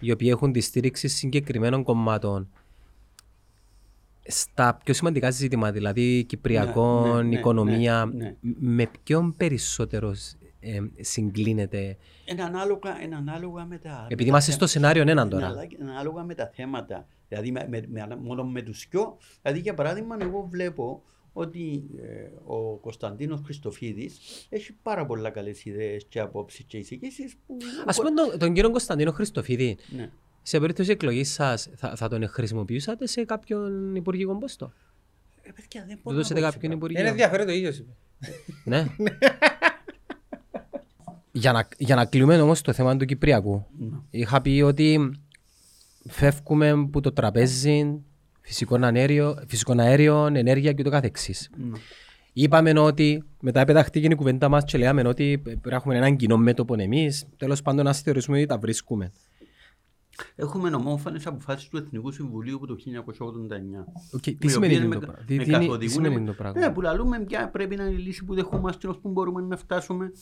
[0.00, 2.48] οι οποίοι έχουν τη στήριξη συγκεκριμένων κομμάτων
[4.30, 8.34] στα πιο σημαντικά ζητήματα, δηλαδή Κυπριακών, Ναι, ναι, ναι, οικονομία, ναι, ναι.
[8.40, 14.02] μ- με ποιον περισσότερος ε, συγκλίνεται; Είναι ανάλογα, είναι ανάλογα με τα...
[14.04, 15.46] Επειδή με είμαστε τα στο σενάριο έναν Είναι τώρα.
[15.46, 17.06] αλλα- είναι ανάλογα με τα θέματα.
[17.28, 19.16] Δηλαδή με, με, με- μόνο με τους δυο.
[19.42, 21.02] Δηλαδή για παράδειγμα εγώ βλέπω
[21.32, 24.18] ότι ε, ο Κωνσταντίνος Χριστοφίδης
[24.48, 27.56] έχει πάρα πολλά καλές ιδέες και απόψεις και εισηγήσεις που...
[27.86, 30.10] Ας πούμε τον, τον κύριο Κωνσταντίνο Χριστοφίδη, Ναι.
[30.42, 34.72] σε περίπτωση εκλογής σας, θα, θα τον χρησιμοποιούσατε σε κάποιον υπουργικό ποστό.
[35.42, 37.00] Ε, παιδιά, δεν Του μπορώ να δώσετε πω κάποιον σε υπουργείο.
[37.00, 37.92] Είναι ενδιαφέρον το ίδιο είπε.
[38.64, 38.86] Ναι.
[41.32, 43.66] για, να, για να κλείνουμε όμως το θέμα του Κυπριακού.
[43.78, 43.96] Ναι.
[44.10, 45.10] Είχα πει ότι
[46.08, 48.00] φεύγουμε από το τραπέζι,
[48.40, 51.50] φυσικό αέριο, φυσικό αέριο ενέργεια και το καθεξής.
[51.56, 51.78] Ναι.
[52.32, 56.36] Είπαμε ότι μετά πεταχτήκε η κουβέντα μας και λέγαμε ότι πρέπει να έχουμε έναν κοινό
[56.36, 57.26] μέτωπο εμείς.
[57.36, 59.12] Τέλος πάντων να θεωρήσουμε ότι τα βρίσκουμε.
[60.36, 63.84] Έχουμε ομόφωνες αποφάσεις του Εθνικού Συμβουλίου από το 1989.
[64.12, 66.04] Οκ, τι οι σημαίνει οποίες το με- πράγμα; Τι- με τι είναι- τι καθοδηγούν.
[66.04, 68.98] σημαίνει το πράγμα; Ναι, που λαλούμε ποια πρέπει να είναι η λύση που δεχόμαστε ως
[68.98, 70.12] που μπορούμε να φτάσουμε.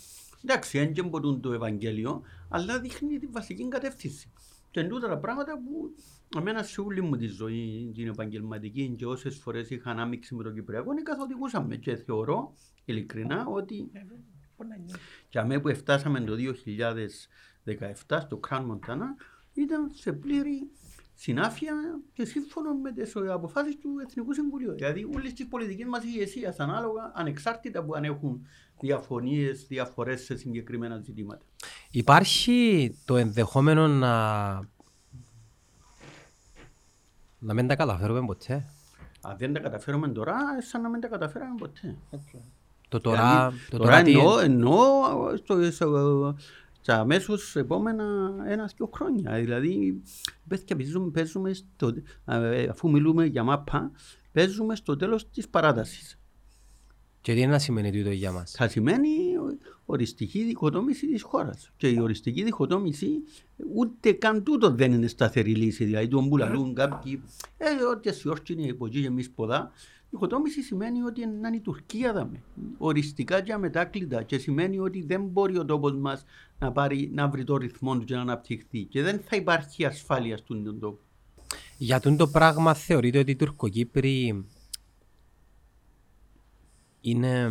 [0.45, 4.31] Εντάξει, δεν και μπορούν το Ευαγγέλιο, αλλά δείχνει τη βασική κατεύθυνση.
[4.77, 5.95] Και είναι τούτα τα πράγματα που
[6.39, 10.55] εμένα σε όλη μου τη ζωή, την επαγγελματική και όσες φορές είχα ανάμειξη με τον
[10.55, 11.77] Κυπριακό, καθοδηγούσαν με.
[11.77, 12.55] Και θεωρώ
[12.85, 13.91] ειλικρινά ότι
[15.29, 16.35] και αμέ που φτάσαμε το
[18.07, 19.17] 2017 στο Κραν Μοντάνα
[19.53, 20.71] ήταν σε πλήρη
[21.15, 21.75] συνάφεια
[22.13, 24.73] και σύμφωνο με τις αποφάσεις του Εθνικού Συμβουλίου.
[24.73, 28.47] Δηλαδή, όλες τις πολιτικές μας ηγεσία, ανάλογα, ανεξάρτητα που αν έχουν
[28.81, 31.45] διαφωνίες, διαφορές σε συγκεκριμένα ζητήματα.
[31.91, 34.15] Υπάρχει το ενδεχόμενο να
[37.39, 38.65] να μην τα καταφέρουμε ποτέ;
[39.21, 41.97] Αν δεν τα καταφέρουμε τώρα, σαν να μην τα καταφέραμε ποτέ.
[42.89, 46.37] Το τώρα, Δηλαδή, το τώρα τώρα τι- εννοώ, εννοώ στο, στο,
[46.81, 48.05] σε αμέσως επόμενα
[48.47, 49.33] ένα και χρόνια.
[49.35, 50.03] Δηλαδή,
[50.49, 51.93] παιδιά, παίζουμε, παίζουμε στο,
[52.25, 53.91] ε, αφού μιλούμε για μάπα,
[54.33, 56.19] παίζουμε στο τέλος της παράτασης.
[57.27, 59.09] Και τι είναι να σημαίνει τούτο για μας; Θα σημαίνει
[59.87, 61.71] οριστική διχοτόμηση της χώρας.
[61.77, 63.09] Και η οριστική διχοτόμηση
[63.75, 65.85] ούτε καν τούτο δεν είναι σταθερή λύση.
[65.85, 67.23] Δηλαδή, τον που λαλούν κάποιοι,
[67.57, 69.73] ε, ότι ασιόρτσι είναι υπό και εμείς ποδά,
[70.11, 72.43] Διχοτόμηση σημαίνει ότι είναι η Τουρκία δαμε.
[72.79, 74.23] Οριστικά και αμετάκλητα.
[74.23, 76.25] Και σημαίνει ότι δεν μπορεί ο τόπος μας
[76.59, 78.85] να, πάρει, να βρει το ρυθμό του και να αναπτυχθεί.
[78.85, 80.99] Και δεν θα υπάρχει ασφάλεια στον τόπο.
[81.79, 84.45] Για τον το πράγμα θεωρείτε ότι οι Τουρκοκύπροι
[87.11, 87.51] είναι...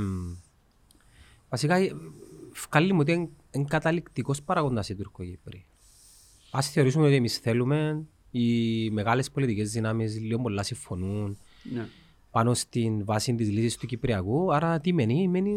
[1.49, 1.77] Βασικά,
[2.69, 3.11] βγάλει μου ότι
[3.51, 5.65] είναι καταληκτικός παραγόντας οι Τουρκοκύπροι.
[6.51, 11.37] Ας θεωρήσουμε ότι εμείς θέλουμε οι μεγάλες πολιτικές δυνάμεις λίγο πολλά συμφωνούν.
[11.63, 11.87] Ναι
[12.35, 14.53] πάνω στην βάση της λύσης του Κυπριακού.
[14.53, 15.53] Άρα τι μένει, μένει...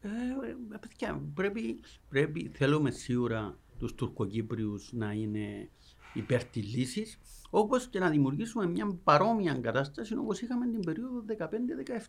[0.00, 5.68] Ε, ε, παιδιά, πρέπει, πρέπει, θέλουμε σίγουρα τους Τουρκοκύπριους να είναι
[6.12, 7.18] υπέρ της λύσης,
[7.50, 11.24] όπως και να δημιουργήσουμε μια παρόμοια κατάσταση όπως είχαμε την περίοδο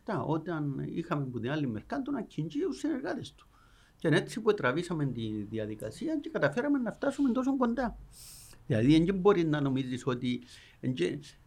[0.06, 3.48] 15-17, όταν είχαμε που την άλλη μερκάντο να κυνηγεί τους συνεργάτες του.
[3.98, 7.98] Και είναι έτσι που τραβήσαμε τη διαδικασία και καταφέραμε να φτάσουμε τόσο κοντά.
[8.68, 10.42] Δηλαδή, δεν μπορεί να νομίζεις ότι,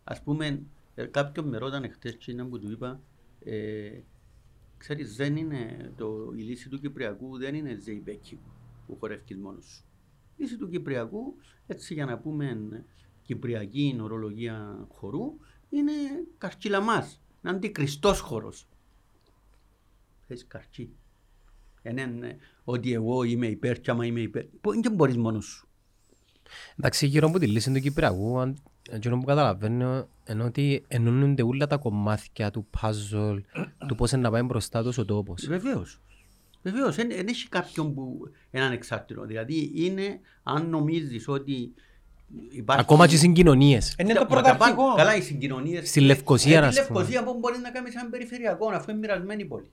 [0.05, 0.63] ας πούμε,
[0.95, 3.01] ε, κάποιον με ρώτανε χτες και είναι που του είπα
[3.45, 4.01] ε,
[4.77, 8.39] ξέρεις δεν είναι το, η λύση του Κυπριακού δεν είναι ζεϊμπέκι
[8.87, 9.85] που χορεύεις μόνος σου.
[10.37, 11.35] Η λύση του Κυπριακού
[11.67, 12.45] έτσι για να πούμε
[13.33, 15.37] κυπριακή ορολογία χορού
[15.69, 15.93] είναι
[16.39, 18.69] καρκυλαμάς, είναι αντικριστός χορός.
[20.27, 20.91] Θες καρκί.
[21.83, 24.45] Είναι ότι εγώ είμαι υπέρ και άμα είμαι υπέρ.
[24.83, 25.69] Δεν μπορείς μόνος σου.
[26.77, 28.55] Εντάξει, γύρω από τη λύση του Κυπριακού,
[28.91, 33.41] Εκείνο που καταλαβαίνω είναι ότι ενώνονται όλα τα κομμάτια του puzzle,
[33.87, 35.47] του πώς να πάει μπροστά τους ο τόπος.
[35.47, 36.01] Βεβαίως.
[36.63, 39.25] Βεβαίως, δεν έχει κάποιον που είναι ανεξάρτητο.
[39.25, 41.75] Δηλαδή είναι, αν νομίζεις ότι
[42.51, 42.81] Υπάρχει...
[42.83, 43.95] Ακόμα και οι συγκοινωνίες.
[43.99, 44.95] Είναι το πρωταρχικό.
[44.97, 45.89] Καλά, οι συγκοινωνίες.
[45.89, 46.73] Στη Λευκοσία, να πούμε.
[46.81, 49.71] Στη Λευκοσία που μπορεί να κάνει σαν περιφερειακό, αφού είναι μοιρασμένη πόλη.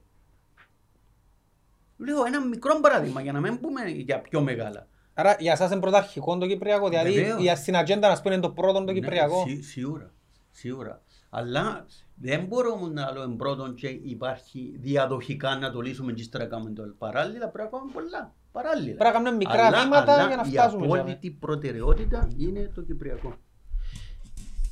[1.96, 4.86] Λέω ένα μικρό παράδειγμα για να μην πούμε για πιο μεγάλα.
[5.14, 8.50] Άρα για εσάς είναι πρωταρχικό το Κυπριακό, δηλαδή για στην ατζέντα να πούμε είναι το
[8.50, 9.44] πρώτο το ναι, Κυπριακό.
[9.46, 10.12] Ναι, σίγουρα,
[10.50, 11.02] σίγουρα.
[11.30, 16.70] Αλλά δεν μπορούμε να λέμε πρώτον και υπάρχει διαδοχικά να το λύσουμε και ύστερα κάνουμε
[16.70, 18.34] το Παράλληλα πρέπει να κάνουμε πολλά.
[18.52, 18.94] Παράλληλα.
[18.94, 20.86] Πρέπει να κάνουμε μικρά αλλά, βήματα αλλά για να φτάσουμε.
[20.86, 23.36] Η απόλυτη προτεραιότητα είναι το Κυπριακό.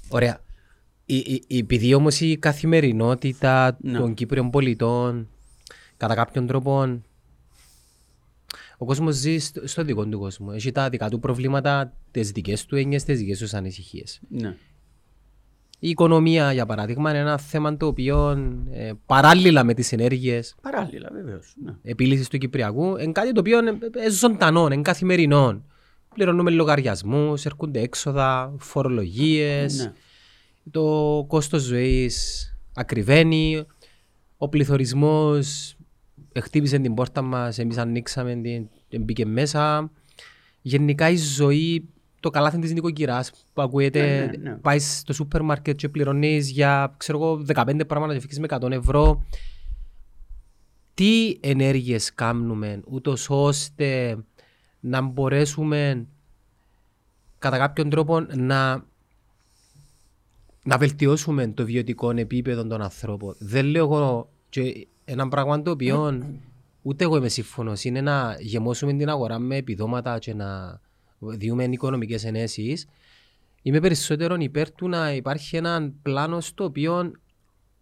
[0.08, 0.40] Ωραία.
[1.48, 3.98] Επειδή όμως η καθημερινότητα ναι.
[3.98, 5.28] των Κύπριων πολιτών
[5.96, 7.00] κατά κάποιον τρόπο
[8.78, 10.50] ο κόσμος ζει στο δικό του κόσμο.
[10.54, 14.20] Έχει τα δικά του προβλήματα, τις δικές του έννοιες, τις δικές τους ανησυχίες.
[14.28, 14.56] Ναι.
[15.78, 18.30] Η οικονομία, για παράδειγμα, είναι ένα θέμα το οποίο
[18.70, 20.54] ε, παράλληλα με τις ενέργειες.
[20.62, 21.54] Παράλληλα, βεβαίως.
[21.64, 21.74] Ναι.
[21.82, 23.78] Επίλυσης του Κυπριακού είναι κάτι το οποίο είναι
[24.10, 25.62] ζωντανό, είναι καθημερινό.
[26.14, 29.78] Πληρώνουμε λογαριασμούς, έρχονται έξοδα, φορολογίες.
[29.78, 29.92] Ναι.
[30.70, 33.66] Το κόστος ζωής ακριβένει.
[34.36, 35.76] Ο πληθωρισμός
[36.40, 38.40] χτύπησε την πόρτα μας, εμείς ανοίξαμε
[38.88, 39.90] την, μπήκε μέσα.
[40.62, 41.88] Γενικά η ζωή,
[42.20, 44.56] το καλάθι της νοικοκυράς που ακούεται, ναι, ναι, ναι.
[44.56, 48.70] πάει στο σούπερ μάρκετ και πληρώνεις για ξέρω εγώ, 15 πράγματα και φύγεις με 100
[48.70, 49.24] ευρώ.
[50.94, 54.18] Τι ενέργειες κάνουμε, ούτως ώστε
[54.80, 56.06] να μπορέσουμε
[57.38, 58.84] κατά κάποιον τρόπο να,
[60.62, 63.34] να βελτιώσουμε το βιωτικό επίπεδο των ανθρώπων.
[63.38, 66.22] Δεν λέω εγώ και ένα πράγμα το οποίο
[66.82, 70.80] ούτε εγώ είμαι σύμφωνος είναι να γεμώσουμε την αγορά με επιδόματα και να
[71.18, 72.86] διούμε οικονομικές ενέσεις.
[73.62, 77.12] Είμαι περισσότερο υπέρ του να υπάρχει ένα πλάνο στο οποίο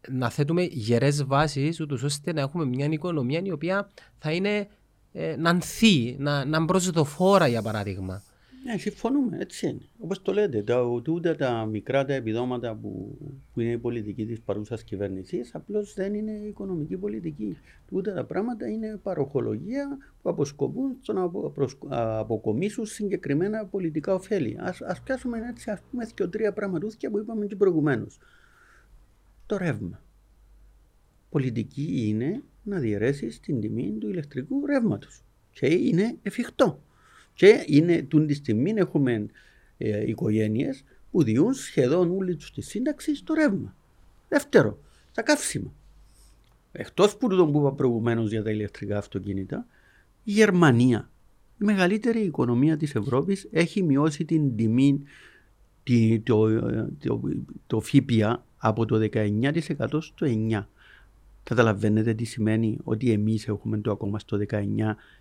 [0.08, 4.68] να θέτουμε γερές βάσεις, ώστε να έχουμε μια οικονομία η οποία θα είναι
[5.12, 8.22] ε, να ανθεί, να, να προσδοφόρα για παράδειγμα.
[8.66, 9.80] Ναι, συμφωνούμε, έτσι είναι.
[9.98, 13.18] Όπως το λέτε, τα, ούτε τα μικρά τα επιδόματα που,
[13.52, 17.56] που είναι η πολιτική της παρούσας κυβέρνησης, απλώς δεν είναι οικονομική πολιτική.
[17.90, 21.30] Ούτε τα πράγματα είναι παροχολογία που αποσκοπούν στο να
[22.18, 24.58] αποκομίσουν συγκεκριμένα πολιτικά ωφέλη.
[24.60, 28.18] Α πιάσουμε έτσι, ας πούμε, και τρία πραγματούθια που είπαμε και προηγουμένως.
[29.46, 30.00] Το ρεύμα.
[31.28, 35.24] Πολιτική είναι να διαιρέσεις την τιμή του ηλεκτρικού ρεύματος.
[35.50, 36.80] Και είναι εφικτό.
[37.36, 39.26] Και είναι, τούν τη στιγμή έχουμε
[39.78, 43.76] ε, οικογένειες που διούν σχεδόν όλη τους τη σύνταξη στο ρεύμα.
[44.28, 44.78] Δεύτερο,
[45.12, 45.72] τα καύσιμα.
[46.72, 49.66] Εκτός που το που είπα προηγουμένως για τα ηλεκτρικά αυτοκίνητα,
[50.24, 51.10] η Γερμανία,
[51.60, 55.02] η μεγαλύτερη οικονομία της Ευρώπης, έχει μειώσει την τιμή,
[56.22, 56.60] το,
[56.98, 57.20] το,
[57.66, 59.52] το ΦΠΑ από το 19%
[60.00, 60.64] στο 9%.
[61.42, 64.64] Καταλαβαίνετε τι σημαίνει ότι εμείς έχουμε το ακόμα στο 19%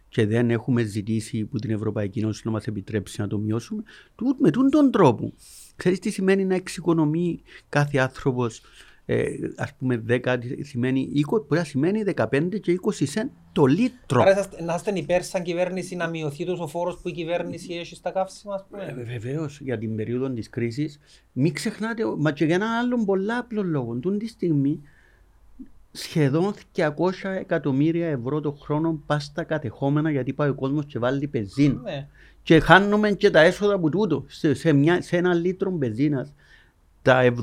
[0.10, 3.84] και δεν έχουμε ζητήσει από την Ευρωπαϊκή Ένωση να μας επιτρέψει να το μειώσουμε,
[4.16, 5.34] τούτ- με τούν τον τρόπο.
[5.76, 8.62] Ξέρεις τι σημαίνει να εξοικονομεί κάθε άνθρωπος
[9.08, 9.26] ε,
[9.56, 14.22] ας πούμε 10 σημαίνει 20, μπορεί να σημαίνει 15 και 20 σεν το λίτρο.
[14.22, 17.74] Άρα είσαστε- να είστε υπέρ σαν κυβέρνηση να μειωθεί τόσο ο φόρος που η κυβέρνηση
[17.74, 21.00] έχει στα καύσιμα, ας πούμε; Βεβαίως για την περίοδο της κρίσης,
[21.32, 23.96] μην ξεχνάτε, μα και για ένα άλλο πολλά απλό λόγο.
[23.96, 24.82] Τούν τη στιγμή
[25.96, 26.84] σχεδόν 200
[27.40, 31.82] εκατομμύρια ευρώ το χρόνο πας στα κατεχόμενα γιατί πάει ο κόσμος και βάλει πεζίνα.
[31.84, 32.08] Ναι.
[32.44, 34.24] Και χάνουμε και τα έσοδα από τούτο.
[34.28, 36.28] Σε, σε, μια, σε ένα λίτρο μπεζίνα,
[37.02, 37.34] τα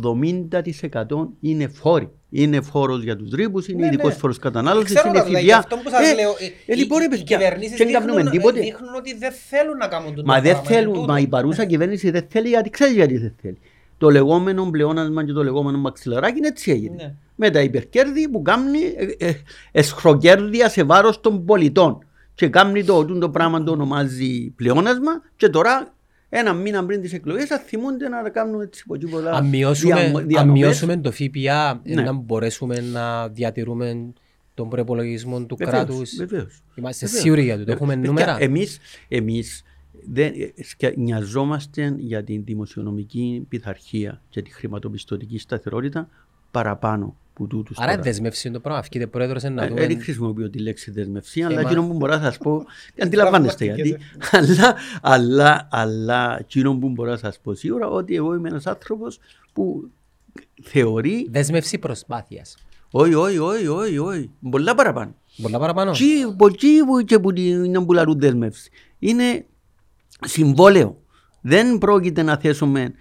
[0.50, 2.10] 70% είναι φόροι.
[2.30, 4.18] Είναι φόρος για τους ρήπους, είναι Ναι, ειδικός ναι.
[4.18, 5.58] φόρος κατανάλωσης, Ξέρω είναι τα, δηλαδή, γι' ΦΠΑ.
[5.58, 6.30] αυτό που σας Ε, λέω,
[6.66, 8.60] ε, οι- λοιπόν, ρε οι παιδιά, κυβερνήσεις δεν κάνουμε δείχνουν- τίποτε.
[8.60, 11.12] δείχνουν ότι δεν θέλουν να κάνουν το Μα δεν πράγμα, είναι θέλουν, τούτο.
[11.12, 13.58] μα η παρούσα κυβέρνηση δεν θέλει γιατί ξέρει γιατί δεν θέλει.
[14.02, 16.94] Το λεγόμενο πλεόνασμα και το λεγόμενο μαξιλαράκι είναι έτσι έγινε.
[16.96, 17.14] Ναι.
[17.34, 18.78] Με τα υπερκέρδη που κάνει
[19.18, 19.34] ε, ε,
[19.72, 21.98] εσχροκέρδια σε βάρος των πολιτών.
[22.34, 25.94] Και κάνει το, το, το πράγμα το ονομάζει πλεόνασμα και τώρα
[26.28, 30.18] ένα μήνα πριν τις εκλογές θα θυμούνται να κάνουν έτσι από τίποτα Αν μειώσουμε, διαμο-
[30.18, 30.60] αν διανομές.
[30.60, 32.02] μειώσουμε το ΦΠΑ, ε, Ναι.
[32.02, 34.12] να μπορέσουμε να διατηρούμε
[34.54, 36.14] τον προπολογισμό του Βεβαίως, κράτους.
[36.16, 36.62] βεβαίως.
[36.74, 37.22] Είμαστε Βεβαίως.
[37.22, 37.72] σίγουροι για το.
[37.72, 38.36] Έχουμε Παιδιά, νούμερα.
[38.40, 39.62] Εμείς, εμείς
[40.10, 46.08] δεν, ε, σκα- νοιαζόμαστε για την δημοσιονομική πειθαρχία και τη χρηματοπιστωτική σταθερότητα
[46.50, 48.02] παραπάνω που τούτους Άρα τώρα.
[48.02, 48.78] δεσμεύσει το πράγμα.
[48.80, 49.86] Αυκείται πρόεδρος να Ε, δούμε.
[49.86, 51.68] Δεν χρησιμοποιώ τη λέξη δεσμευσία, αλλά Θέμα.
[51.70, 52.64] εκείνο που μπορώ να σας πω,
[53.02, 53.96] αντιλαμβάνεστε γιατί,
[54.30, 59.18] αλλά, αλλά, αλλά εκείνο που μπορώ να σας πω σίγουρα ότι εγώ είμαι ένας άνθρωπος
[59.52, 59.90] που
[60.62, 62.56] θεωρεί, Δέσμευση προσπάθειας.
[62.90, 65.14] όχι, όχι, όχι, όχι, όχι, πολλά παραπάνω.
[65.42, 65.92] Πολλά παραπάνω.
[65.92, 66.06] Τι,
[66.36, 68.70] πολλοί που και που την που λαρούν δέσμευση.
[68.98, 69.44] Είναι
[70.20, 71.00] συμβόλαιο.
[71.40, 72.92] Δεν πρόκειται να θέσουμε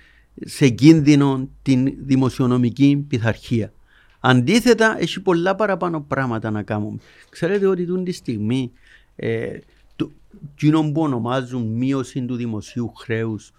[0.46, 3.74] σε κίνδυνο την δημοσιονομική πειθαρχία.
[4.20, 6.98] Αντίθετα, έχει πολλά παραπάνω πράγματα να κάνουμε.
[7.30, 8.72] Ξέρετε ότι τούτη τη στιγμή
[9.16, 9.58] ε,
[9.96, 10.12] το,
[10.54, 13.52] εκείνο που ονομάζουν μείωση του δημοσίου χρέους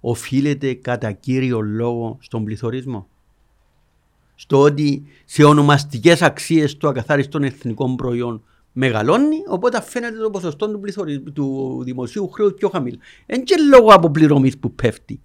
[0.00, 3.08] οφείλεται κατά κύριο λόγο στον πληθωρισμό
[4.40, 8.42] στο ότι σε ονομαστικές αξίες το ακαθάριστο εθνικό προϊόν
[8.78, 11.20] μεγαλώνει, οπότε φαίνεται το ποσοστό του, πληθωρι...
[11.20, 12.98] του δημοσίου χρέους πιο χαμηλό.
[13.26, 15.20] Δεν και λόγω αποπληρωμής που πέφτει.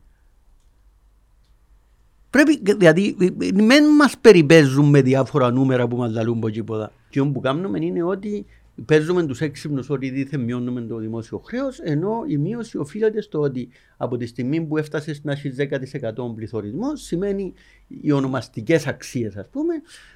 [2.30, 3.16] Πρέπει, δηλαδή,
[3.54, 6.92] δεν μας περιπέζουν με διάφορα νούμερα που μας λαλούν από τίποτα.
[7.10, 8.46] Και ό,τι που κάνουμε είναι ότι
[8.86, 13.70] παίζουμε τους έξυπνους ότι δίθεν μειώνουμε το δημόσιο χρέος, ενώ η μείωση οφείλεται στο ότι
[13.98, 17.54] από τη στιγμή που έφτασε να έχει 10% πληθωρισμός, σημαίνει
[17.88, 19.74] οι ονομαστικές αξίες, ας πούμε,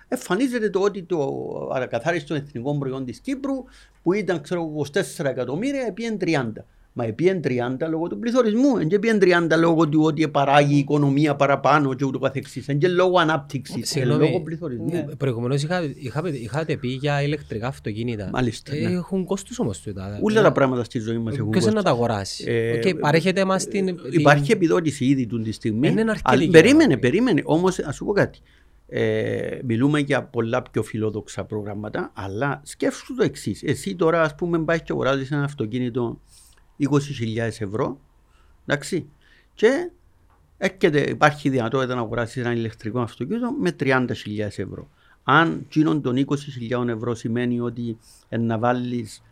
[0.07, 3.63] εμφανίζεται το ότι το ακαθάριστο εθνικό προϊόν της Κύπρου,
[4.03, 4.73] που ήταν ξέρω,
[5.17, 6.65] 24 εκατομμύρια, επί 30.
[6.99, 7.49] Μα επί 30
[7.89, 12.19] λόγω του πληθωρισμού, δεν επί 30 λόγω του ότι παράγει η οικονομία παραπάνω και ούτω
[12.19, 12.65] καθεξής.
[12.65, 14.89] Δεν και λόγω ανάπτυξης, ε, Συγγνώμη, λόγω πληθωρισμού.
[14.93, 18.29] ε, προηγουμένως είχα, είχα, είχατε πει για ηλεκτρικά αυτοκίνητα.
[18.33, 18.91] Μάλιστα, Ε, ναι.
[18.95, 20.19] Έχουν κόστους όμως τούτα.
[20.21, 21.97] Όλα τα πράγματα στη ζωή μας έχουν Ποιος είναι να κόστος.
[21.99, 23.85] τα αγοράσει; Ε, Οκ, παρέχεται μας την...
[23.85, 25.87] την- Υπάρχει επιδότηση ήδη του τη στιγμή.
[25.87, 27.41] Δεν είναι αρκετή αλλά- για περίμενε, να- περίμενε.
[27.45, 28.39] Όμως, ας σου πω κάτι.
[28.89, 33.63] Ε, μιλούμε για πολλά πιο φιλόδοξα προγράμματα, αλλά σκέφτομαι το εξής.
[33.63, 36.21] Εσύ τώρα, ας πούμε, πάει και αγοράζεις ένα αυτοκίνητο
[36.79, 37.99] 20.000 ευρώ.
[38.65, 39.09] Εντάξει.
[39.53, 39.91] Και
[40.57, 44.89] έρχεται, υπάρχει δυνατότητα να αγοράσεις ένα ηλεκτρικό αυτοκίνητο με 30.000 ευρώ.
[45.23, 46.25] Αν εκείνον των
[46.69, 47.97] 20.000 ευρώ σημαίνει ότι
[48.29, 49.23] ε, να βάλεις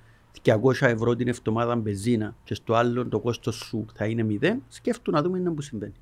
[0.43, 5.17] 200 ευρώ την εβδομάδα μπεζίνα και στο άλλο το κόστος σου θα είναι 0, σκέφτομαι
[5.17, 5.93] να δούμε τι που συμβαίνει.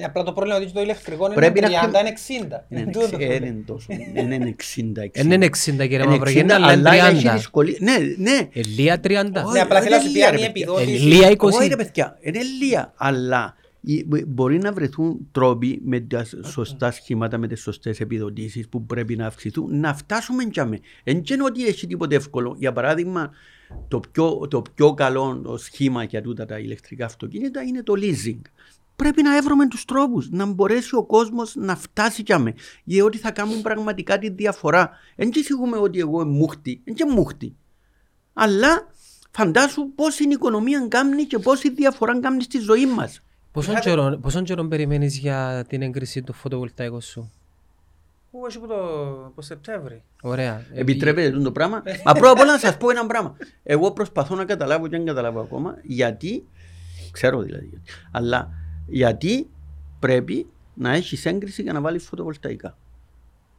[0.00, 2.66] Ε, Απλά το πρόβλημα είναι ότι το ηλεκτρικό είναι Πρέπει 30, να χρη- είναι 60.
[2.68, 3.46] Είναι Είναι τούτο το εξ- ε, πρόβλημα.
[3.52, 3.86] είναι τόσο.
[4.14, 5.02] Δεν είναι 60.
[5.04, 5.10] 60.
[5.28, 7.36] Δεν είναι 60 κύριε Είναι Μαυρογέννη, 60, αλλά αλλά έχει είναι 30.
[7.36, 7.76] δυσκολία.
[7.80, 8.48] Ναι, ναι.
[8.52, 9.44] Ελία 30.
[9.52, 10.92] Ναι, απλά θέλω να σου πει αν η ρε, επιδότηση...
[10.92, 11.36] Ελία 20.
[11.40, 17.38] Όχι ρε παιδιά, είναι λία, αλλά η- μπορεί να βρεθούν τρόποι με τα σωστά σχήματα,
[17.38, 20.78] με τις σωστές επιδοτήσεις που πρέπει να αυξηθούν, να φτάσουμε κι άμε.
[21.04, 22.54] Εν και είναι ότι έχει τίποτε εύκολο.
[22.58, 23.30] Για παράδειγμα,
[23.88, 28.40] το πιο, το πιο καλό το σχήμα για τούτα τα ηλεκτρικά αυτοκίνητα είναι το leasing.
[29.00, 32.54] Πρέπει να έβρουμε τους τρόπους, να μπορέσει ο κόσμος να φτάσει κι άμε.
[32.84, 34.90] Για ότι θα κάνουν πραγματικά τη διαφορά.
[35.16, 37.56] Εν και σίγουμε ότι εγώ είμαι μούχτη, εν και μούχτη.
[38.32, 38.86] Αλλά
[39.30, 43.22] φαντάσου πώς η οικονομία κάνει και πόση διαφορά κάνει στη ζωή μας.
[43.52, 47.32] Πόσον Είχατε- καιρό, πόσον καιρό περιμένεις για την έγκριση του φωτοβολταϊκού σου;
[48.30, 48.74] Ού, έχει από το
[49.26, 50.02] από Σεπτέμβρη.
[50.22, 50.66] Ωραία.
[50.74, 53.36] Επιτρέπετε το πράγμα; Μα πρώτα απ' όλα να σας πω ένα πράγμα.
[53.62, 56.46] Εγώ προσπαθώ να καταλάβω και δεν καταλάβω ακόμα γιατί,
[57.10, 58.50] ξέρω δηλαδή, γιατί, αλλά
[58.90, 59.48] γιατί
[59.98, 62.76] πρέπει να έχεις έγκριση για να βάλεις φωτοβολταϊκά.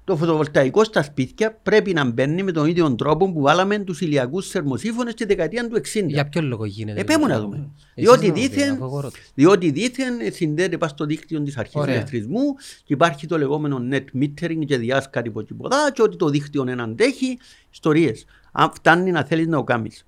[0.04, 4.50] Το φωτοβολταϊκό στα σπίτια πρέπει να μπαίνει με τον ίδιο τρόπο που βάλαμε τους ηλιακούς
[4.50, 6.04] θερμοσύφωνε στη δεκαετία του 60.
[6.08, 7.00] Για ποιο λόγο γίνεται.
[7.00, 7.56] Ε, πέμουν να δηλαδή.
[7.56, 7.70] δούμε.
[7.96, 9.16] Εσείς Διότι να μου πείτε, δήθεν, αφού εγώ ρωτώ.
[9.34, 11.96] διότι δήθεν συνδέεται πας στο δίκτυο της αρχής Ωραία.
[11.96, 12.54] ηλεκτρισμού
[12.84, 16.80] και υπάρχει το λεγόμενο net metering και διάσκατη από τίποτα και ότι το δίκτυο δεν
[16.80, 17.38] αντέχει
[17.72, 18.26] ιστορίες.
[18.52, 20.06] Αν φτάνει να θέλεις να το κάνεις.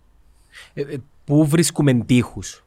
[0.74, 2.66] Ε, ε, Πού βρίσκουμε τείχους;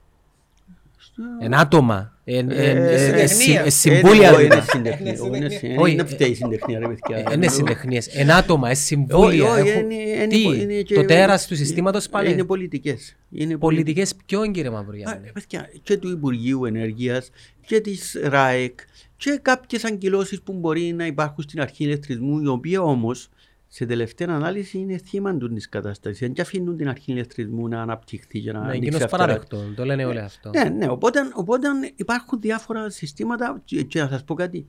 [1.40, 2.15] Εν άτομα.
[2.28, 3.62] Εν, εν, Ε, εν, εν, συ- συντεχνία.
[3.64, 4.28] εν συμβούλια.
[4.28, 4.70] Είναι δηλαδή.
[4.70, 5.10] συντεχνία.
[5.12, 5.72] Είναι όχι, είναι συντεχνία.
[5.74, 7.32] συ- Όχι, Είναι ε, φταίει η συντεχνία ρε παιδιά.
[7.34, 8.06] Είναι συντεχνίες.
[8.06, 9.50] Εν άτομα, εν συμβούλια.
[9.50, 12.30] Όχι, όχι, Έχουν- είναι- είναι- Τι, είναι και- το τέρας του συστήματος πάλι.
[12.32, 13.16] Είναι πολιτικές.
[13.32, 15.26] Είναι Πολιτικές ποιον κύριε Α, Μαυρογιάννη.
[15.28, 17.30] ε, παιδιά, και του Υπουργείου Ενέργειας
[17.66, 18.78] και της ΡΑΕΚ
[19.16, 23.28] και κάποιες αγκυλώσεις που μπορεί να υπάρχουν στην αρχή ηλεκτρισμού οι οποίοι όμως
[23.68, 26.18] σε τελευταία ανάλυση είναι θύμα του της κατάστασης.
[26.18, 29.22] Δεν και αφήνουν την αρχή ηλεκτρισμού να αναπτυχθεί και να Ναι, ανοίξει εκείνος αυτερά.
[29.26, 29.58] παραδεκτό.
[29.76, 30.50] Το λένε όλοι αυτό.
[30.50, 34.66] Ναι, ναι, οπότε, οπότε υπάρχουν διάφορα συστήματα και, και να σας πω κάτι.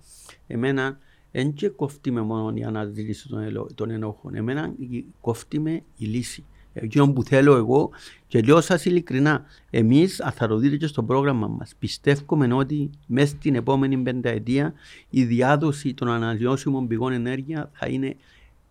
[0.48, 0.98] Εμένα
[1.32, 4.36] δεν και κόφτει με μόνο η αναζήτηση των, ελο- των ενόχων.
[4.36, 6.46] Εμένα η- κόφτει με η λύση.
[6.74, 7.90] Εκείνο που θέλω εγώ
[8.28, 12.90] και λέω σας ειλικρινά, εμείς αν θα το δείτε και στο πρόγραμμα μας, πιστεύουμε ότι
[13.08, 14.74] μέσα στην επόμενη πενταετία
[15.10, 18.16] η διάδοση των ανανεώσιμων πηγών ενέργεια θα είναι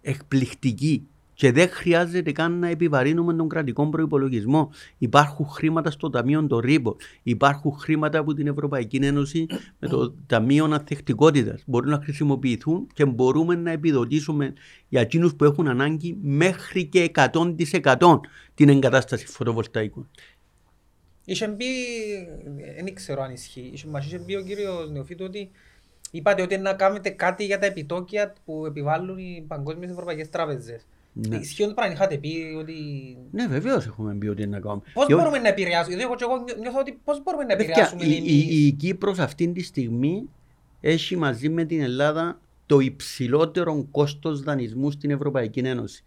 [0.07, 4.71] εκπληκτική και δεν χρειάζεται καν να επιβαρύνουμε τον κρατικό προπολογισμό.
[4.99, 6.97] Υπάρχουν χρήματα στο Ταμείο των Ρήπων.
[7.23, 9.47] Υπάρχουν χρήματα από την Ευρωπαϊκή Ένωση
[9.79, 11.63] με το Ταμείο Ανθεκτικότητας.
[11.67, 14.53] Μπορούν να χρησιμοποιηθούν και μπορούμε να επιδοτήσουμε
[14.89, 18.21] για εκείνους που έχουν ανάγκη μέχρι και 100%
[18.55, 20.09] την εγκατάσταση φωτοβολταϊκών.
[21.25, 21.65] Είχε μπει,
[22.83, 25.51] δεν ξέρω αν ισχύει, είχε, μας είχε μπει ο κύριος Νεοφίτου ότι
[26.11, 30.87] είπατε ότι να κάνετε κάτι για τα επιτόκια που επιβάλλουν οι παγκόσμιες ευρωπαϊκές τράπεζες.
[31.13, 31.37] Ναι.
[31.37, 32.73] Ισχύει ότι πράγμα είχατε πει ότι...
[33.31, 34.83] Ναι, βεβαίως έχουμε πει ότι είναι να κάνουμε.
[34.93, 37.45] Πώς Και ό- μπορούμε να επηρεάσουμε, γιατί εγώ, και εγώ νιώ- νιώθω ότι πώς μπορούμε
[37.45, 40.29] να Παιδιά, επηρεάσουμε η, εμείς; η, η Κύπρος αυτή τη στιγμή
[40.81, 46.05] έχει μαζί με την Ελλάδα το υψηλότερο κόστος δανεισμού στην Ευρωπαϊκή Ένωση.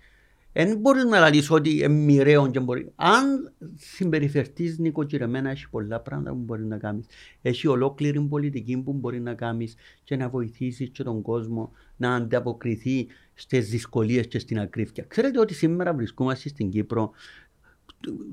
[0.53, 2.91] Δεν μπορείς να λύσει ότι είναι μοιραίο και μπορεί.
[2.95, 7.05] Αν συμπεριφερθείς νοικοκυρεμένα, έχει πολλά πράγματα που μπορείς να κάνεις.
[7.41, 13.07] Έχει ολόκληρη πολιτική που μπορείς να κάνεις και να βοηθήσεις και τον κόσμο να ανταποκριθεί
[13.33, 15.05] στις δυσκολίες και στην ακρίβεια.
[15.07, 17.11] Ξέρετε ότι σήμερα βρισκόμαστε στην Κύπρο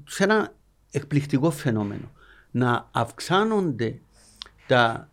[0.06, 0.54] σε ένα
[0.90, 2.10] εκπληκτικό φαινόμενο.
[2.50, 4.00] Να αυξάνονται
[4.66, 5.10] τα,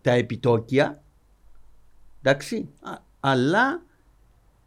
[0.00, 1.02] τα επιτόκια,
[2.22, 3.82] εντάξει, α- αλλά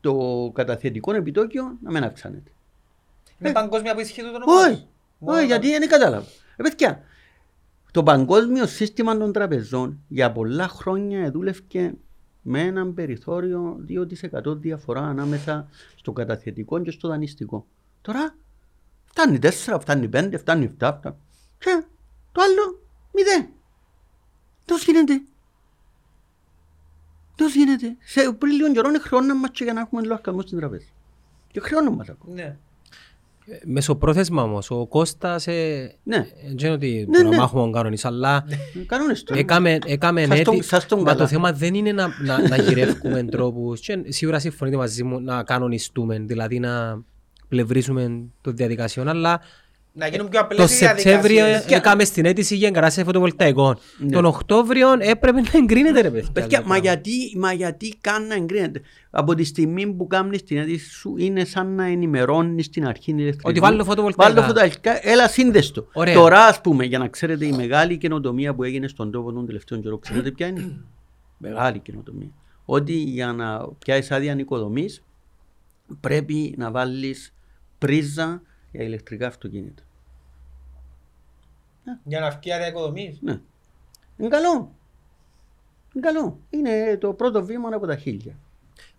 [0.01, 2.51] το καταθετικό επιτόκιο να μην αυξάνεται.
[3.39, 4.87] Είναι παγκόσμια που ισχύει το Όχι,
[5.19, 5.37] νομό.
[5.37, 6.25] όχι, γιατί δεν κατάλαβα.
[6.55, 7.01] Ε, παιδιά,
[7.91, 11.93] το παγκόσμιο σύστημα των τραπεζών για πολλά χρόνια δούλευε
[12.41, 17.65] με έναν περιθώριο 2% διαφορά ανάμεσα στο καταθετικό και στο δανειστικό.
[18.01, 18.35] Τώρα
[19.05, 21.15] φτάνει 4, φτάνει 5, φτάνει 7, φτάνει.
[21.57, 21.83] Και
[22.31, 22.79] το άλλο
[23.43, 23.47] 0.
[24.65, 25.21] Πώς γίνεται;
[27.37, 30.57] Πώς γίνεται; Σε πριν λίγο καιρό είναι χρόνο μας και για να έχουμε λογαριασμό στην
[30.57, 30.85] τραπέζα.
[31.51, 32.33] Και χρόνο μας ακόμα.
[32.35, 32.57] Ναι.
[33.49, 36.27] Ε, Μεσοπρόθεσμα όμως, ο Κώστας ε, Ναι.
[36.47, 37.37] δεν ξέρω ότι Ναι, τώρα ναι.
[37.37, 38.45] μάχουμε τον κανονής, αλλά
[38.85, 39.33] Κανόνες το.
[39.37, 41.17] έκαμε, έκαμε Σας τον- έτη, σας τον μα καλά.
[41.17, 45.43] το θέμα δεν είναι να, να, να γυρεύουμε τρόπους και σίγουρα συμφωνείτε μαζί μου να
[45.43, 47.01] κανονιστούμε, δηλαδή να
[47.47, 49.39] πλευρίσουμε το διαδικασιών, αλλά
[49.99, 51.79] Να γίνουν πιο το απλές οι Σεπτέμβριο διαδικασίες.
[51.79, 53.77] έκαμε στην αίτηση για εγκράση φωτοβολταϊκών.
[53.97, 54.11] Ναι.
[54.11, 56.29] Τον Οκτώβριο έπρεπε να εγκρίνεται ρε παιδιά.
[56.33, 56.77] Παιδιά, το μα πράγμα.
[56.77, 58.81] γιατί, μα γιατί καν να εγκρίνεται.
[59.09, 63.49] Από τη στιγμή που κάνεις την αίτηση σου είναι σαν να ενημερώνεις την αρχή ηλεκτρισμού.
[63.49, 64.33] Ότι βάλω φωτοβολταϊκά.
[64.33, 65.87] Βάλω φωτοβολταϊκά, έλα σύνδεστο.
[65.93, 66.13] Ωραία.
[66.13, 69.79] Τώρα ας πούμε, για να ξέρετε η μεγάλη καινοτομία που έγινε στον τόπο τον τελευταίο
[69.79, 70.77] καιρό, ξέρετε ποια είναι;
[71.37, 72.31] μεγάλη καινοτομία.
[72.65, 75.03] Ότι για να πιάσεις άδεια νοικοδομής
[75.99, 77.33] πρέπει να βάλεις
[77.77, 78.41] πρίζα
[78.71, 79.81] για ηλεκτρικά αυτοκίνητα.
[82.03, 83.17] Για να βγει άδεια οικοδομής.
[83.21, 83.39] Ναι.
[84.17, 84.71] Είναι καλό.
[85.93, 86.39] Είναι καλό.
[86.49, 88.35] Είναι το πρώτο βήμα από τα χίλια.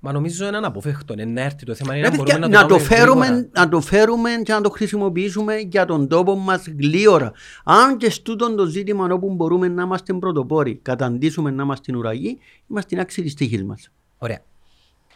[0.00, 2.62] Μα νομίζω είναι αναποφεύκτο, είναι να έρθει το θέμα είναι Ρε να παιδιά, μπορούμε να
[2.62, 3.48] να, το το κάνουμε φέρουμε, γρήγορα.
[3.52, 7.32] να το φέρουμε και να το χρησιμοποιήσουμε για τον τόπο μας γλίωρα.
[7.64, 12.38] Αν και στούτον το ζήτημα όπου μπορούμε να είμαστε πρωτοπόροι, καταντήσουμε να είμαστε ουραγοί,
[12.68, 13.90] είμαστε στην άξιοι της τύχης μας.
[14.18, 14.38] Ωραία.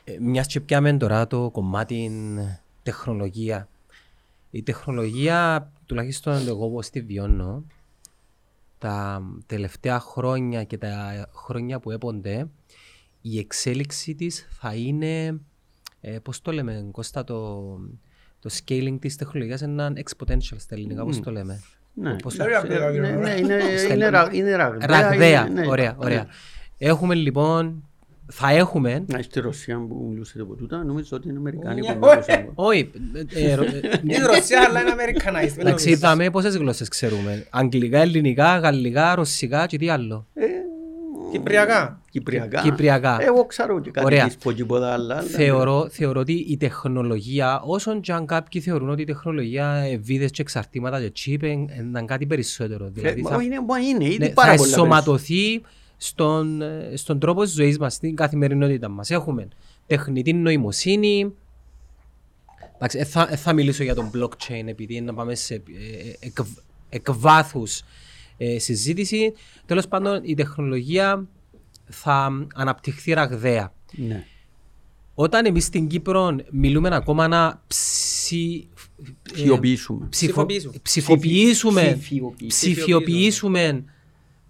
[0.05, 2.11] Ε, μιας και πιάμε τώρα το κομμάτι
[2.83, 3.69] τεχνολογία.
[4.51, 7.65] Η τεχνολογία, τουλάχιστον εγώ όπως τη βιώνω,
[8.79, 12.47] τα τελευταία χρόνια και τα χρόνια που έπονται,
[13.21, 15.41] η εξέλιξη της θα είναι,
[16.01, 17.61] ε, πώς το λέμε Κώστα, το,
[18.41, 21.61] το scaling της τεχνολογίας είναι ένα exponential στα ελληνικά, πώς το λέμε.
[21.95, 24.87] Ναι, Πώς το- εντάξει, Ραγδαία, ναι, ναι, είναι, Στα είναι, ρα- είναι ραγδαία.
[24.87, 25.67] Ραγδαία, είναι- ναι.
[25.69, 26.27] ωραία, ωραία.
[26.79, 27.89] Έχουμε λοιπόν,
[28.35, 32.07] θα έχουμε Να, Στη Ρωσία που μιλούσατε από τούτα, νομίζω ότι είναι Αμερικάνοι Μια- που
[32.09, 32.51] μιλούσαν.
[32.55, 32.91] όχι,
[33.35, 35.33] ε, ε, ρο- ε, Είναι η Ρωσία, αλλά είναι Americanized.
[35.33, 35.91] δεν Εντάξει, νομίζεις.
[35.91, 37.47] είδαμε πόσες γλώσσες ξέρουμε.
[37.51, 40.27] Αγγλικά, ελληνικά, γαλλικά, ρωσικά και τι άλλο.
[40.35, 40.45] Ε,
[41.33, 42.01] Κυπριακά.
[42.11, 42.61] Κυπριακά.
[42.63, 43.17] Κυπριακά.
[43.23, 44.27] Εγώ ξέρω και κάτι Ωραία.
[44.27, 45.15] της πω και πολλά άλλα.
[45.17, 49.97] αλλά- Θεωρώ, θεωρώ ότι η τεχνολογία, όσον και αν κάποιοι θεωρούν ότι η τεχνολογία ε,
[49.97, 52.85] βίδες και εξαρτήματα και chip ε, είναι κάτι περισσότερο.
[52.85, 55.61] Ε, Δηλαδή μα θα, είναι, μα είναι, ήδη ναι, πάρα θα πολλά ενσωματωθεί
[56.05, 59.11] στον, ε, στον τρόπο ζωής μας, στην καθημερινότητα μας.
[59.11, 59.49] Έχουμε
[59.87, 61.33] τεχνητή νοημοσύνη,
[62.77, 65.59] Εντάξει, ε, θα, ε, θα μιλήσω για τον blockchain επειδή είναι να πάμε σε ε,
[66.09, 66.37] ε, εκ,
[66.89, 67.83] εκβάθους
[68.37, 69.33] ε, συζήτηση.
[69.67, 71.27] Τέλος πάντων, η τεχνολογία
[71.89, 73.73] θα αναπτυχθεί ραγδαία.
[73.93, 74.25] Ναι.
[75.15, 78.69] Όταν εμείς στην Κύπρο μιλούμε ακόμα να ψη...
[79.07, 80.07] ε, Ψηφοποιήσουμε.
[80.11, 80.75] ψηφο- Ψηφοποιήσουμε.
[80.83, 82.49] ψηφοποιήσουμε, Ψηφιοποιήσουμε.
[82.49, 83.85] ψηφιοποιήσουμε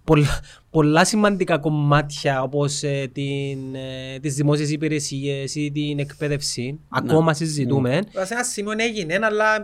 [0.03, 0.39] πολλά,
[0.69, 6.79] πολλά σημαντικά κομμάτια όπως ε, την, ε, τις δημόσιες υπηρεσίες ή την εκπαίδευση.
[6.89, 8.01] Ακόμα συζητούμε.
[8.23, 9.57] Σε ένα σημείο έγινε, αλλά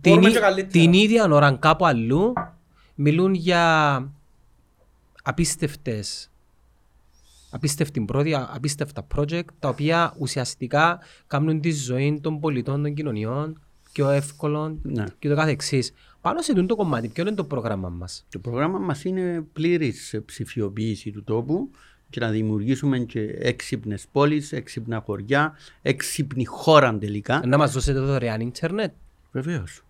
[0.00, 0.68] Την, μπορούμε ί- και καλύτερα.
[0.68, 2.32] την ίδια ώρα κάπου αλλού
[2.94, 4.12] μιλούν για
[5.22, 6.30] απίστευτες
[7.50, 13.60] απίστευτη πρώτη, απίστευτα project τα οποία ουσιαστικά κάνουν τη ζωή των πολιτών των κοινωνιών
[13.92, 15.04] πιο εύκολο Ναι.
[15.18, 15.92] και το κάθε εξής.
[16.26, 20.20] Πάνω σε τούτο το κομμάτι, ποιο είναι το πρόγραμμα μας; Το πρόγραμμα μας είναι πλήρης
[20.24, 21.70] ψηφιοποίηση του τόπου
[22.10, 27.42] και να δημιουργήσουμε και έξυπνες πόλεις, έξυπνα χωριά, έξυπνη χώρα τελικά.
[27.46, 28.92] Να μας δώσετε δωρεάν ίντερνετ;
[29.32, 29.84] Βεβαίως.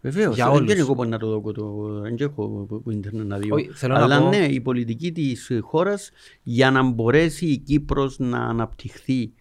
[0.00, 0.34] Βεβαίως.
[0.34, 0.66] Για Δεν όλους.
[0.66, 3.50] ξέρω εγώ πώς να το δω, το, δεν έχω που ίντερνετ να δει.
[3.52, 6.10] Όχι, θέλω να Αλλά πω- ναι, η πολιτική της χώρας
[6.42, 9.32] για να μπορέσει η Κύπρος να αναπτυχθεί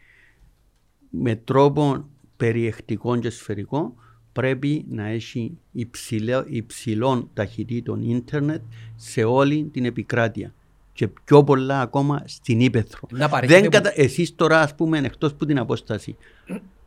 [1.09, 2.05] με τρόπο
[2.37, 3.95] περιεκτικό και σφαιρικό
[4.41, 8.61] πρέπει να έχει υψηλό, υψηλών ταχυτήτων ίντερνετ
[8.95, 10.53] σε όλη την επικράτεια
[10.93, 13.07] και πιο πολλά ακόμα στην Ήπεθρο.
[13.11, 13.91] Να παρέχετε Δεν που- κατα...
[14.01, 16.15] Εσείς τώρα ας πούμε εκτός που την απόσταση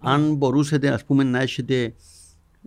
[0.00, 1.94] αν μπορούσατε ας πούμε να έχετε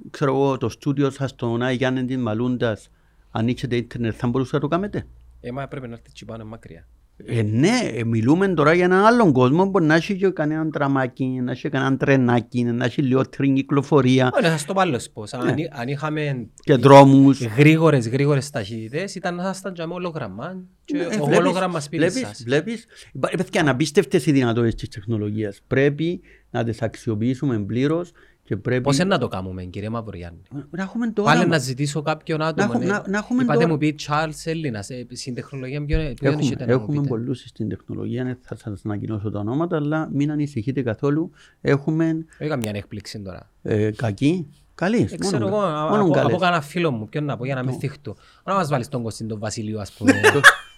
[0.10, 2.90] ξέρω εγώ το στούντιο σας στον Άι Γιάννη της Μαλούντας
[3.32, 5.06] αν είχετε ίντερνετ θα μπορούσατε να το κάνετε;
[5.42, 6.88] Ε, μα πρέπει να έρθει τσι πάνω μακριά.
[7.26, 11.26] Ε, ναι, ε, μιλούμε τώρα για έναν άλλον κόσμο που να έχει και κανέναν τραμάκι,
[11.26, 15.32] να έχει κανέναν τρενάκι, να έχει λιότερη κυκλοφορία Όχι, να σας το βάλω πώς.
[15.32, 15.52] Ναι.
[15.52, 17.46] Αν, εί- αν είχαμε και δρόμους.
[17.46, 21.98] γρήγορες, γρήγορες ταχύτητες ήταν να ήσασταν και με όλογραμμά και Ε, ο βλέπεις- όλογραμμα σπίτι
[22.04, 22.44] βλέπεις- σας.
[22.46, 25.62] Βλέπεις, Υπά- ε, παιδιά, αναπίστευτες οι δυνατότητες της τεχνολογίας.
[25.68, 28.12] Πρέπει να τις αξιοποιήσουμε πλήρως
[28.46, 30.42] και πρέπει Πώς είναι να το κάνουμε κύριε Μαυρογιάννη.
[30.70, 31.56] να έχουμε το Πάλι όραμα.
[31.56, 32.68] να ζητήσω κάποιον άτομο.
[32.72, 32.92] έχουμε- ναι.
[32.92, 34.90] να- να έχουμε Είπατε το- μου πει Charles Έλληνας.
[34.90, 38.38] ε, Στην τεχνολογία ποιον ποιον Έχουμε, έχετε να μου έχουμε πείτε; πολλούς στην τεχνολογία, δεν
[38.42, 41.32] θα σας ανακοινώσω τα ονόματα, αλλά μην ανησυχείτε καθόλου.
[41.62, 43.50] Έχουμε Όχι καμιά έκπληξη τώρα.
[43.62, 45.08] ε, κακή, καλή.
[45.12, 47.74] Ε, ξέρω εγώ, α- από, από κανένα φίλο μου, ποιον να πω για να μην
[47.80, 48.16] θυχτώ.
[48.44, 50.12] Να μας βάλεις τον Κωστίν τον Βασιλείο ας πούμε.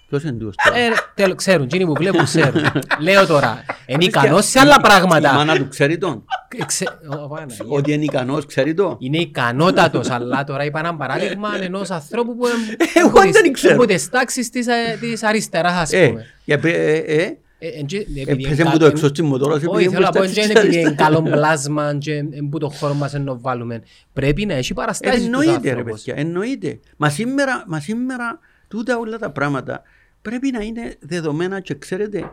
[0.10, 2.62] Ποιος είναι τούτος τώρα; Ε, τέλος, ξέρουν, εκείνοι που βλέπουν ξέρουν.
[3.00, 5.34] Λέω τώρα, είναι ικανός σε άλλα Η πράγματα.
[5.34, 6.24] μάνα του ξέρει τον;
[6.58, 6.90] Ε, ξε-
[7.24, 7.66] Ω, Παναγία.
[7.68, 8.98] Ότι είναι ικανός, ξέρει το.
[9.00, 12.46] Είναι ικανότατος, αλλά τώρα είπα ένα παράδειγμα ενός ανθρώπου που
[12.94, 13.76] Εγώ από τις- δεν ξέρω.
[13.76, 16.26] από τις τάξεις της, ε, της αριστεράς ας Ε, πούμε.
[16.46, 19.08] για πε- ε, ε, Ε, εν τζι- επειδή Έπαιζε εν μου κα- το εν- εξώ
[19.08, 20.78] στην μοτόρα σου, Όχι, επειδή θέλω να μου πω στάξεις εν τζι της είναι επειδή
[20.80, 21.24] είναι αριστεράς.
[21.24, 23.82] καλό πλάσμα και εν που το χώρο μας ενώ βάλουμε.
[24.14, 26.02] Πρέπει να έχει παραστάσεις τους Εννοείται ρε άνθρωπος.
[26.04, 26.80] παιδιά, εννοείται.
[26.98, 29.82] Μα σήμερα, μα σήμερα τούτα όλα τα πράγματα
[30.22, 32.32] πρέπει να είναι δεδομένα και ξέρετε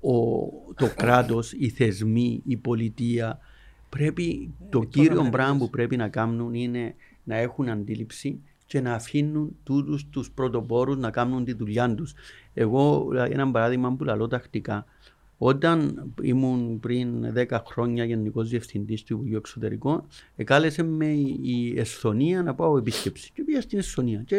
[0.00, 0.14] ο,
[0.74, 3.38] το κράτος, οι θεσμοί, η πολιτεία
[3.88, 6.94] πρέπει το κύριο πράγμα που πρέπει να κάνουν είναι
[7.24, 12.14] να έχουν αντίληψη και να αφήνουν τούτους τους πρωτοπόρους να κάνουν τη δουλειά τους.
[12.54, 14.84] Εγώ δηλαδή, ένα παράδειγμα που λαλώ τακτικά
[15.38, 20.06] όταν ήμουν πριν 10 χρόνια γενικός διευθυντής του Υπουργείου Εξωτερικών,
[20.36, 21.06] εκάλεσε με
[21.42, 23.30] η Εσθονία να πάω επίσκεψη.
[23.34, 24.22] Και πήγα στην Εσθονία.
[24.26, 24.36] Και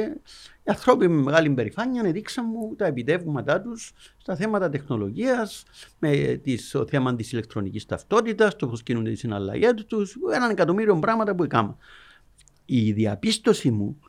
[0.64, 5.64] οι άνθρωποι με μεγάλη περηφάνεια έδειξαν μου τα επιτεύγματά τους στα θέματα τεχνολογίας,
[6.00, 11.00] με τις, το θέμα της ηλεκτρονικής ταυτότητας, το πώς κινούνται οι συναλλαγές τους, έναν εκατομμύριο
[11.00, 11.78] πράγματα που έκανα.
[12.66, 14.00] Η διαπίστωση μου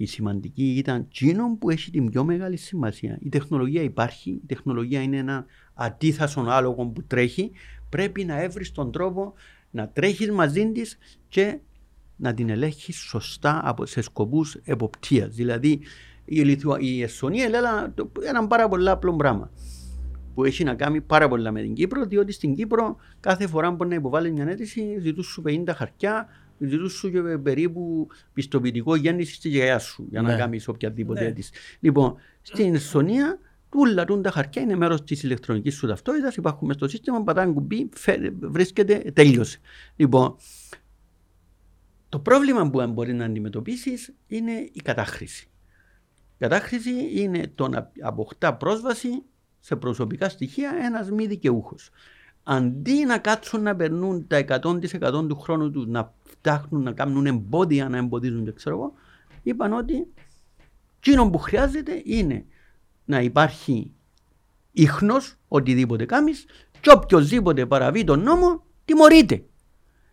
[0.00, 3.18] η σημαντική ήταν εκείνο που έχει την πιο μεγάλη σημασία.
[3.20, 5.44] Η τεχνολογία υπάρχει, η τεχνολογία είναι ένα
[5.74, 7.50] αντίθασο άλογο που τρέχει.
[7.88, 9.34] Πρέπει να έβρεις τον τρόπο
[9.70, 10.98] να τρέχεις μαζί της
[11.28, 11.58] και
[12.16, 15.34] να την ελέγχεις σωστά από, σε σκοπούς εποπτείας.
[15.34, 15.80] Δηλαδή,
[16.24, 16.78] η, Λιθουα...
[16.80, 19.50] η Εσθονία έλεγα το- ένα πάρα πολύ απλό πράγμα
[20.34, 23.84] που έχει να κάνει πάρα πολλά με την Κύπρο, διότι στην Κύπρο κάθε φορά που
[23.84, 29.48] να υποβάλεις μια αίτηση ζητούν σου 50 χαρτιά, ζητούν σου και περίπου πιστοποιητικό γέννηση στη
[29.48, 30.36] γιαγιά σου για να Ναι.
[30.38, 31.26] κάνεις οποιαδήποτε Ναι.
[31.26, 31.52] αίτηση.
[31.80, 33.38] Λοιπόν, στην Εσθονία
[33.70, 36.36] Τούλα τούν τα χαρτιά είναι μέρος της ηλεκτρονικής σου ταυτότητας.
[36.36, 39.58] Υπάρχουν μέσα στο σύστημα, πατάνε κουμπί, φε- βρίσκεται, τέλειωσε.
[39.96, 40.36] Λοιπόν,
[42.08, 45.48] το πρόβλημα που μπορεί να αντιμετωπίσεις είναι η κατάχρηση.
[46.32, 49.22] Η κατάχρηση είναι το να αποκτά πρόσβαση
[49.60, 51.90] σε προσωπικά στοιχεία ένας μη δικαιούχος.
[52.42, 57.88] Αντί να κάτσουν να περνούν τα 100% του χρόνου τους να φτιάχνουν, να κάνουν εμπόδια,
[57.88, 58.92] να εμποδίζουν, δεν ξέρω εγώ,
[59.42, 60.06] είπαν ότι
[60.98, 62.44] εκείνο που χρειάζεται είναι
[63.04, 63.90] να υπάρχει
[64.72, 66.44] ίχνος, οτιδήποτε κάνεις
[66.80, 69.44] και οποιοδήποτε παραβεί τον νόμο τιμωρείται.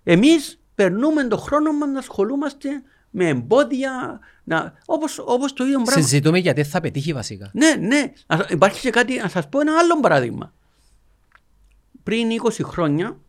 [0.04, 2.70] Εμείς περνούμε τον χρόνο μας να ασχολούμαστε
[3.10, 6.02] με εμπόδια, να, όπως, όπως το ίδιο πράγμα.
[6.02, 7.52] Συζητούμε γιατί θα πετύχει βασικά.
[7.54, 8.14] Ναι, ναι.
[8.26, 10.54] Ας- Υπάρχει και κάτι, να σας πω ένα άλλο παράδειγμα.
[12.04, 13.20] Πριν 20 χρόνια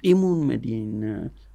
[0.00, 1.02] ήμουν με την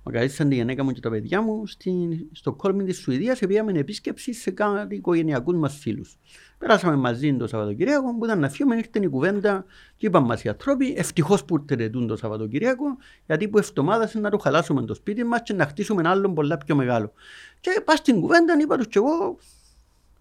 [0.01, 3.39] ε, Μακαρίσαν τη γυναίκα μου και τα παιδιά μου στην, στο κόλμη της Σουηδίας.
[3.39, 6.17] Πήγαμε επίσκεψη σε κάτι οικογενειακούς μας φίλους.
[6.57, 9.65] Περάσαμε μαζί το Σαββατοκυριακό που ήταν να φύγουμε, ήρθε η κουβέντα
[9.97, 12.85] και είπαν μας οι άνθρωποι, ευτυχώς που ήρθατε το Σαββατοκυριακό,
[13.25, 16.57] γιατί που εβδομάδα να το χαλάσουμε το σπίτι μας και να χτίσουμε ένα άλλο πολλά
[16.57, 17.13] πιο μεγάλο.
[17.59, 19.37] Και πας στην κουβέντα, είπα τους και εγώ,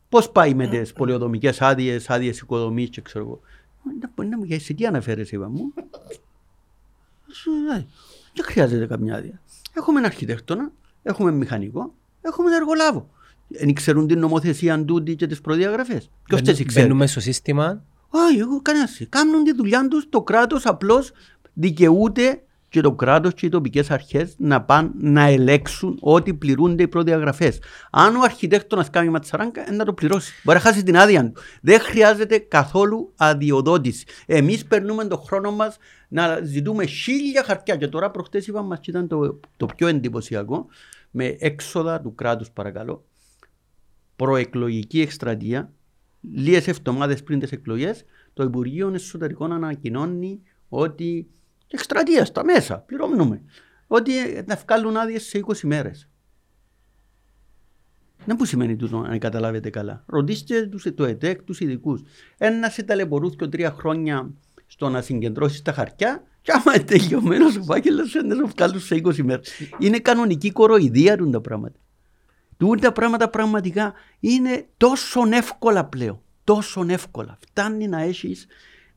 [0.09, 3.41] πώς πάει με τις πολιοδομικέ άδειες, άδειες οικοδομής και ξέρω εγώ.
[4.29, 5.73] Να μου για τι αναφέρεσαι, είπα μου.
[8.35, 9.41] Δεν χρειάζεται καμιά άδεια.
[9.81, 13.11] Έχουμε ένα αρχιτέκτονα, έχουμε μηχανικό, έχουμε εργολάβο.
[13.49, 16.11] Δεν ξέρουν την νομοθεσία τούτη και τις προδιαγραφές.
[16.25, 17.85] Ποιος τις ξέρει; Μπαίνουμε στο σύστημα.
[18.09, 19.01] Όχι, εγώ κανένας.
[19.09, 21.13] Κάνουν τη δουλειά τους, το κράτος απλώς
[21.53, 26.89] δικαιούται και το κράτος και οι τοπικές αρχές να πάνε να ελέξουν ότι πληρούνται οι
[26.89, 27.59] προδιαγραφές.
[27.91, 30.33] Αν ο αρχιτέκτονας κάνει ματσαράγκα, να το πληρώσει.
[30.45, 31.41] Μπορεί να χάσει την άδεια του.
[31.63, 34.05] Δεν χρειάζεται καθόλου αδειοδότηση.
[34.27, 35.77] Εμείς περνούμε τον χρόνο μας
[36.09, 37.77] να ζητούμε χίλια χαρτιά.
[37.77, 40.67] Και τώρα προχτές είπαμε μας ήταν το, το πιο εντυπωσιακό
[41.11, 43.05] με έξοδα του κράτους, παρακαλώ.
[44.17, 45.73] Προεκλογική εκστρατεία,
[46.21, 51.31] λίγες εβδομάδες πριν τις εκλογές, το Υπουργείο Εσωτερικών ανακοινώνει ότι
[51.71, 53.43] εκστρατείας στα μέσα, πληρώνουμε.
[53.87, 54.13] Ότι
[54.47, 56.09] να βγάλουν άδειες σε 20 μέρες.
[58.25, 60.05] Δεν που σημαίνει τούτο, αν καταλάβετε καλά.
[60.07, 62.03] Ρωτήστε τους, το ΕΤΕΚ, τους ειδικούς.
[62.39, 64.31] Ένα σε ταλαιπωρούθηκε τρία χρόνια
[64.67, 68.95] στο να συγκεντρώσει τα χαρτιά, και άμα είναι τελειωμένος ο φάκελο, να το βγάλουν σε
[68.95, 69.51] 20 μέρες.
[69.79, 71.79] Είναι κανονική κοροϊδία του τα πράγματα.
[72.57, 76.21] Του τα πράγματα πραγματικά είναι τόσο εύκολα πλέον.
[76.45, 77.39] Τόσο εύκολα.
[77.49, 78.47] Φτάνει να έχεις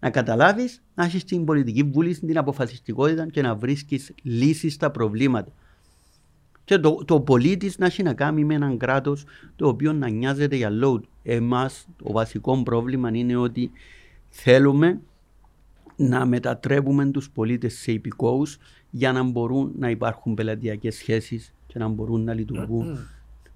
[0.04, 5.52] να καταλάβεις, να έχεις την πολιτική βούληση, την αποφασιστικότητα και να βρίσκεις λύσεις στα προβλήματα.
[6.64, 9.26] Και το, το πολίτης να έχει να κάνει με έναν κράτος
[9.56, 11.02] το οποίο να νοιάζεται για load.
[11.24, 13.72] Εμάς, το βασικό πρόβλημα είναι ότι
[14.30, 15.02] θέλουμε
[15.96, 18.58] να μετατρέπουμε τους πολίτες σε υπηκόους
[18.90, 22.98] για να μπορούν να υπάρχουν πελατειακές σχέσεις και να μπορούν να λειτουργούν.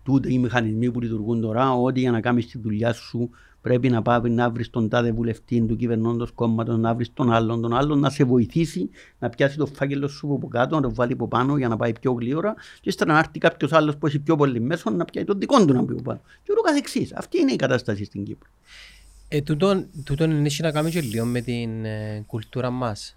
[0.08, 3.30] Τούτε οι μηχανισμοί που λειτουργούν τώρα, ότι για να κάνεις τη δουλειά σου
[3.62, 7.62] πρέπει να πάει να βρεις τον τάδε βουλευτή του κυβερνώντος κόμματος, να βρεις τον άλλον,
[7.62, 8.90] τον άλλον να σε βοηθήσει
[9.20, 11.94] να πιάσει το φάκελο σου από κάτω, να το βάλει από πάνω για να πάει
[12.00, 15.28] πιο γλύωρα, και ύστερα να έρθει κάποιος άλλος που έχει πιο πολύ μέσο να πιάσει
[15.28, 16.22] τον δικό του να πει από πάνω.
[16.44, 17.14] Και ούτω καθεξής.
[17.14, 18.50] Αυτή είναι η κατάσταση στην Κύπρο.
[19.28, 23.16] Ε, τούτον, τούτον έχει να κάνει και λίγο με την ε, κουλτούρα μας.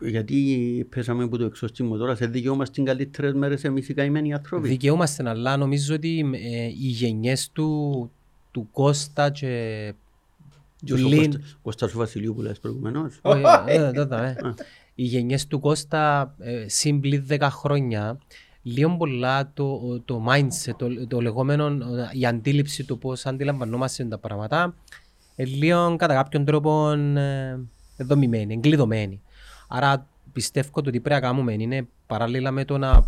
[0.00, 4.68] Γιατί πέσαμε από το εξώστημο τώρα, σε δικαιούμαστε τις καλύτερες μέρες εμείς οι καημένοι άνθρωποι.
[4.68, 8.10] Δικαιούμαστε, αλλά νομίζω ότι ε, οι γενιές του,
[8.50, 9.94] του Κώστα και
[10.86, 11.42] του Λίν...
[11.62, 13.18] Κώστας Βασιλείου που λες προηγουμένως.
[13.22, 14.44] Όχι, ε, ε,
[14.94, 16.34] Οι γενιές του Κώστα
[16.66, 18.18] σύμπλη 10 χρόνια
[18.62, 21.78] λίγο πολλά το, το mindset, το, το λεγόμενο,
[22.12, 24.74] η αντίληψη του πώς αντιλαμβανόμαστε τα πράγματα,
[25.36, 26.94] λίγο κατά κάποιον τρόπο
[27.96, 29.20] δομημένη, εγκλειδωμένη.
[29.72, 33.06] Άρα πιστεύω ότι τι πρέπει να κάνουμε είναι παράλληλα με το να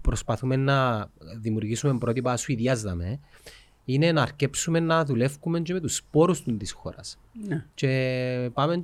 [0.00, 1.08] προσπαθούμε να
[1.40, 2.38] δημιουργήσουμε πρότυπα
[2.74, 3.20] δάμε,
[3.84, 7.18] είναι να αρκέψουμε να δουλεύουμε και με τους σπόρους της χώρας.
[7.46, 7.64] Ναι.
[7.74, 8.80] Και πάμε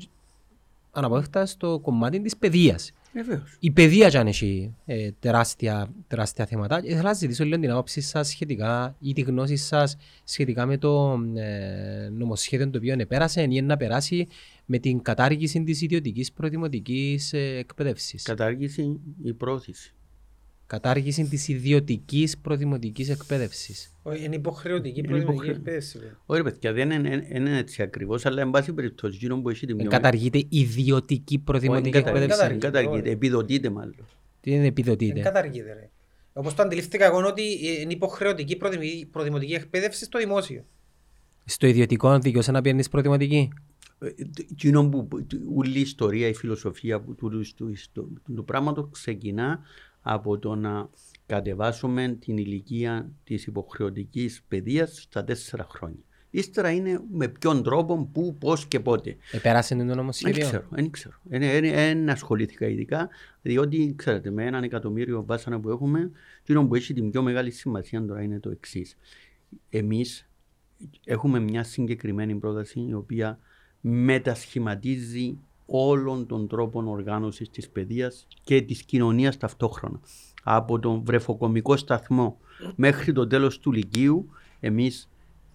[0.92, 2.92] αναπόφευκτα στο κομμάτι της παιδείας.
[3.12, 3.56] Βεβαίως.
[3.60, 6.80] Η παιδεία κι αν έχει ε, τεράστια, τεράστια θέματα.
[6.84, 11.20] Ήθελα να ζητήσω λίγο την άποψη σας σχετικά ή τη γνώση σας σχετικά με το
[11.34, 14.26] ε, νομοσχέδιο το οποίο επέρασε ή να περάσει
[14.72, 18.22] με την κατάργηση της ιδιωτικής προδημοτικής ε, εκπαίδευσης.
[18.22, 19.94] Κατάργηση ή πρόθεση
[20.66, 23.94] κατάργηση της ιδιωτικής προδημοτική εκπαίδευσης.
[24.24, 25.98] Είναι υποχρεωτική προδημοτική εκπαίδευση.
[26.26, 30.44] Όχι, παιδιά, δεν είναι, έτσι ακριβώς, αλλά εν πάση περιπτώσει, γύρω που έχει την Καταργείται
[30.48, 32.46] ιδιωτική προδημοτική εκπαίδευση.
[32.46, 34.06] Δεν καταργείται, επιδοτείται μάλλον.
[34.40, 35.90] Τι είναι επιδοτείται; Δεν καταργείται, ρε.
[36.32, 37.42] Όπως το αντιληφθήκα εγώ ότι
[37.80, 38.56] είναι υποχρεωτική
[39.10, 40.64] προδημοτική εκπαίδευση στο δημόσιο.
[41.44, 43.48] Στο ιδιωτικό δικαιώσα να πιένει προδημοτική.
[44.56, 45.08] Κοινό που
[45.54, 47.42] όλη η ιστορία, η φιλοσοφία του,
[48.34, 49.60] του πράγματος ξεκινά
[50.02, 50.88] από το να
[51.26, 56.04] κατεβάσουμε την ηλικία της υποχρεωτικής παιδείας στα τέσσερα χρόνια.
[56.30, 59.16] Ύστερα είναι με ποιον τρόπο, πού, πώς και πότε.
[59.32, 60.66] Επέρασε το νομοσχέδιο; Δεν ξέρω.
[60.70, 61.16] Δεν ξέρω.
[61.24, 63.08] Δεν ασχολήθηκα ειδικά,
[63.42, 66.10] διότι ξέρετε, με έναν εκατομμύριο βάσανα που έχουμε,
[66.46, 68.96] το που έχει την πιο μεγάλη σημασία τώρα είναι το εξής.
[69.70, 70.28] Εμείς
[71.04, 73.38] έχουμε μια συγκεκριμένη πρόταση η οποία
[73.80, 80.00] μετασχηματίζει όλων των τρόπων οργάνωσης της παιδείας και της κοινωνίας ταυτόχρονα.
[80.42, 82.38] Από τον βρεφοκομικό σταθμό
[82.76, 84.30] μέχρι το τέλος του Λυκείου,
[84.60, 85.08] εμείς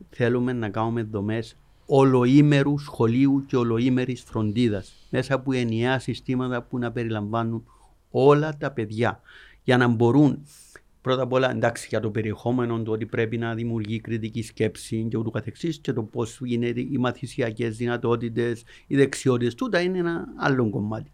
[0.10, 6.92] θέλουμε να κάνουμε δομές ολοήμερου σχολείου και ολοήμερης φροντίδας μέσα από ενιαία συστήματα που να
[6.92, 7.64] περιλαμβάνουν
[8.12, 9.20] όλα τα παιδιά
[9.64, 10.46] για να μπορούν
[11.06, 15.18] πρώτα απ' όλα εντάξει για το περιεχόμενο του ότι πρέπει να δημιουργεί κριτική σκέψη και
[15.18, 20.70] ούτω καθεξής και το πώς είναι οι μαθησιακές δυνατότητες, οι δεξιότητες, τούτα είναι ένα άλλο
[20.70, 21.12] κομμάτι.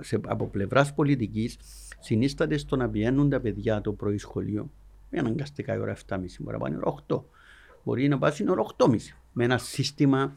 [0.00, 1.56] Σε, από πλευράς πολιτικής,
[2.00, 4.70] συνίσταται στο να πηγαίνουν τα παιδιά το πρωί σχολείο,
[5.10, 7.22] με αναγκαστικά η ώρα 7.30 μπορεί να πάνε η ώρα 8.
[7.84, 8.96] Μπορεί να πάνε η ώρα 8.30
[9.32, 10.36] με ένα σύστημα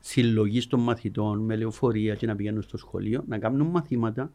[0.00, 4.32] συλλογής των μαθητών, με λεωφορεία και να πηγαίνουν στο σχολείο, να κάνουν μαθήματα,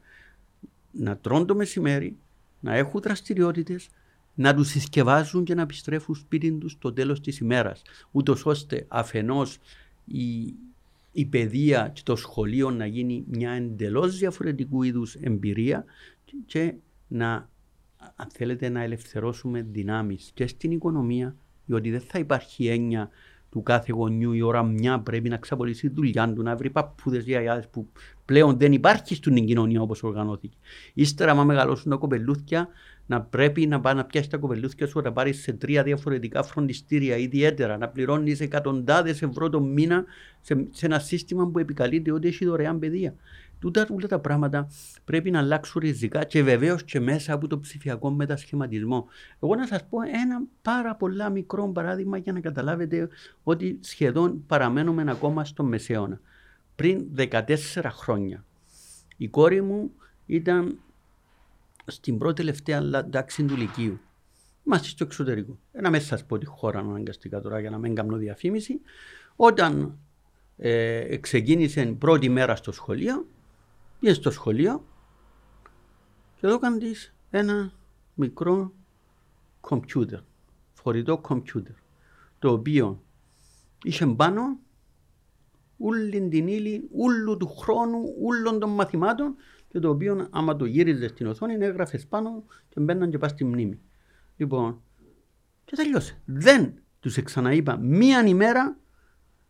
[0.91, 2.17] να τρώνε το μεσημέρι,
[2.59, 3.89] να έχουν δραστηριότητες,
[4.33, 7.81] να τους συσκευάζουν και να επιστρέφουν σπίτι τους στο τέλος της ημέρας.
[8.11, 9.59] Ούτως ώστε αφενός
[10.05, 10.53] η,
[11.11, 15.85] η παιδεία και το σχολείο να γίνει μια εντελώς διαφορετικού είδους εμπειρία
[16.25, 16.73] και, και
[17.07, 17.49] να,
[18.15, 21.35] αν θέλετε, να ελευθερώσουμε δυνάμεις και στην οικονομία,
[21.65, 23.09] διότι δεν θα υπάρχει έννοια
[23.53, 27.23] του κάθε γονιού η ώρα μια πρέπει να ξαπολύσει τη δουλειά του, να βρει παππούδες
[27.23, 27.87] γιαγιάδες που
[28.25, 30.57] πλέον δεν υπάρχει στην κοινωνία όπως οργανώθηκε.
[30.93, 32.67] Ύστερα, άμα μεγαλώσουν τα κοπελούθια,
[33.05, 37.17] να πρέπει να πάει να πιάσει τα κοπελούθια σου, να πάρεις σε τρία διαφορετικά φροντιστήρια
[37.17, 40.05] ιδιαίτερα, να πληρώνεις εκατοντάδες ευρώ το μήνα
[40.41, 43.15] σε, σε, ένα σύστημα που επικαλείται ότι έχει δωρεάν παιδεία.
[43.63, 44.67] Τούτα όλα τα πράγματα
[45.05, 49.07] πρέπει να αλλάξουν ριζικά και βεβαίως και μέσα από το ψηφιακό μετασχηματισμό.
[49.39, 53.09] Εγώ να σας πω ένα πάρα πολλά μικρό παράδειγμα για να καταλάβετε
[53.43, 56.19] ότι σχεδόν παραμένουμε ακόμα στο μεσαίωνα.
[56.75, 57.43] Πριν 14
[57.83, 58.45] χρόνια
[59.17, 59.91] η κόρη μου
[60.25, 60.79] ήταν
[61.85, 63.99] στην πρώτη τελευταία τάξη του Λυκείου.
[64.65, 65.59] Είμαστε στο εξωτερικό.
[65.71, 68.81] Να μην σας πω τη χώρα αναγκαστικά τώρα για να μην κάνω διαφήμιση.
[69.35, 69.97] Όταν
[70.57, 73.25] ε, ξεκίνησε πρώτη μέρα στο σχολείο,
[74.03, 74.85] πήγε στο σχολείο
[76.35, 76.77] και εδώ έκανε
[77.29, 77.71] ένα
[78.13, 78.73] μικρό
[79.59, 80.19] κομπιούτερ,
[80.73, 81.75] φορητό κομπιούτερ,
[82.39, 83.03] το οποίο
[83.83, 84.59] είχε πάνω
[85.77, 89.35] όλη την ύλη, όλου του χρόνου, όλων των μαθημάτων
[89.67, 93.45] και το οποίο άμα το γύριζες στην οθόνη έγραφες πάνω και μπαίναν και πά στη
[93.45, 93.79] μνήμη.
[94.37, 94.81] Λοιπόν,
[95.65, 96.21] και τελειώσε.
[96.25, 98.77] Δεν τους ξαναείπα μία ημέρα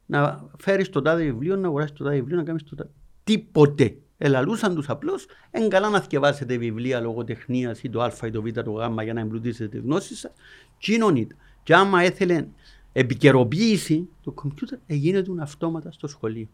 [0.06, 2.92] να φέρεις το τάδε βιβλίο, να αγοράσεις το τάδε βιβλίο, να κάνεις το τάδε.
[3.24, 3.98] Τίποτε.
[4.18, 8.50] Ελαλούσαν τους απλώς, εν καλά να θυκευάσετε βιβλία λογοτεχνία ή το Α ή το Β,
[8.50, 10.32] το Γ για να εμπλουτίσετε τη γνώση σας.
[10.78, 11.36] Κοινωνείται.
[11.64, 12.46] Και άμα έθελε
[12.94, 16.48] επικαιροποίηση, το κομπιούτερ έγινε του αυτόματα στο σχολείο.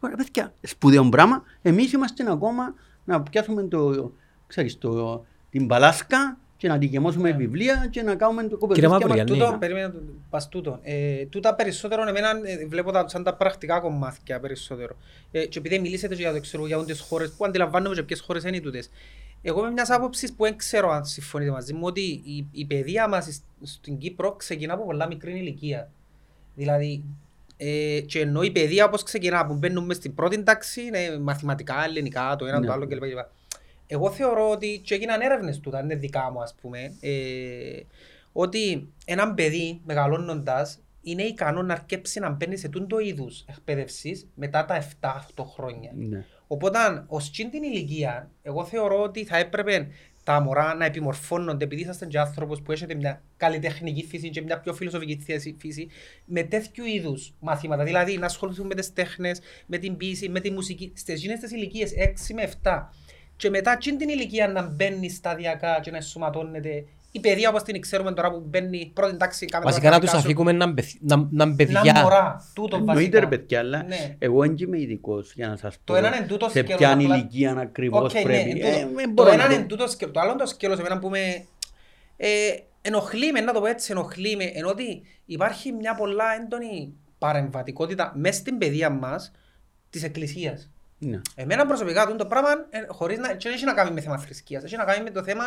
[0.00, 1.42] Ωραία, παιδιά, σπουδαίο πράγμα.
[1.62, 4.12] Εμείς είμαστε ακόμα να πιάσουμε το,
[4.46, 7.36] ξέρεις, το, την παλάσκα και να αντικεμώσουμε yeah.
[7.36, 8.80] βιβλία και να κάνουμε το κοπελούθι.
[8.80, 9.30] Κύριε Μαυριανή.
[9.30, 9.94] Τούτο, περίμενα,
[10.30, 10.78] πας τούτο.
[10.82, 14.96] Ε, τούτα περισσότερο, εμένα ε, βλέπω τα, σαν τα πρακτικά κομμάτια περισσότερο.
[15.30, 18.44] Ε, και επειδή μιλήσετε για το ξέρω, για τις χώρες που αντιλαμβάνομαι και ποιες χώρες
[18.44, 18.90] είναι τούτες.
[19.42, 23.08] Εγώ είμαι μιας άποψης που δεν ξέρω αν συμφωνείτε μαζί μου ότι η, η παιδεία
[23.08, 25.90] μας στην Κύπρο ξεκινά από πολλά μικρή ηλικία.
[26.54, 27.04] Δηλαδή,
[27.56, 32.36] ε, και ενώ η παιδεία όπως ξεκινά που μπαίνουμε στην πρώτη τάξη είναι μαθηματικά, ελληνικά,
[32.38, 32.66] το ένα ναι.
[32.66, 33.02] το άλλο κλπ.
[33.92, 37.80] Εγώ θεωρώ ότι και έγιναν έρευνες του, είναι δικά μου ας πούμε, ε,
[38.32, 44.64] ότι έναν παιδί μεγαλώνοντας είναι ικανό να αρκέψει να μπαίνει σε τούτο είδους εκπαίδευσης μετά
[44.64, 45.90] τα 7-8 χρόνια.
[45.94, 46.24] Ναι.
[46.46, 49.88] Οπότε, ως την ηλικία, εγώ θεωρώ ότι θα έπρεπε
[50.24, 54.60] τα μωρά να επιμορφώνονται επειδή είσαστε και άνθρωπος που έχετε μια καλλιτεχνική φύση και μια
[54.60, 55.20] πιο φιλοσοφική
[55.58, 55.88] φύση
[56.24, 57.84] με τέτοιου είδους μαθήματα.
[57.84, 61.86] Δηλαδή να ασχοληθούν με τις τέχνες, με την ποιήση, με τη μουσική στις γίνετε ηλικίε
[61.96, 62.88] 6 με 7.
[63.40, 68.12] Και μετά την ηλικία να μπαίνει σταδιακά και να ενσωματώνεται η παιδεία όπως την ξέρουμε
[68.12, 71.92] τώρα που μπαίνει πρώτη τάξη Βασικά να τους αφήκουμε να, να, να παιδιά.
[71.92, 72.94] Να μωρά, τούτο βασικά.
[72.94, 74.16] Νοείται ρε παιδιά, αλλά ναι.
[74.18, 75.94] εγώ δεν είμαι ειδικός για να σας πω
[76.48, 78.52] σε ποια ηλικία ακριβώς okay, πρέπει.
[78.52, 81.44] Ναι, ε, το ένα είναι τούτος σκέλος, το άλλο είναι το σκέλος εμένα που με...
[82.16, 82.28] Ε,
[82.82, 88.12] ενοχλεί με, να το πω έτσι, ενοχλεί με, ενώ ότι υπάρχει μια πολλά έντονη παρεμβατικότητα
[88.16, 89.32] μέσα στην παιδεία μας
[89.90, 90.70] της Εκκλησίας.
[91.02, 91.20] Ναι.
[91.34, 94.76] Εμένα προσωπικά το πράγμα ε, χωρίς να, και έχει να κάνει με θέμα θρησκείας, έχει
[94.76, 95.44] να κάνει με το θέμα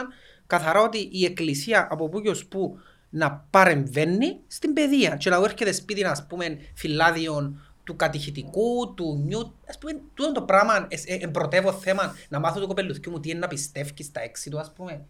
[0.48, 5.72] καθαρά ότι η εκκλησία από πού και που να παρεμβαίνει στην παιδεία και να έρχεται
[5.72, 10.88] σπίτι να πούμε φυλάδιον του κατηχητικού, του νιου, ας πούμε, τούτο το πράγμα,
[11.20, 14.74] εμπρωτεύω θέμα να μάθω το κοπελουθκιού μου τι είναι να πιστεύεις στα έξι του, ας
[14.74, 15.06] πούμε.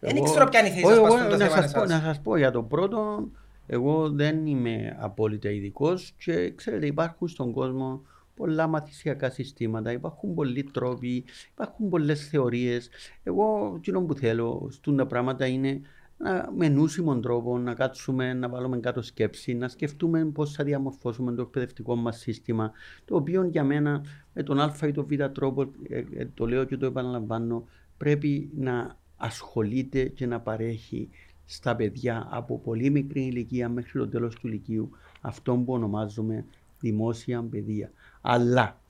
[0.00, 2.62] Δεν ξέρω ποια είναι η θέση σας πάνω το θέμα Να σας πω για το
[2.62, 3.28] πρώτο,
[3.66, 8.02] εγώ δεν είμαι απόλυτα ειδικός και ξέρετε υπάρχουν στον κόσμο
[8.36, 12.88] πολλά μαθησιακά συστήματα, υπάρχουν πολλοί τρόποι, υπάρχουν πολλές θεωρίες.
[13.22, 15.80] Εγώ, εκείνο που θέλω στον τα πράγματα είναι
[16.18, 21.32] να, με νούσιμον τρόπο να κάτσουμε, να βάλουμε κάτω σκέψη, να σκεφτούμε πώς θα διαμορφώσουμε
[21.32, 22.72] το εκπαιδευτικό μας σύστημα,
[23.04, 26.64] το οποίο για μένα με τον Α ή τον Β τρόπο, ε, ε, το λέω
[26.64, 27.64] και το επαναλαμβάνω,
[27.96, 31.08] πρέπει να ασχολείται και να παρέχει
[31.44, 34.90] στα παιδιά από πολύ μικρή ηλικία μέχρι το τέλος του ηλικίου
[35.20, 36.44] αυτό που ονομάζουμε
[36.80, 37.90] δημόσια παιδεία.
[38.20, 38.80] Αλλά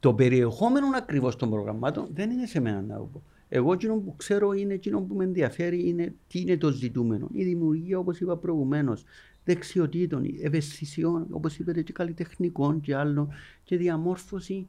[0.00, 3.22] το περιεχόμενο ακριβώς των προγραμμάτων δεν είναι σε μένα να πω.
[3.48, 7.28] Εγώ εκείνο που ξέρω είναι εκείνο που με ενδιαφέρει είναι τι είναι το ζητούμενο.
[7.32, 9.04] Η δημιουργία, όπως είπα προηγουμένως,
[9.44, 13.32] δεξιοτήτων, ευαισθησιών, όπως είπατε, και καλλιτεχνικών και άλλων,
[13.64, 14.66] και διαμόρφωση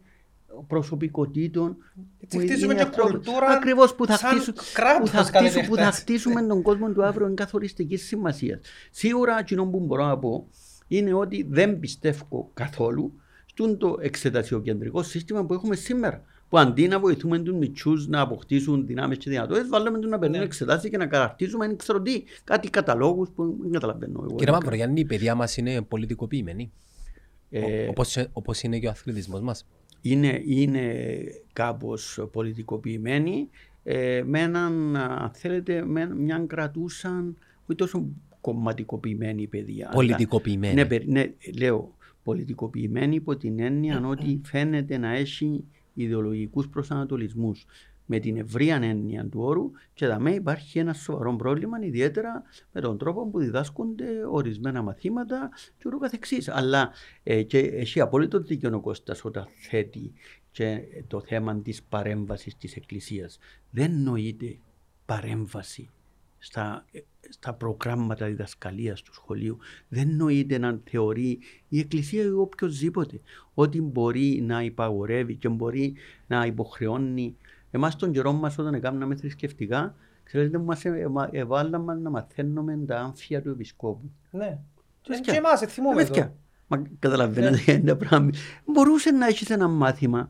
[0.68, 1.78] προσωπικότητων.
[2.20, 3.12] Έτσι που χτίζουμε είναι και ανθρώποι.
[3.12, 6.02] κουλτούρα Ακριβώς που θα, σαν χτίσουν, κράτος που, θα κατά χτίσουν, που θα επέκταση.
[6.02, 8.60] χτίσουμε τον κόσμο του αύριο είναι καθοριστικής σημασίας.
[8.92, 10.48] Σίγουρα εκείνο που μπορώ να πω
[10.88, 13.14] είναι ότι δεν πιστεύω καθόλου
[13.46, 16.24] στον το εξετασιοκεντρικό σύστημα που έχουμε σήμερα.
[16.50, 20.38] Που αντί να βοηθούμε τους μητσούς να αποκτήσουν δυνάμεις και δυνατότητες, βάλαμε τους να παίρνουν
[20.40, 20.44] Ναι.
[20.44, 24.20] εξετάσεις και να καταρτίζουμε δεν ξέρω τι, κάτι καταλόγους που δεν καταλαβαίνω.
[24.24, 24.36] εγώ.
[24.36, 26.72] Κύριε Μαυρογιάννη, η παιδεία μας είναι πολιτικοποιημένη.
[27.50, 29.68] Ε, Όπως, όπως είναι και ο αθλητισμός μας;
[30.02, 31.16] είναι, είναι
[31.54, 33.50] κάπως πολιτικοποιημένοι
[33.84, 37.38] ε, με έναν, αν θέλετε, με μια κρατούσαν
[37.68, 38.06] όχι τόσο
[38.46, 39.86] κομματικοποιημένη παιδεία.
[39.86, 40.74] αλλά- Πολιτικοποιημένη.
[40.74, 45.64] Ναι, περι- ναι, λέω πολιτικοποιημένη υπό την έννοια ότι φαίνεται να έχει
[45.94, 47.66] ιδεολογικούς προσανατολισμούς
[48.06, 52.98] με την ευρία έννοια του όρου και δαμέ υπάρχει ένα σοβαρό πρόβλημα ιδιαίτερα με τον
[52.98, 56.50] τρόπο που διδάσκονται ορισμένα μαθήματα και ούτω καθεξής.
[56.50, 56.92] Αλλά
[57.24, 60.14] ε, και έχει απόλυτο δίκιο ο Κώστας όταν θέτει
[60.52, 63.38] και το θέμα της παρέμβασης της Εκκλησίας.
[63.72, 64.58] Δεν νοείται
[65.06, 65.90] παρέμβαση
[66.46, 66.86] στα,
[67.30, 69.58] στα προγράμματα διδασκαλίας του σχολείου.
[69.88, 71.40] Δεν νοείται να θεωρεί
[71.70, 73.22] η Εκκλησία ή οποιοδήποτε
[73.54, 75.94] ότι μπορεί να υπαγορεύει και μπορεί
[76.28, 77.36] να υποχρεώνει.
[77.72, 83.00] Εμάς τον καιρό μας όταν έκαναμε θρησκευτικά, ξέρετε μας ε- ε- εβάλαμε να μαθαίνουμε τα
[83.00, 84.12] άμφια του επισκόπου.
[84.32, 84.60] Ναι.
[85.08, 85.34] Παιδιά.
[85.34, 86.34] Και εμάς, ε, θυμούμε Παιδιά, το.
[86.68, 88.30] Μα καταλαβαίνετε ένα πράγμα.
[88.66, 90.30] Μπορούσε να έχεις ένα μάθημα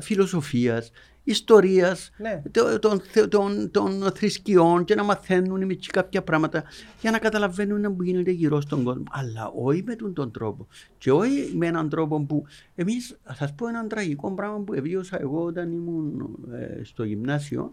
[0.00, 0.90] φιλοσοφίας,
[1.24, 2.42] ιστορίας, Ναι.
[2.50, 6.64] το- των, θε- των, των θρησκειών και να μαθαίνουν οι μητσοί κάποια πράγματα
[7.00, 9.02] για να καταλαβαίνουν που γίνεται γύρω στον κόσμο.
[9.10, 10.66] Αλλά όχι με τον, τον τρόπο.
[10.98, 12.44] Και όχι με έναν τρόπο που
[12.74, 17.72] εμείς, θα σας πω έναν τραγικό πράγμα που εβίωσα εγώ όταν ήμουν ε, στο γυμνάσιο.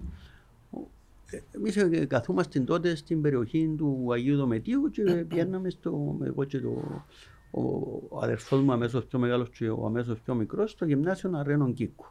[1.52, 7.04] Εμείς ε, καθούμαστε τότε στην περιοχή του Αγίου Δομετίου και πιέναμε στο, εγώ και το,
[7.52, 7.62] ο,
[8.10, 12.06] ο αδερφός μου αμέσως πιο μεγάλος και ο αμέσως πιο μικρός στο γυμνάσιο Αρένων Κίκου.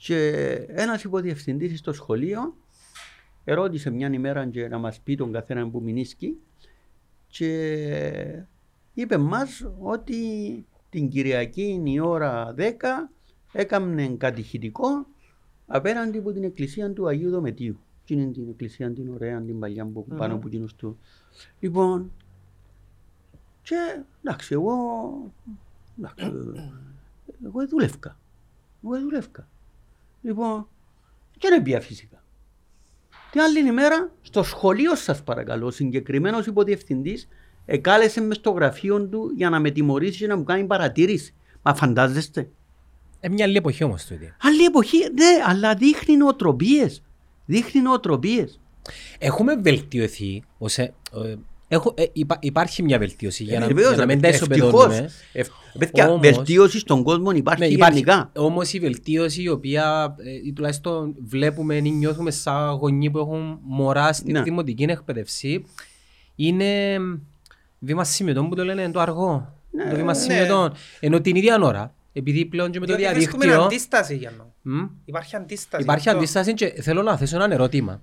[0.00, 0.28] Και
[0.68, 2.56] ένας υποδιευθυντής στο σχολείο
[3.44, 6.38] ερώτησε μια ημέρα και να μας πει τον καθένα που μηνίσκει
[7.26, 8.44] και
[8.94, 10.16] είπε μας ότι
[10.90, 12.62] την Κυριακή η ώρα 10
[13.52, 15.06] έκαμνε κατηχητικό
[15.66, 17.78] απέναντι από την εκκλησία του Αγίου Δομετίου.
[18.04, 20.98] Τι είναι την εκκλησία την ωραία, την παλιά που πάνω από εκείνους του.
[21.60, 22.12] Λοιπόν,
[23.62, 24.74] και εντάξει, εγώ,
[25.98, 26.24] εντάξει,
[27.44, 28.18] εγώ δούλευκα.
[28.84, 29.48] Εγώ δούλευκα.
[30.22, 30.68] Λοιπόν,
[31.38, 32.22] και δεν πια φυσικά.
[33.30, 37.28] Την άλλη ημέρα, στο σχολείο σας παρακαλώ, ο συγκεκριμένος υποδιευθυντής
[37.66, 41.34] εκάλεσε μες στο γραφείο του για να με τιμωρήσει και να μου κάνει παρατήρηση.
[41.62, 42.50] Μα φαντάζεστε;
[43.20, 44.34] Ε, μια άλλη εποχή όμως τούτη.
[44.40, 47.02] Άλλη εποχή, ναι, αλλά δείχνει νοοτροπίες.
[47.46, 48.60] Δείχνει νοοτροπίες.
[49.18, 50.42] Έχουμε βελτιωθεί.
[50.58, 51.34] Ως, ε, ε,
[51.68, 54.56] έχω, ε, υπά- υπάρχει μια βελτίωση για να, Ε, βεβαίως, για να μην τα ευτυχώς.
[54.56, 55.10] ισοπεδώνουμε.
[55.32, 57.92] Ευ- Παιδιά, Όμως- βελτίωση στον κόσμο υπάρχει, Ναι, υπάρχει.
[57.98, 58.30] γενικά.
[58.36, 63.58] Όμως η βελτίωση η οποία ε, ή τουλάχιστον βλέπουμε ή νιώθουμε σαν γονεί που έχουν
[63.62, 64.42] μωρά στην Ναι.
[64.42, 65.64] δημοτική εκπαίδευση
[66.36, 66.98] είναι
[67.78, 69.52] βήμα σημειωτών που το λένε το αργό.
[69.90, 70.18] το βήμα ναι.
[70.18, 70.72] σημειωτών.
[71.00, 73.66] Ενώ την ίδια ώρα, επειδή πλέον και με το Διότι βρίσκουμε διαδίκτυο.
[73.66, 74.52] αντίσταση, Γιάννο.
[74.62, 75.82] Μμ, Υπάρχει αντίσταση.
[75.82, 76.20] Υπάρχει Αυτό.
[76.20, 78.02] αντίσταση και θέλω να θέσω ένα ερώτημα.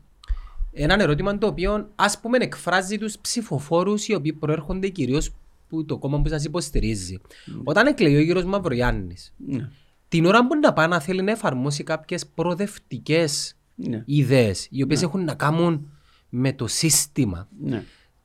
[0.77, 5.33] Ένα ερώτημα το οποίο ας πούμε εκφράζει τους ψηφοφόρους οι οποίοι προέρχονται κυρίως
[5.69, 7.17] που το κόμμα που σας υποστηρίζει.
[7.63, 9.69] Όταν εκλεγεί ο κύριος Μαυρογιάννης, Ναι.
[10.07, 14.03] την ώρα που να πάει να θέλει να εφαρμόσει κάποιες προοδευτικές Ναι.
[14.05, 15.89] ιδέες οι οποίες έχουν να κάνουν
[16.29, 17.47] με το σύστημα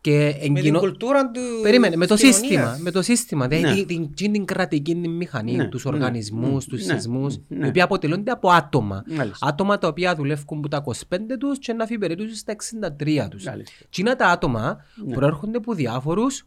[0.08, 0.12] Ναι.
[0.12, 0.78] και Με την εγκοινο...
[0.78, 2.78] κουλτούρα του Περίμενε, με το της σύστημα, κοινωνίας.
[2.80, 3.84] με το σύστημα, δηλαδή Ναι.
[3.84, 7.66] την, την, την κρατική την μηχανή, Ναι, τους ναι, οργανισμούς, ναι, τους ναι, σεισμούς, ναι.
[7.66, 9.02] οι οποίοι αποτελούνται από άτομα.
[9.16, 9.46] Μάλιστα.
[9.48, 13.44] Άτομα τα οποία δουλεύουν από τα 25 τους και να φύγουν περίπου στα 63 τους.
[13.44, 13.74] Μάλιστα.
[13.90, 15.14] Τι είναι τα άτομα Ναι.
[15.14, 16.46] προέρχονται από διάφορους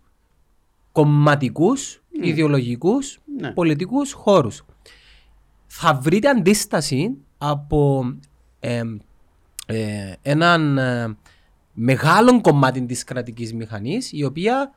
[0.91, 3.51] κομματικούς, ιδεολογικούς, Ναι.
[3.51, 4.63] πολιτικούς χώρους.
[5.67, 8.03] Θα βρείτε αντίσταση από
[8.59, 8.81] ε,
[9.65, 10.77] ε, έναν
[11.73, 14.73] ε, μεγάλο κομμάτι της κρατικής μηχανής η οποία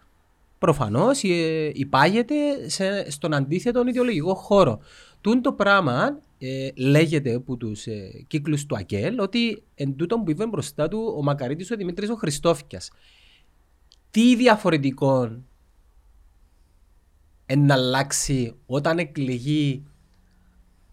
[0.58, 4.80] προφανώς ε, υπάγεται σε, στον αντίθετο ιδεολογικό χώρο.
[5.20, 10.30] Τούν το πράγμα ε, λέγεται από τους ε, κύκλους του ΑΚΕΛ ότι εν τούτον που
[10.30, 12.90] είπε μπροστά του ο Μακαρίτης ο Δημήτρης ο Χριστόφικιας.
[14.10, 15.30] Τι διαφορετικό
[17.46, 19.82] εν αλλάξει όταν εκλεγεί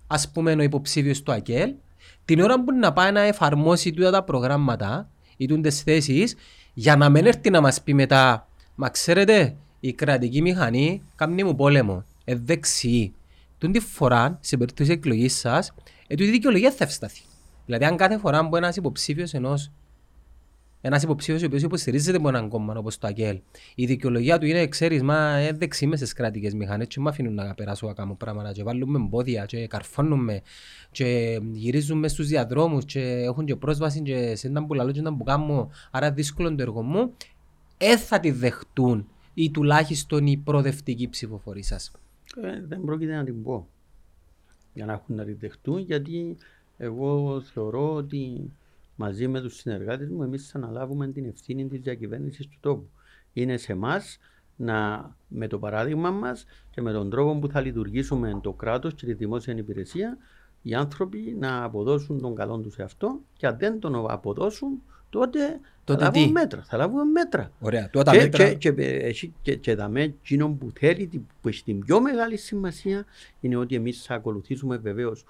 [0.07, 1.73] ας πούμε ο υποψήφιος του ΑΚΕΛ
[2.25, 5.09] την ώρα που να πάει να εφαρμόσει τούτα τα προγράμματα
[5.43, 6.35] ή τούντες θέσεις
[6.73, 11.55] για να μην έρθει να μας πει μετά μα ξέρετε η κρατική μηχανή κάνει μου
[11.55, 13.13] πόλεμο, ε, δεξιή.
[13.57, 15.73] Τούν τη φορά, σε περίπτωση εκλογής σας,
[16.07, 17.21] ε, τούτη δικαιολογία θα ευσταθεί.
[17.65, 19.71] Δηλαδή, αν κάθε φορά που ένας υποψήφιος ενός
[20.85, 23.39] ένας υποψήφιος ο οποίος υποστηρίζεται από έναν κόμμα όπως το ΑΚΕΛ.
[23.75, 27.33] Η δικαιολογία του είναι, ξέρεις, μα ε, δεξί με στις κρατικές μηχανές, και μου αφήνουν
[27.33, 28.51] να περάσω να κάνω πράγματα.
[28.51, 30.41] Και βάλουμε εμπόδια, και καρφώνουμε,
[30.91, 35.17] και γυρίζουμε στους διαδρόμους, και έχουν και πρόσβαση και σε έναν που λαλό και έναν
[35.17, 35.69] που κάνω.
[35.91, 37.13] Άρα δύσκολο το έργο μου.
[37.77, 41.91] Ε, θα τη δεχτούν ή τουλάχιστον οι προοδευτικοί ψηφοφοροί σας.
[42.43, 43.67] Ε, δεν πρόκειται να την πω
[44.73, 46.37] για να έχουν να τη δεχτούν γιατί
[46.77, 48.51] εγώ θεωρώ ότι
[48.95, 52.89] μαζί με τους συνεργάτες μου εμείς θα αναλάβουμε την ευθύνη της διακυβέρνησης του τόπου.
[53.33, 54.19] Είναι σε εμάς
[54.55, 59.05] να με το παράδειγμα μας και με τον τρόπο που θα λειτουργήσουμε το κράτος και
[59.05, 60.17] τη δημόσια υπηρεσία
[60.61, 65.59] οι άνθρωποι να αποδώσουν τον καλό τους σε αυτό και αν δεν τον αποδώσουν τότε,
[65.83, 66.63] Τότε θα λάβουμε τι; μέτρα.
[66.63, 67.51] Θα λάβουμε μέτρα.
[67.59, 67.89] Ωραία.
[67.89, 68.53] Τότε Και, μέτρα.
[68.53, 72.37] και, και, έχει- και, και δαμέ εκείνο που θέλει, τι- που έχει την πιο μεγάλη
[72.37, 73.05] σημασία
[73.39, 75.25] είναι ότι εμείς θα ακολουθήσουμε βεβαίως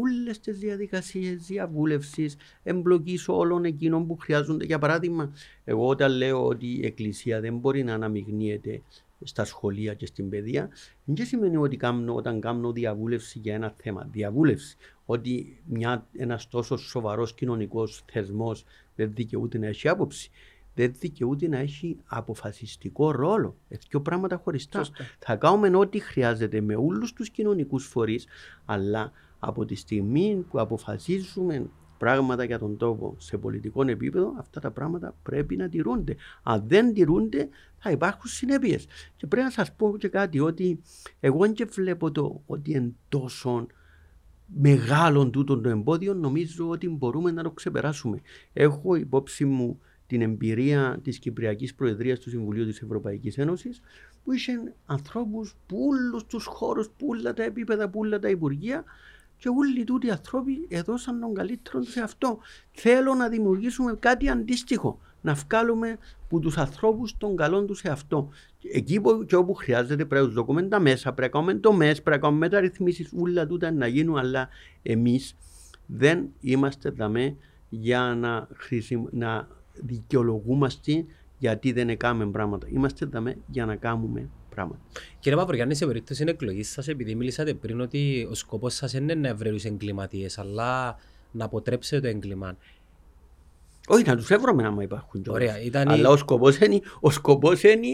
[0.00, 4.64] όλες τις διαδικασίες διαβούλευσης, εμπλοκής όλων εκείνων που χρειάζονται.
[4.64, 5.32] Για παράδειγμα,
[5.64, 8.82] εγώ όταν λέω ότι η Εκκλησία δεν μπορεί να αναμειγνύεται
[9.22, 10.68] στα σχολεία και στην παιδεία,
[11.04, 16.76] δεν σημαίνει ότι κάνω, όταν κάνω διαβούλευση για ένα θέμα, διαβούλευση, ότι μια, ένας τόσο
[16.76, 18.64] σοβαρός κοινωνικός θεσμός
[18.96, 20.30] δεν δικαιούται να έχει άποψη
[20.76, 23.56] δεν δικαιούται να έχει αποφασιστικό ρόλο.
[23.68, 24.84] Έτσι και πράγματα χωριστά.
[24.84, 25.04] Σωστά.
[25.18, 28.26] Θα κάνουμε ό,τι χρειάζεται με όλους τους κοινωνικούς φορείς,
[28.64, 29.12] αλλά
[29.46, 31.66] από τη στιγμή που αποφασίζουμε
[31.98, 36.16] πράγματα για τον τόπο σε πολιτικό επίπεδο, αυτά τα πράγματα πρέπει να τηρούνται.
[36.42, 37.48] Αν δεν τηρούνται,
[37.78, 38.86] θα υπάρχουν συνέπειες.
[39.16, 40.80] Και πρέπει να σας πω και κάτι, ότι
[41.20, 43.66] εγώ δεν και βλέπω το ότι εν τόσο
[44.46, 48.20] μεγάλων τούτων των εμπόδιων νομίζω ότι μπορούμε να το ξεπεράσουμε.
[48.52, 53.80] Έχω υπόψη μου την εμπειρία της Κυπριακής Προεδρίας του Συμβουλίου της Ευρωπαϊκής Ένωσης
[54.24, 54.52] που είχε
[54.86, 58.84] ανθρώπους που όλους τους χώρους, που όλα τα επίπεδα, που όλα τα υπουργεία
[59.36, 62.38] και όλοι τούτοι οι άνθρωποι έδωσαν τον καλύτερο τους σε αυτό.
[62.70, 64.98] Θέλω να δημιουργήσουμε κάτι αντίστοιχο.
[65.20, 65.98] Να βγάλουμε
[66.28, 68.28] που τους ανθρώπους τον καλό τους σε αυτό.
[68.72, 71.72] Εκεί που, και όπου χρειάζεται πρέπει να τους δούμε τα μέσα, πρέπει να κάνουμε το
[71.72, 74.48] μες, πρέπει να κάνουμε μεταρρυθμίσεις, όλα τούτα να γίνουν, αλλά
[74.82, 75.36] εμείς
[75.86, 77.36] δεν είμαστε δαμέ
[77.68, 79.04] για να, χρησιμ...
[79.10, 81.04] να δικαιολογούμαστε
[81.38, 82.66] γιατί δεν έκαμε πράγματα.
[82.70, 84.80] Είμαστε δαμέ για να κάνουμε πράγματα.
[85.20, 89.34] Κύριε Παπρογιάννη, σε περίπτωση εκλογή σας, επειδή μιλήσατε πριν ότι ο σκοπός σας είναι να
[89.34, 90.98] βρει τους εγκληματίες, αλλά
[91.32, 92.56] να αποτρέψετε το έγκλημα.
[93.88, 95.42] Όχι, να τους έβρουμε άμα υπάρχουν κιόλας.
[95.42, 97.86] Ωραία, ήταν η- Αλλά ο σκοπός είναι, ο σκοπός είναι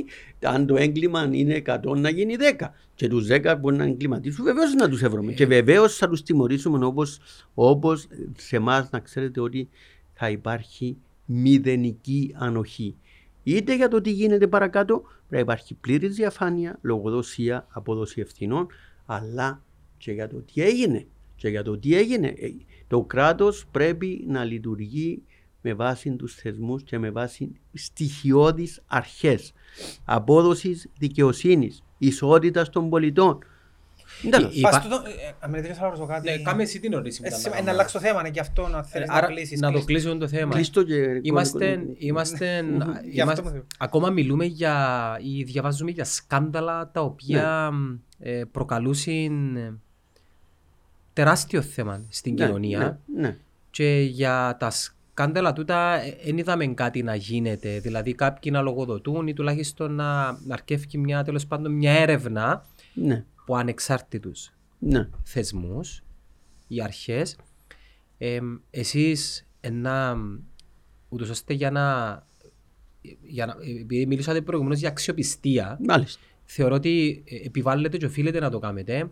[0.43, 2.75] αν το έγκλημα είναι 100 να γίνει 10.
[2.95, 5.33] Και τους 10 μπορεί να εγκληματίσουν, βεβαίως να τους έβρουμε.
[5.33, 7.21] Και βεβαίως θα τους τιμωρήσουμε όπως,
[7.55, 8.07] όπως
[8.37, 9.69] σε εμάς να ξέρετε ότι
[10.13, 12.97] θα υπάρχει μηδενική ανοχή.
[13.43, 18.67] Είτε για το τι γίνεται παρακάτω, πρέπει να υπάρχει πλήρης διαφάνεια, λογοδοσία, απόδοση ευθυνών,
[19.07, 19.63] αλλά
[19.99, 21.07] και για το τι έγινε.
[21.37, 22.27] Και για το τι έγινε.
[22.27, 22.49] Ε,
[22.89, 25.23] Το κράτος πρέπει να λειτουργεί
[25.63, 29.53] με βάση τους θεσμούς και με βάση στοιχειώδεις αρχές
[30.05, 33.39] απόδοσης δικαιοσύνης, ισότητας των πολιτών.
[36.43, 37.21] Κάμε εσύ την ερώτηση.
[37.25, 37.71] Ε, μετά σε- να Να κάνουμε.
[37.73, 39.61] αλλάξω θέμα, ναι, και αυτό να θέλεις να Άρα κλείσεις.
[39.61, 39.85] να το κλείς.
[39.85, 40.53] κλείσουμε το θέμα.
[40.55, 41.21] κλείστο και...
[41.23, 42.65] Είμαστε, είμαστε,
[43.05, 43.67] Γι' αυτό είμαστε- το θέλω.
[43.79, 47.71] ακόμα μιλούμε για ή διαβάζουμε για σκάνδαλα τα οποία
[48.19, 49.75] ε, προκαλούσαν ε,
[51.13, 53.37] τεράστιο θέμα στην Ναι, κοινωνία Ναι, ναι.
[53.71, 57.79] και για τα σκάνδαλα τούτα δεν είδαμε κάτι να γίνεται.
[57.79, 62.65] Δηλαδή κάποιοι να λογοδοτούν ή τουλάχιστον να, να αρκεύει μια, τέλος πάντων, μια έρευνα
[62.95, 65.09] ναι, από ανεξάρτητους ναι.
[65.23, 66.03] θεσμούς
[66.69, 67.37] ή αρχές
[68.19, 68.39] ε,
[68.71, 70.17] εσείς ένα,
[71.09, 72.27] ούτως ώστε για να,
[73.23, 76.21] για να επειδή μιλήσατε προηγουμένως για αξιοπιστία Μάλιστα.
[76.45, 79.11] θεωρώ ότι ε, επιβάλλεται και οφείλετε να το κάνετε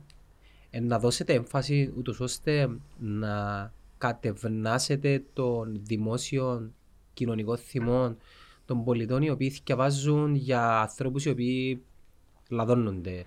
[0.70, 6.74] ε, να δώσετε έμφαση ούτως ώστε να κατευνάσετε των δημόσιων
[7.15, 8.16] κοινωνικών θυμών
[8.65, 11.82] των πολιτών οι οποίοι διαβάζουν για ανθρώπους οι οποίοι
[12.48, 13.24] λαδώνονται.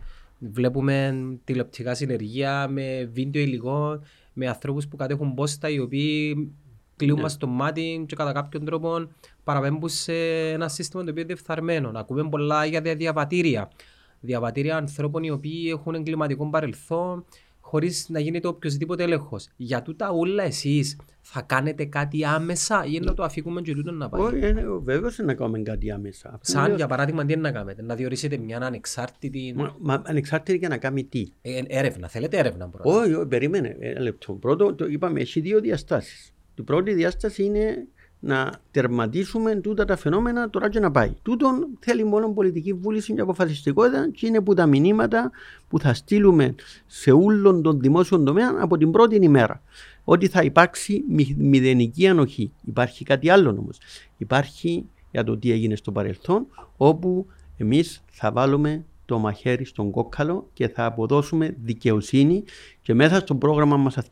[0.51, 4.01] Βλέπουμε τηλεοπτικά συνεργεία με βίντεο υλικό,
[4.33, 6.51] με ανθρώπους που κατέχουν πόστα οι οποίοι
[6.95, 7.21] κλείουν Ναι.
[7.21, 9.07] μας το μάτι και κατά κάποιον τρόπο
[9.43, 10.13] παραπέμπουν σε
[10.49, 11.91] ένα σύστημα το οποίο είναι διεφθαρμένο.
[11.95, 13.71] Ακούμε πολλά για τα διαβατήρια.
[14.19, 17.25] Διαβατήρια ανθρώπων οι οποίοι έχουν εγκληματικό παρελθόν
[17.73, 19.47] χωρίς να γίνεται οποιοδήποτε έλεγχος.
[19.55, 24.09] Για τούτα όλα εσείς θα κάνετε κάτι άμεσα ή να το αφήκουμε και τούτο να
[24.09, 26.31] πάει; Όχι, ε, ε, Βέβαιως να κάνουμε κάτι άμεσα.
[26.33, 26.75] Αυτό Σαν λέω.
[26.75, 30.77] για παράδειγμα τι είναι να κάνετε, να διορίσετε μια ανεξάρτητη Μα, μα ανεξάρτητη για να
[30.77, 32.07] κάνει τι; ε, έρευνα.
[32.07, 32.99] Θέλετε έρευνα πρώτα.
[32.99, 34.33] Όχι, όχι, περίμενε ένα λεπτό.
[34.33, 36.33] Πρώτο, το είπαμε, έχει δύο διαστάσεις.
[36.55, 37.87] Η πρώτη διάσταση είναι
[38.25, 41.13] να τερματίσουμε τούτα τα φαινόμενα τώρα και να πάει.
[41.21, 45.31] Τούτον θέλει μόνο πολιτική βούληση και αποφασιστικότητα και είναι που τα μηνύματα
[45.67, 46.55] που θα στείλουμε
[46.85, 49.61] σε όλον τον δημόσιο τομέα από την πρώτη ημέρα.
[50.03, 51.03] Ότι θα υπάρξει
[51.37, 52.51] μηδενική ανοχή.
[52.65, 53.77] Υπάρχει κάτι άλλο όμως.
[54.17, 56.47] Υπάρχει για το τι έγινε στο παρελθόν,
[56.77, 57.25] όπου
[57.57, 62.43] εμείς θα βάλουμε το μαχαίρι στον κόκκαλο και θα αποδώσουμε δικαιοσύνη
[62.81, 64.03] και μέσα στο πρόγραμμα μας θα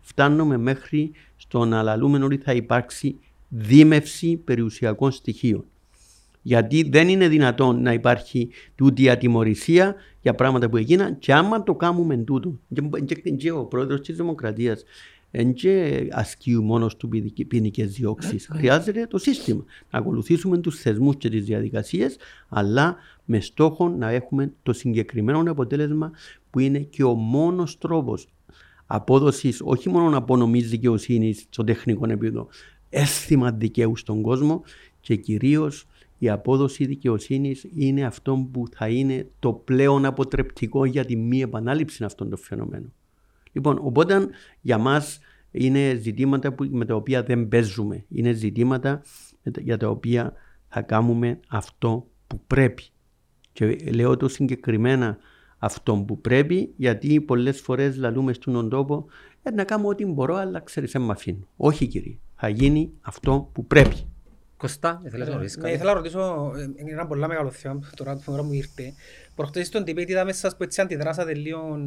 [0.00, 3.18] φτάνουμε μέχρι στο να λαλούμε ότι θα υπάρξει
[3.48, 5.64] δίμευση περιουσιακών στοιχείων.
[6.42, 11.62] Γιατί δεν είναι δυνατόν να υπάρχει τούτη η ατιμορρησία για πράγματα που έγιναν και άμα
[11.62, 12.58] το κάνουμε τούτο.
[13.04, 14.84] Και, και ο πρόεδρος της Δημοκρατίας
[15.30, 15.54] δεν
[16.10, 17.08] ασκεί μόνος του
[17.48, 18.48] ποινικές διώξεις.
[18.52, 19.64] Χρειάζεται το σύστημα.
[19.90, 22.16] Να ακολουθήσουμε τους θεσμούς και τις διαδικασίες,
[22.48, 26.10] αλλά με στόχο να έχουμε το συγκεκριμένο αποτέλεσμα
[26.50, 28.28] που είναι και ο μόνος τρόπος
[28.86, 32.48] απόδοσης όχι μόνο απονομής δικαιοσύνης στο τεχνικό επίπεδο,
[32.90, 34.62] αίσθημα δικαίου στον κόσμο
[35.00, 35.86] και κυρίως
[36.18, 42.04] η απόδοση δικαιοσύνης είναι αυτό που θα είναι το πλέον αποτρεπτικό για τη μη επανάληψη
[42.04, 42.92] αυτών των φαινομένων.
[43.52, 44.28] Λοιπόν, οπότε
[44.60, 45.18] για μας
[45.50, 48.04] είναι ζητήματα που, με τα οποία δεν παίζουμε.
[48.08, 49.02] Είναι ζητήματα
[49.42, 50.32] για τα οποία
[50.68, 52.82] θα κάνουμε αυτό που πρέπει.
[53.52, 55.18] Και λέω το συγκεκριμένα
[55.58, 59.06] αυτό που πρέπει, γιατί πολλές φορές λαλούμε στον τόπο
[59.42, 61.48] ε, να κάνω ό,τι μπορώ, αλλά ξέρεις, δεν με αφήνω.
[61.56, 62.18] Όχι, κύριε.
[62.40, 64.06] Θα γίνει αυτό που πρέπει.
[64.56, 65.60] Κωστά, ήθελα να ρωτήσω.
[65.60, 68.94] Ναι, ήθελα να ρωτήσω ε, ένα πολύ μεγάλο θέμα τώρα που μου ήρθε.
[69.34, 71.78] Προχτές στον debate είδαμε σας που έτσι αντιδράσατε λίγο...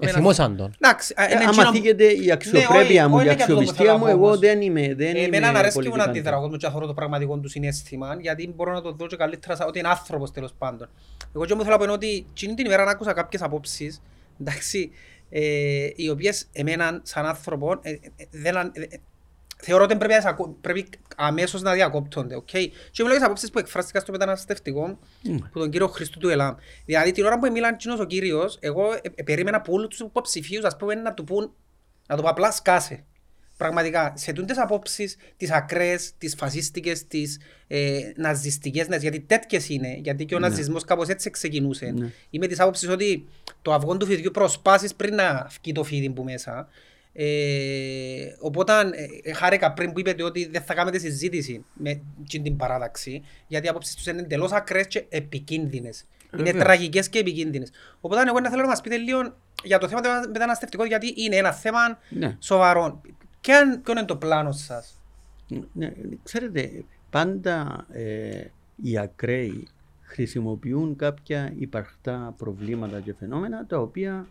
[0.00, 0.74] Εθιμώσαν τον.
[1.48, 6.04] Άμα θίγεται η αξιοπρέπεια μου, η αξιοπιστία μου, εγώ δεν είμαι Εμένα αρέσει και να
[6.04, 9.66] αντιδράω μου και αφορώ το πραγματικό τους συνέστημα, γιατί μπορώ να το δω και καλύτερα
[9.66, 10.88] ότι είναι άνθρωπος τέλος πάντων.
[11.34, 14.02] Εγώ και μου θέλω να πω ότι την ημέρα να άκουσα κάποιες απόψεις,
[14.40, 14.90] εντάξει,
[15.30, 17.94] ε, οι οποίες εμένα σαν άνθρωπο ε,
[18.30, 18.72] δεν,
[19.60, 20.22] θεωρώ ότι πρέπει,
[20.60, 22.36] πρέπει αμέσως να διακόπτονται.
[22.36, 22.68] Okay?
[22.90, 25.38] Και μιλάω για απόψεις που εκφράστηκα στο μεταναστευτικό mm.
[25.52, 26.54] που τον κύριο Χριστού του Ελάμ.
[26.84, 30.64] Δηλαδή την ώρα που μιλάνε ο κύριος, εγώ ε, ε, περίμενα από όλους τους υποψηφίους
[30.64, 31.52] ας πούμε, να του πούν,
[32.08, 33.04] να του πω απλά σκάσε.
[33.60, 39.94] Πραγματικά, σε τούντες απόψεις, τις ακραίες, τις φασίστικες, τις ε, ναζιστικές, ναι, γιατί τέτοιες είναι,
[40.02, 40.48] γιατί και ο ναι.
[40.48, 41.92] ναζισμός κάπως έτσι ξεκινούσε.
[41.96, 42.10] Ναι.
[42.30, 43.28] Είμαι της άποψης ότι
[43.62, 46.68] το αυγό του φιδιού προσπάσεις πριν να βγει το φίδι που μέσα.
[47.12, 47.26] Ε,
[48.38, 48.72] οπότε
[49.22, 53.68] ε, χάρηκα πριν που είπατε ότι δεν θα κάνετε συζήτηση με την παράταξη γιατί οι
[53.68, 56.04] απόψεις τους είναι εντελώς ακραίες και επικίνδυνες.
[56.38, 57.70] Είναι τραγικές και επικίνδυνες.
[58.00, 61.52] Οπότε εγώ θέλω να μας πείτε λίγο για το θέμα του μεταναστευτικού γιατί είναι ένα
[61.52, 62.36] θέμα ναι.
[62.40, 63.00] σοβαρό.
[63.40, 65.00] Ποιο είναι το πλάνο σας;
[65.72, 65.92] Ναι,
[66.22, 68.44] ξέρετε, πάντα ε,
[68.82, 69.68] οι ακραίοι
[70.00, 74.26] χρησιμοποιούν κάποια υπαρχτά προβλήματα και φαινόμενα τα οποία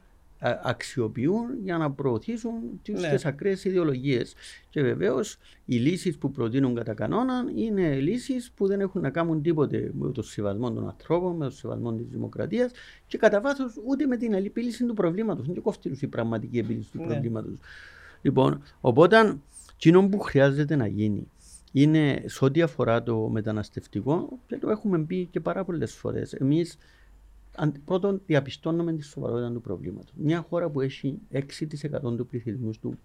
[0.63, 3.15] αξιοποιούν για να προωθήσουν τις ναι.
[3.23, 4.33] ακραίες ιδεολογίες.
[4.69, 9.41] Και βεβαίως οι λύσεις που προτείνουν κατά κανόνα είναι λύσεις που δεν έχουν να κάνουν
[9.41, 12.71] τίποτε με το σεβασμό των ανθρώπων, με το σεβασμό της δημοκρατίας
[13.07, 15.47] και κατά βάθος ούτε με την επίλυση του προβλήματος.
[15.47, 17.05] Δεν κόφτει η πραγματική επίλυση του ναι.
[17.05, 17.53] προβλήματος.
[18.21, 19.37] Λοιπόν, οπότε,
[19.73, 21.27] εκείνο που χρειάζεται να γίνει
[21.71, 26.33] είναι σε ό,τι αφορά το μεταναστευτικό και το έχουμε πει και πάρα πολλές φορές.
[26.33, 26.77] Εμείς
[27.85, 30.13] πρώτον διαπιστώνουμε τη σοβαρότητα του προβλήματος.
[30.15, 32.99] Μια χώρα που έχει 6% του πληθυσμού του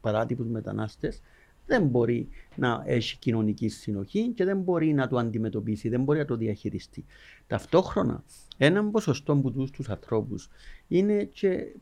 [0.00, 1.20] παράτυπου μετανάστες
[1.66, 6.24] δεν μπορεί να έχει κοινωνική συνοχή και δεν μπορεί να το αντιμετωπίσει, δεν μπορεί να
[6.24, 7.04] το διαχειριστεί.
[7.46, 8.24] Ταυτόχρονα,
[8.56, 10.48] ένα ποσοστό από του ανθρώπους
[10.88, 11.74] είναι και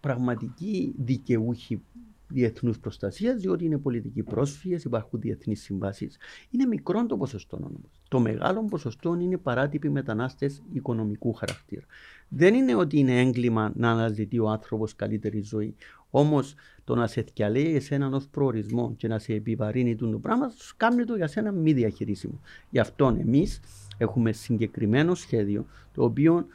[0.00, 1.82] πραγματικοί δικαιούχοι
[2.28, 6.16] διεθνούς προστασίας, διότι είναι πολιτικοί πρόσφυγες, υπάρχουν διεθνείς συμβάσεις.
[6.50, 7.80] Είναι μικρό το ποσοστό όμω.
[8.08, 11.86] Το μεγάλο ποσοστό είναι παράτυποι μετανάστες οικονομικού χαρακτήρα.
[12.28, 15.74] Δεν είναι ότι είναι έγκλημα να αναζητεί ο άνθρωπος καλύτερη ζωή.
[16.10, 16.54] Όμως
[16.84, 21.16] το να σε θυκιαλέει εσένα ως προορισμό και να σε επιβαρύνει το πράγμα, κάνει το
[21.16, 22.40] για σένα μη διαχειρίσιμο.
[22.70, 23.60] Γι' αυτό εμείς
[23.98, 26.46] έχουμε συγκεκριμένο σχέδιο το οποίο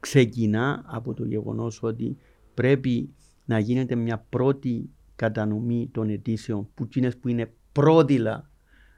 [0.00, 2.16] ξεκινά από το γεγονός ότι
[2.60, 3.14] πρέπει
[3.44, 6.88] να γίνεται μια πρώτη κατανομή των αιτήσεων που,
[7.20, 8.50] που είναι πρόδειλα,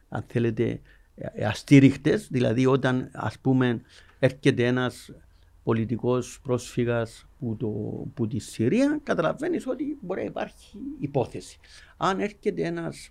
[0.09, 0.81] αν θέλετε,
[1.15, 3.81] ε, αστήριχτες, δηλαδή όταν ας πούμε
[4.19, 5.15] έρχεται ένας
[5.63, 7.69] πολιτικός πρόσφυγας που, το,
[8.15, 11.59] που τη Συρία, καταλαβαίνεις ότι μπορεί να υπάρχει υπόθεση.
[11.97, 13.11] Αν έρχεται ένας,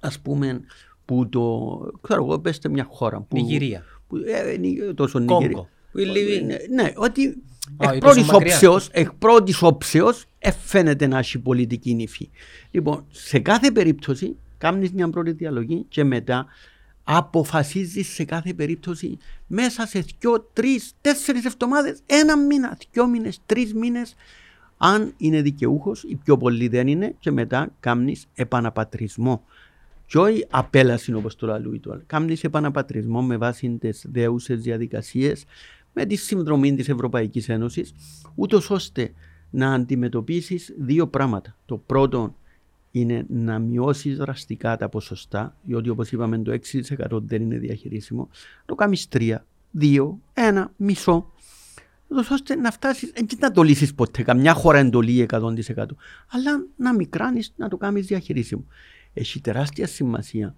[0.00, 0.60] ας πούμε,
[1.04, 3.20] που το, ξέρω εγώ, πέστε μια χώρα.
[3.20, 3.84] Που, Νιγηρία.
[4.06, 5.68] Που, ε, τόσο Νιγηρία.
[5.92, 7.42] Ναι, ναι, ότι
[7.78, 7.98] εκ
[9.12, 12.30] πρώτης όψεως, εκ φαίνεται να έχει πολιτική νυφή.
[12.70, 16.46] Λοιπόν, σε κάθε περίπτωση κάνεις μια πρώτη διαλογή και μετά
[17.04, 23.74] αποφασίζεις σε κάθε περίπτωση μέσα σε δυο, τρεις, τέσσερις εβδομάδες, ένα μήνα, δυο μήνες, τρεις
[23.74, 24.14] μήνες
[24.76, 29.44] Αν είναι δικαιούχος, οι πιο πολλοί δεν είναι, και μετά κάνεις επαναπατρισμό.
[30.06, 35.44] Και όχι απέλαση όπως το λέει το Κάνεις επαναπατρισμό με βάση τις δέουσες διαδικασίες,
[35.92, 37.94] με τη συνδρομή της Ευρωπαϊκής Ένωσης,
[38.34, 39.12] ούτως ώστε
[39.50, 41.56] να αντιμετωπίσεις δύο πράγματα.
[41.66, 42.34] Το πρώτο
[42.90, 48.28] είναι να μειώσεις δραστικά τα ποσοστά, διότι όπως είπαμε το 6% δεν είναι διαχειρίσιμο.
[48.66, 49.36] Το κάνεις 3,
[49.80, 51.32] 2, 1, μισό.
[52.30, 54.22] ώστε να φτάσεις, δεν να το λύσεις ποτέ.
[54.22, 55.96] Καμιά χώρα εντολή 100%.
[56.30, 58.64] Αλλά να μικράνεις, να το κάνεις διαχειρίσιμο.
[59.14, 60.54] Έχει τεράστια σημασία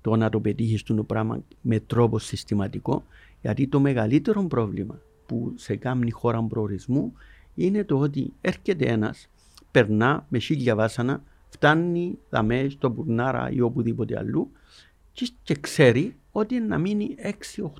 [0.00, 3.04] το να το πετύχεις το πράγμα με τρόπο συστηματικό,
[3.40, 7.12] γιατί το μεγαλύτερο πρόβλημα που σε κάνει χώρα προορισμού
[7.54, 9.28] είναι το ότι έρχεται ένας,
[9.70, 14.50] περνά με χίλια βάσανα, φτάνει δαμές στο Μπουρνάρα ή οπουδήποτε αλλού
[15.12, 17.14] και, και ξέρει ότι είναι να μείνει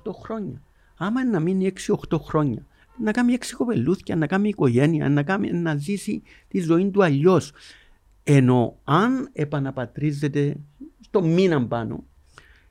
[0.05, 0.61] 6-8 χρόνια.
[0.97, 1.73] Άμα είναι να μείνει
[2.09, 2.65] 6-8 χρόνια,
[2.97, 7.51] να κάνει 6 κοπελούθια, να κάνει οικογένεια, να, κάνει, να ζήσει τη ζωή του αλλιώς.
[8.23, 10.55] Ενώ αν επαναπατρίζεται
[10.99, 12.03] στο μήνα πάνω,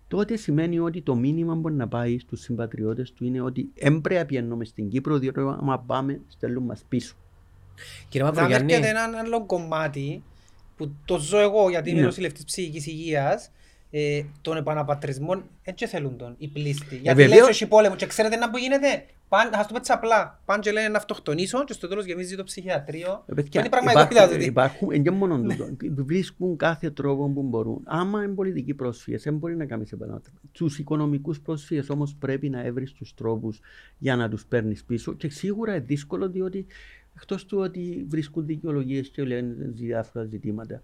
[0.09, 4.65] τότε σημαίνει ότι το μήνυμα μπορεί να πάει στους συμπατριώτες του είναι ότι έμπρεπε να
[4.65, 7.17] στην Κύπρο, διότι άμα πάμε, στέλνουν μας πίσω.
[8.09, 8.73] Κύριε Μαυρογιάννη.
[8.73, 10.23] Θα ένα άλλο κομμάτι
[10.77, 12.07] που το ζω εγώ γιατί είμαι ναι.
[12.07, 13.51] νοσηλευτής ψυχικής υγείας
[13.91, 16.97] ε, των επαναπατρισμών έτσι θέλουν τον, οι πλήστοι.
[16.97, 20.41] Ε, γιατί λέει όχι πόλεμο και ξέρετε να που γίνεται; Πάν, ας το πω απλά.
[20.45, 23.25] Πάνε και λένε να αυτοκτονήσω και στο τέλος γεμίζει το ψυχιατρίο.
[23.27, 24.45] Ε, είναι πραγματικότητα δηλαδή.
[24.45, 27.81] Υπάρχουν, και μόνο τούτο, βρίσκουν κάθε τρόπο που μπορούν.
[27.85, 30.41] Άμα είναι πολιτικοί πρόσφυγες, δεν μπορεί να κάνεις επαναπατρισμό.
[30.53, 33.61] Τους οικονομικούς πρόσφυγες όμως πρέπει να έβρεις τους τρόπους
[33.99, 36.67] για να τους παίρνεις πίσω και σίγουρα είναι δύσκολο διότι
[37.21, 40.83] Εκτός του ότι βρίσκουν δικαιολογίες και λένε διάφορα ζητήματα,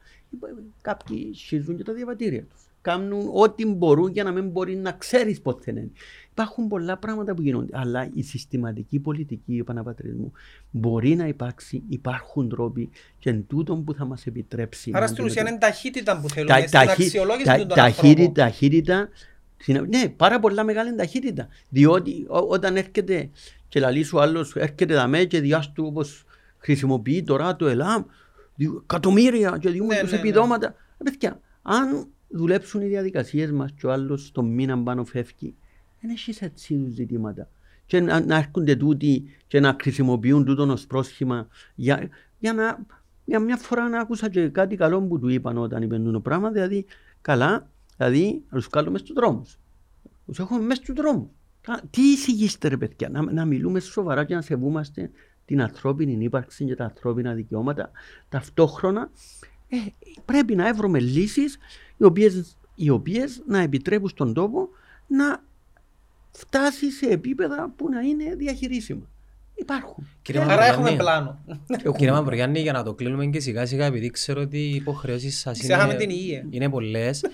[0.80, 2.73] κάποιοι σχίζουν και τα διαβατήρια τους.
[2.84, 5.90] Κάνουν ό,τι μπορούν για να μην μπορεί να ξέρεις πότε είναι.
[6.30, 7.78] Υπάρχουν πολλά πράγματα που γίνονται.
[7.78, 10.32] Αλλά η συστηματική πολιτική επαναπατρισμού
[10.70, 14.90] μπορεί να υπάρξει, υπάρχουν τρόποι και εν τούτο που θα μας επιτρέψει.
[14.94, 16.60] Άρα στην ουσία είναι ταχύτητα που θέλουμε.
[16.60, 19.08] Τα, στην αξιολόγηση τα, ταχύτητα, ταχύτητα,
[19.88, 21.48] ναι, πάρα πολλά μεγάλη ταχύτητα.
[21.68, 23.30] Διότι ό, όταν έρχεται
[23.68, 26.24] και λαλείς σου άλλος, έρχεται δαμέ και διάστου όπως
[26.58, 28.02] χρησιμοποιεί τώρα το ΕΛΑΜ,
[28.82, 30.22] εκατομμύρια και διούμε ναι, τους ναι, ναι.
[30.22, 30.66] επιδόματα.
[30.66, 31.10] Ναι.
[31.10, 35.54] Παιδιά, αν δουλέψουν οι διαδικασίες μας και ο άλλος το μήνα πάνω φεύγει,
[36.00, 37.48] δεν έχεις έτσι τους ζητήματα.
[37.86, 42.86] Και να, να έρχονται τούτοι και να χρησιμοποιούν τούτο ως πρόσχημα για, για να
[43.24, 46.50] για μια φορά να άκουσα και κάτι καλό που του είπαν όταν είπαν το πράγμα,
[46.50, 46.86] δηλαδή
[47.20, 49.58] καλά, δηλαδή να τους κάνουμε στους δρόμους.
[50.26, 51.28] Τους έχουμε μέσα στους δρόμους.
[51.90, 55.10] Τι εισηγείστε ρε παιδιά, να, να μιλούμε σοβαρά και να σεβούμαστε
[55.44, 57.90] την ανθρώπινη ύπαρξη και τα ανθρώπινα δικαιώματα.
[58.28, 59.10] Ταυτόχρονα
[59.68, 59.76] ε,
[60.24, 61.58] πρέπει να έβρουμε λύσεις
[61.96, 64.68] οι οποίες, οι οποίες να επιτρέπουν στον τόπο
[65.06, 65.42] να
[66.30, 69.08] φτάσει σε επίπεδα που να είναι διαχειρίσιμα.
[69.54, 70.08] Υπάρχουν.
[70.22, 71.44] Κύριε Άρα έχουμε πλάνο.
[71.96, 75.62] Κύριε Μαυρογιάννη, για να το κλείνουμε και σιγά σιγά, επειδή ξέρω ότι οι υποχρεώσεις σας
[75.62, 77.24] είναι, είναι πολλές.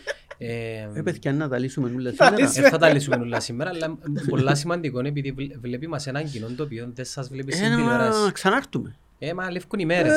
[0.43, 2.37] Ε, ε, παιδιά, να τα λύσουμε νουλα σήμερα.
[2.37, 6.47] Ε, θα τα λύσουμε νουλα σήμερα, αλλά πολλά σημαντικό είναι επειδή βλέπει μας έναν κοινό
[6.57, 8.24] το οποίο δεν σας βλέπει στην τηλεόραση.
[8.24, 8.97] Να ξανάρθουμε.
[9.19, 10.12] Ε, μα λεύκουν οι μέρες.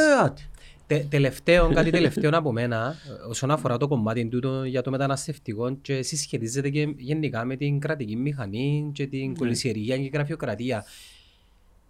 [0.87, 2.95] Τε, τελευταίο, κάτι τελευταίο από μένα,
[3.29, 8.15] όσον αφορά το κομμάτι του για το μεταναστευτικό και συσχετίζεται και γενικά με την κρατική
[8.15, 9.35] μηχανή και την ναι.
[9.37, 10.85] κολυσιεργία και γραφειοκρατία.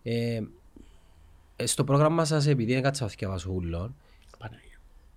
[0.03, 0.39] Ε,
[1.63, 3.49] στο πρόγραμμα σας, επειδή είναι κάτι σας διαβάσω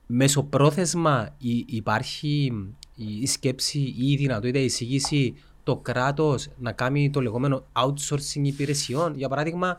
[0.06, 1.34] μεσοπρόθεσμα
[1.66, 2.52] υπάρχει
[2.94, 9.14] η σκέψη ή η δυνατότητα, η εισηγήση το κράτος να κάνει το λεγόμενο outsourcing υπηρεσιών;
[9.16, 9.76] Για παράδειγμα,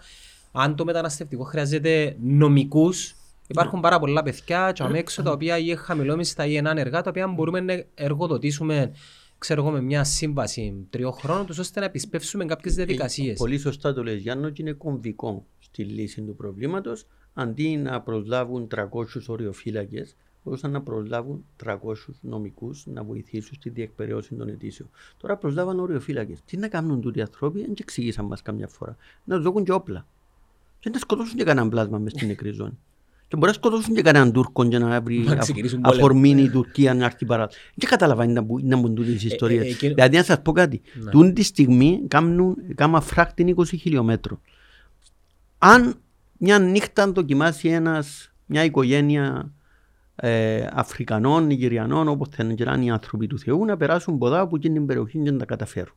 [0.52, 3.16] αν το μεταναστευτικό χρειάζεται νομικούς,
[3.48, 7.28] υπάρχουν πάρα πολλά παιδιά και αμέξω τα οποία ή χαμηλόμιστα ή είναι άνεργα, τα οποία
[7.28, 8.92] μπορούμε να εργοδοτήσουμε
[9.38, 13.38] ξέρω εγώ, με μια σύμβαση τριών χρόνων, ώστε να επισπεύσουμε κάποιες διαδικασίες.
[13.38, 17.06] Πολύ σωστά το λέει Γιάννο και είναι κομβικό στη λύση του προβλήματος.
[17.34, 18.88] Αντί να προσλάβουν 300
[19.28, 21.76] οριοφύλακες, μπορούσαν να προσλάβουν 300
[22.22, 24.90] νομικούς να βοηθήσουν στη διεκπαιρέωση των αιτήσεων.
[25.18, 26.42] Τώρα προσλάβαν οριοφύλακες.
[26.46, 28.98] Τι να κάνουν τούτοι οι άνθρωποι, δεν εξηγήσαν μας καμιά φορά.
[29.24, 30.08] Να τους δώσουν και όπλα.
[30.80, 32.78] Και να σκοτώσουν και κανέναν πλάσμα μες στην νεκρή ζώνη.
[33.28, 35.26] Και μπορεί να σκοτώσουν και κανέναν Τούρκο για να βρει
[35.82, 37.50] αφορμή η Τουρκία να έρθει παρά.
[37.76, 38.34] Δεν καταλαβαίνει
[38.64, 39.78] να μπουν τούτες τι ιστορίες.
[39.78, 40.82] Δηλαδή, να σας πω κάτι.
[40.94, 41.12] Ναι.
[41.12, 44.42] Τούν τη στιγμή κάνουν φράκτη 20 χιλιόμετρων.
[45.58, 45.96] Αν
[46.38, 49.52] μια νύχτα δοκιμάσει ένας, μια οικογένεια
[50.16, 54.74] ε, Αφρικανών, Νιγηριανών, όπως θέλουν και οι άνθρωποι του Θεού, να περάσουν ποδά από εκείνη
[54.74, 55.96] την περιοχή και να τα καταφέρουν.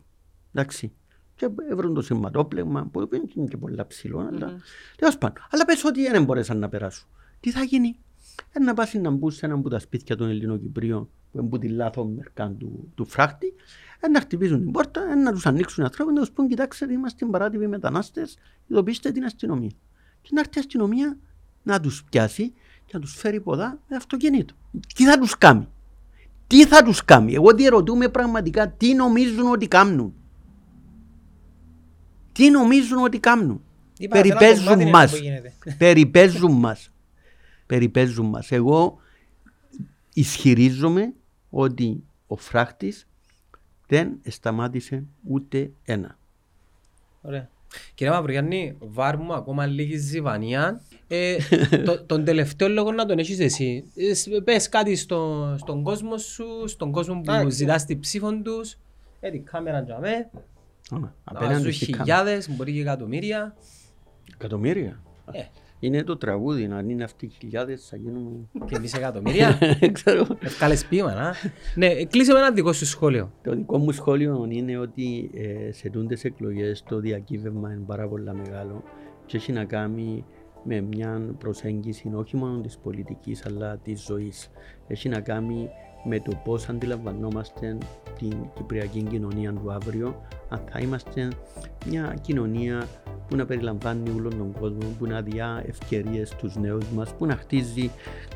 [0.54, 0.92] Εντάξει.
[1.40, 4.56] Και έβρουν το σηματόπλεγμα, που είναι και πολλά ψηλό, αλλά
[4.96, 5.44] τέλος πάντων.
[5.50, 7.08] Αλλά πες ότι δεν μπορέσαν να περάσουν.
[7.40, 7.96] Τι θα γίνει,
[8.52, 11.68] ε, να πάσει να μπουν σε ένα από τα σπίτια των Ελληνοκυπρίων, που είναι τη
[11.68, 13.54] λάθος μερκά του, του φράχτη,
[14.00, 16.92] ε, να χτυπήσουν την πόρτα, ε, να τους ανοίξουν οι άνθρωποι, να τους πούν: Κοιτάξτε,
[16.92, 19.72] είμαστε παράτυποι μετανάστες, ειδοποιήστε την αστυνομία.
[20.22, 21.18] Και να έρθει η αστυνομία
[21.62, 22.52] να τους πιάσει
[22.84, 24.54] και να τους φέρει ποδά με αυτοκίνητο.
[24.94, 25.68] Τι θα τους κάνει;
[26.46, 30.14] Τι θα τους κάνει; Εγώ διερωτούμε πραγματικά τι νομίζουν ότι κάνουν.
[32.32, 33.62] Τι νομίζουν ότι κάνουν;
[33.98, 35.10] Είπα, ένα κομμάτι Περιπέζουν είναι μας.
[35.10, 35.52] που γίνεται.
[35.78, 36.90] Περιπέζουν μας.
[37.66, 38.50] Περιπέζουν μας.
[38.52, 38.98] Εγώ
[40.14, 41.12] ισχυρίζομαι
[41.50, 43.06] ότι ο φράχτης
[43.86, 46.18] δεν σταμάτησε ούτε ένα.
[47.22, 47.48] Ωραία.
[47.94, 50.80] Κύριε Μαυρογιάννη, βάρ μου ακόμα λίγη ζυβανία.
[51.08, 51.36] Ε,
[51.84, 53.84] το- τον τελευταίο λόγο να τον έχεις εσύ.
[53.96, 57.56] Ε, σ- πες κάτι στο, στον κόσμο σου, στον κόσμο που Εντάξει.
[57.56, 58.76] ζητάς τη ψήφο τους.
[59.20, 60.08] Ε, την κάμερα για με.
[60.08, 60.49] Άμα, Να
[61.24, 62.02] Απέναντι ζουν στη κάμερα.
[62.02, 63.54] χιλιάδες, μπορεί και εκατομμύρια.
[64.34, 65.00] Εκατομμύρια;
[65.32, 65.42] Ε,
[65.80, 68.30] Είναι το τραγούδι, να είναι αυτοί οι χιλιάδες θα γίνουμε...
[68.66, 69.58] και εμείς εκατομμύρια.
[69.92, 70.26] Ξέρω.
[70.40, 71.34] Ευκάλες ποίημα, να.
[71.74, 73.32] Ναι, κλείσε με ένα δικό σου σχόλιο.
[73.42, 78.34] Το δικό μου σχόλιο είναι ότι ε, σε τούντες εκλογές το διακύβευμα είναι πάρα πολύ
[78.34, 78.82] μεγάλο
[79.26, 80.24] και έχει να κάνει
[80.64, 84.50] με μια προσέγγιση όχι μόνο της πολιτικής αλλά της ζωής.
[84.86, 85.68] Έχει να κάνει
[86.04, 87.78] με το πώς αντιλαμβανόμαστε
[88.18, 91.28] την κυπριακή κοινωνία του αύριο, αν θα είμαστε
[91.86, 92.86] μια κοινωνία
[93.28, 97.36] που να περιλαμβάνει όλον τον κόσμο, που να διά ευκαιρίες στους νέους μας, που να
[97.36, 97.90] χτίζει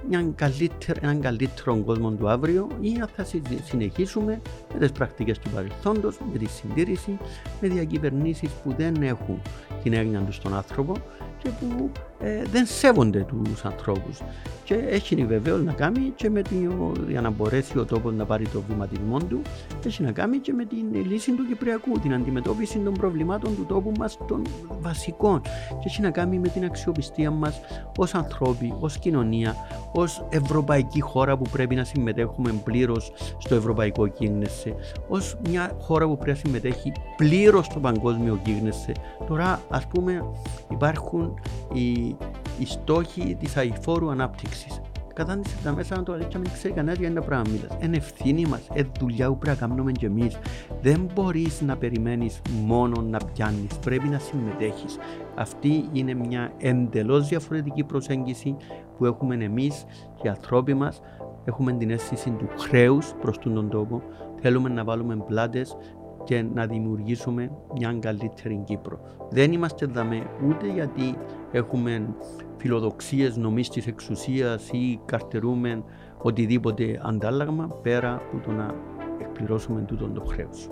[0.08, 2.68] μια καλύτερη, έναν καλύτερο κόσμο του αύριο.
[2.80, 4.40] Ή αν θα συζη- συνεχίσουμε
[4.72, 7.18] με τις πρακτικές του παρελθόντος, με τη συντήρηση,
[7.60, 9.40] με διακυβερνήσεις που δεν έχουν
[9.82, 10.94] την έγνοια τους στον άνθρωπο
[11.38, 11.90] και που
[12.24, 14.20] ε, δεν σέβονται τους ανθρώπους.
[14.64, 16.70] Και έχει βεβαίω να κάνει και με την,
[17.08, 19.42] για να μπορέσει ο τόπος να πάρει το βηματισμό του,
[19.86, 23.92] έχει να κάνει και με την λύση του Κυπριακού, την αντιμετώπιση των προβλημάτων του τόπου
[23.98, 24.42] μας των
[24.80, 25.40] βασικών.
[25.68, 27.60] Και έχει να κάνει με την αξιοπιστία μας
[27.96, 29.54] ως ανθρώποι, ως κοινωνία,
[29.92, 34.74] ως ευρωπαϊκή χώρα που πρέπει να συμμετέχουμε πλήρως στο ευρωπαϊκό γίγνεσθε,
[35.08, 38.92] ως μια χώρα που πρέπει να συμμετέχει πλήρως στο παγκόσμιο γίγνεσθε.
[39.26, 40.24] Τώρα ας πούμε
[40.70, 41.34] υπάρχουν
[41.72, 42.13] οι,
[42.58, 44.80] οι στόχοι της αηφόρου ανάπτυξης.
[45.14, 47.76] Κατάντησε τα μέσα να το αλήθεια μην ξέρει κανένας για ένα πράγμα μιλάς.
[47.82, 50.38] Είναι ευθύνη μας, είναι δουλειά που πρέπει να κάνουμε και εμείς.
[50.82, 54.98] Δεν μπορείς να περιμένεις μόνο να πιάνεις, πρέπει να συμμετέχεις.
[55.34, 58.56] Αυτή είναι μια εντελώς διαφορετική προσέγγιση
[58.98, 59.84] που έχουμε εμείς
[60.16, 61.00] και οι ανθρώποι μας.
[61.44, 64.02] Έχουμε την αίσθηση του χρέους προς τον τόπο.
[64.40, 65.76] Θέλουμε να βάλουμε πλάτες
[66.24, 69.00] και να δημιουργήσουμε μια καλύτερη Κύπρο.
[69.30, 71.16] Δεν είμαστε δαμέ ούτε γιατί
[71.52, 72.14] έχουμε
[72.56, 75.82] φιλοδοξίες νομής της εξουσίας ή καρτερούμε
[76.22, 78.74] οτιδήποτε αντάλλαγμα πέρα από το να
[79.20, 80.70] εκπληρώσουμε τούτον το χρέος.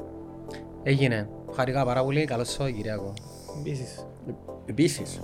[0.83, 1.29] Έγινε.
[1.55, 2.25] Χαρικά πάρα πολύ.
[2.25, 3.13] Καλώς Σαββατοκύριακο.
[3.61, 4.07] Επίσης.
[4.67, 5.21] Επίσης,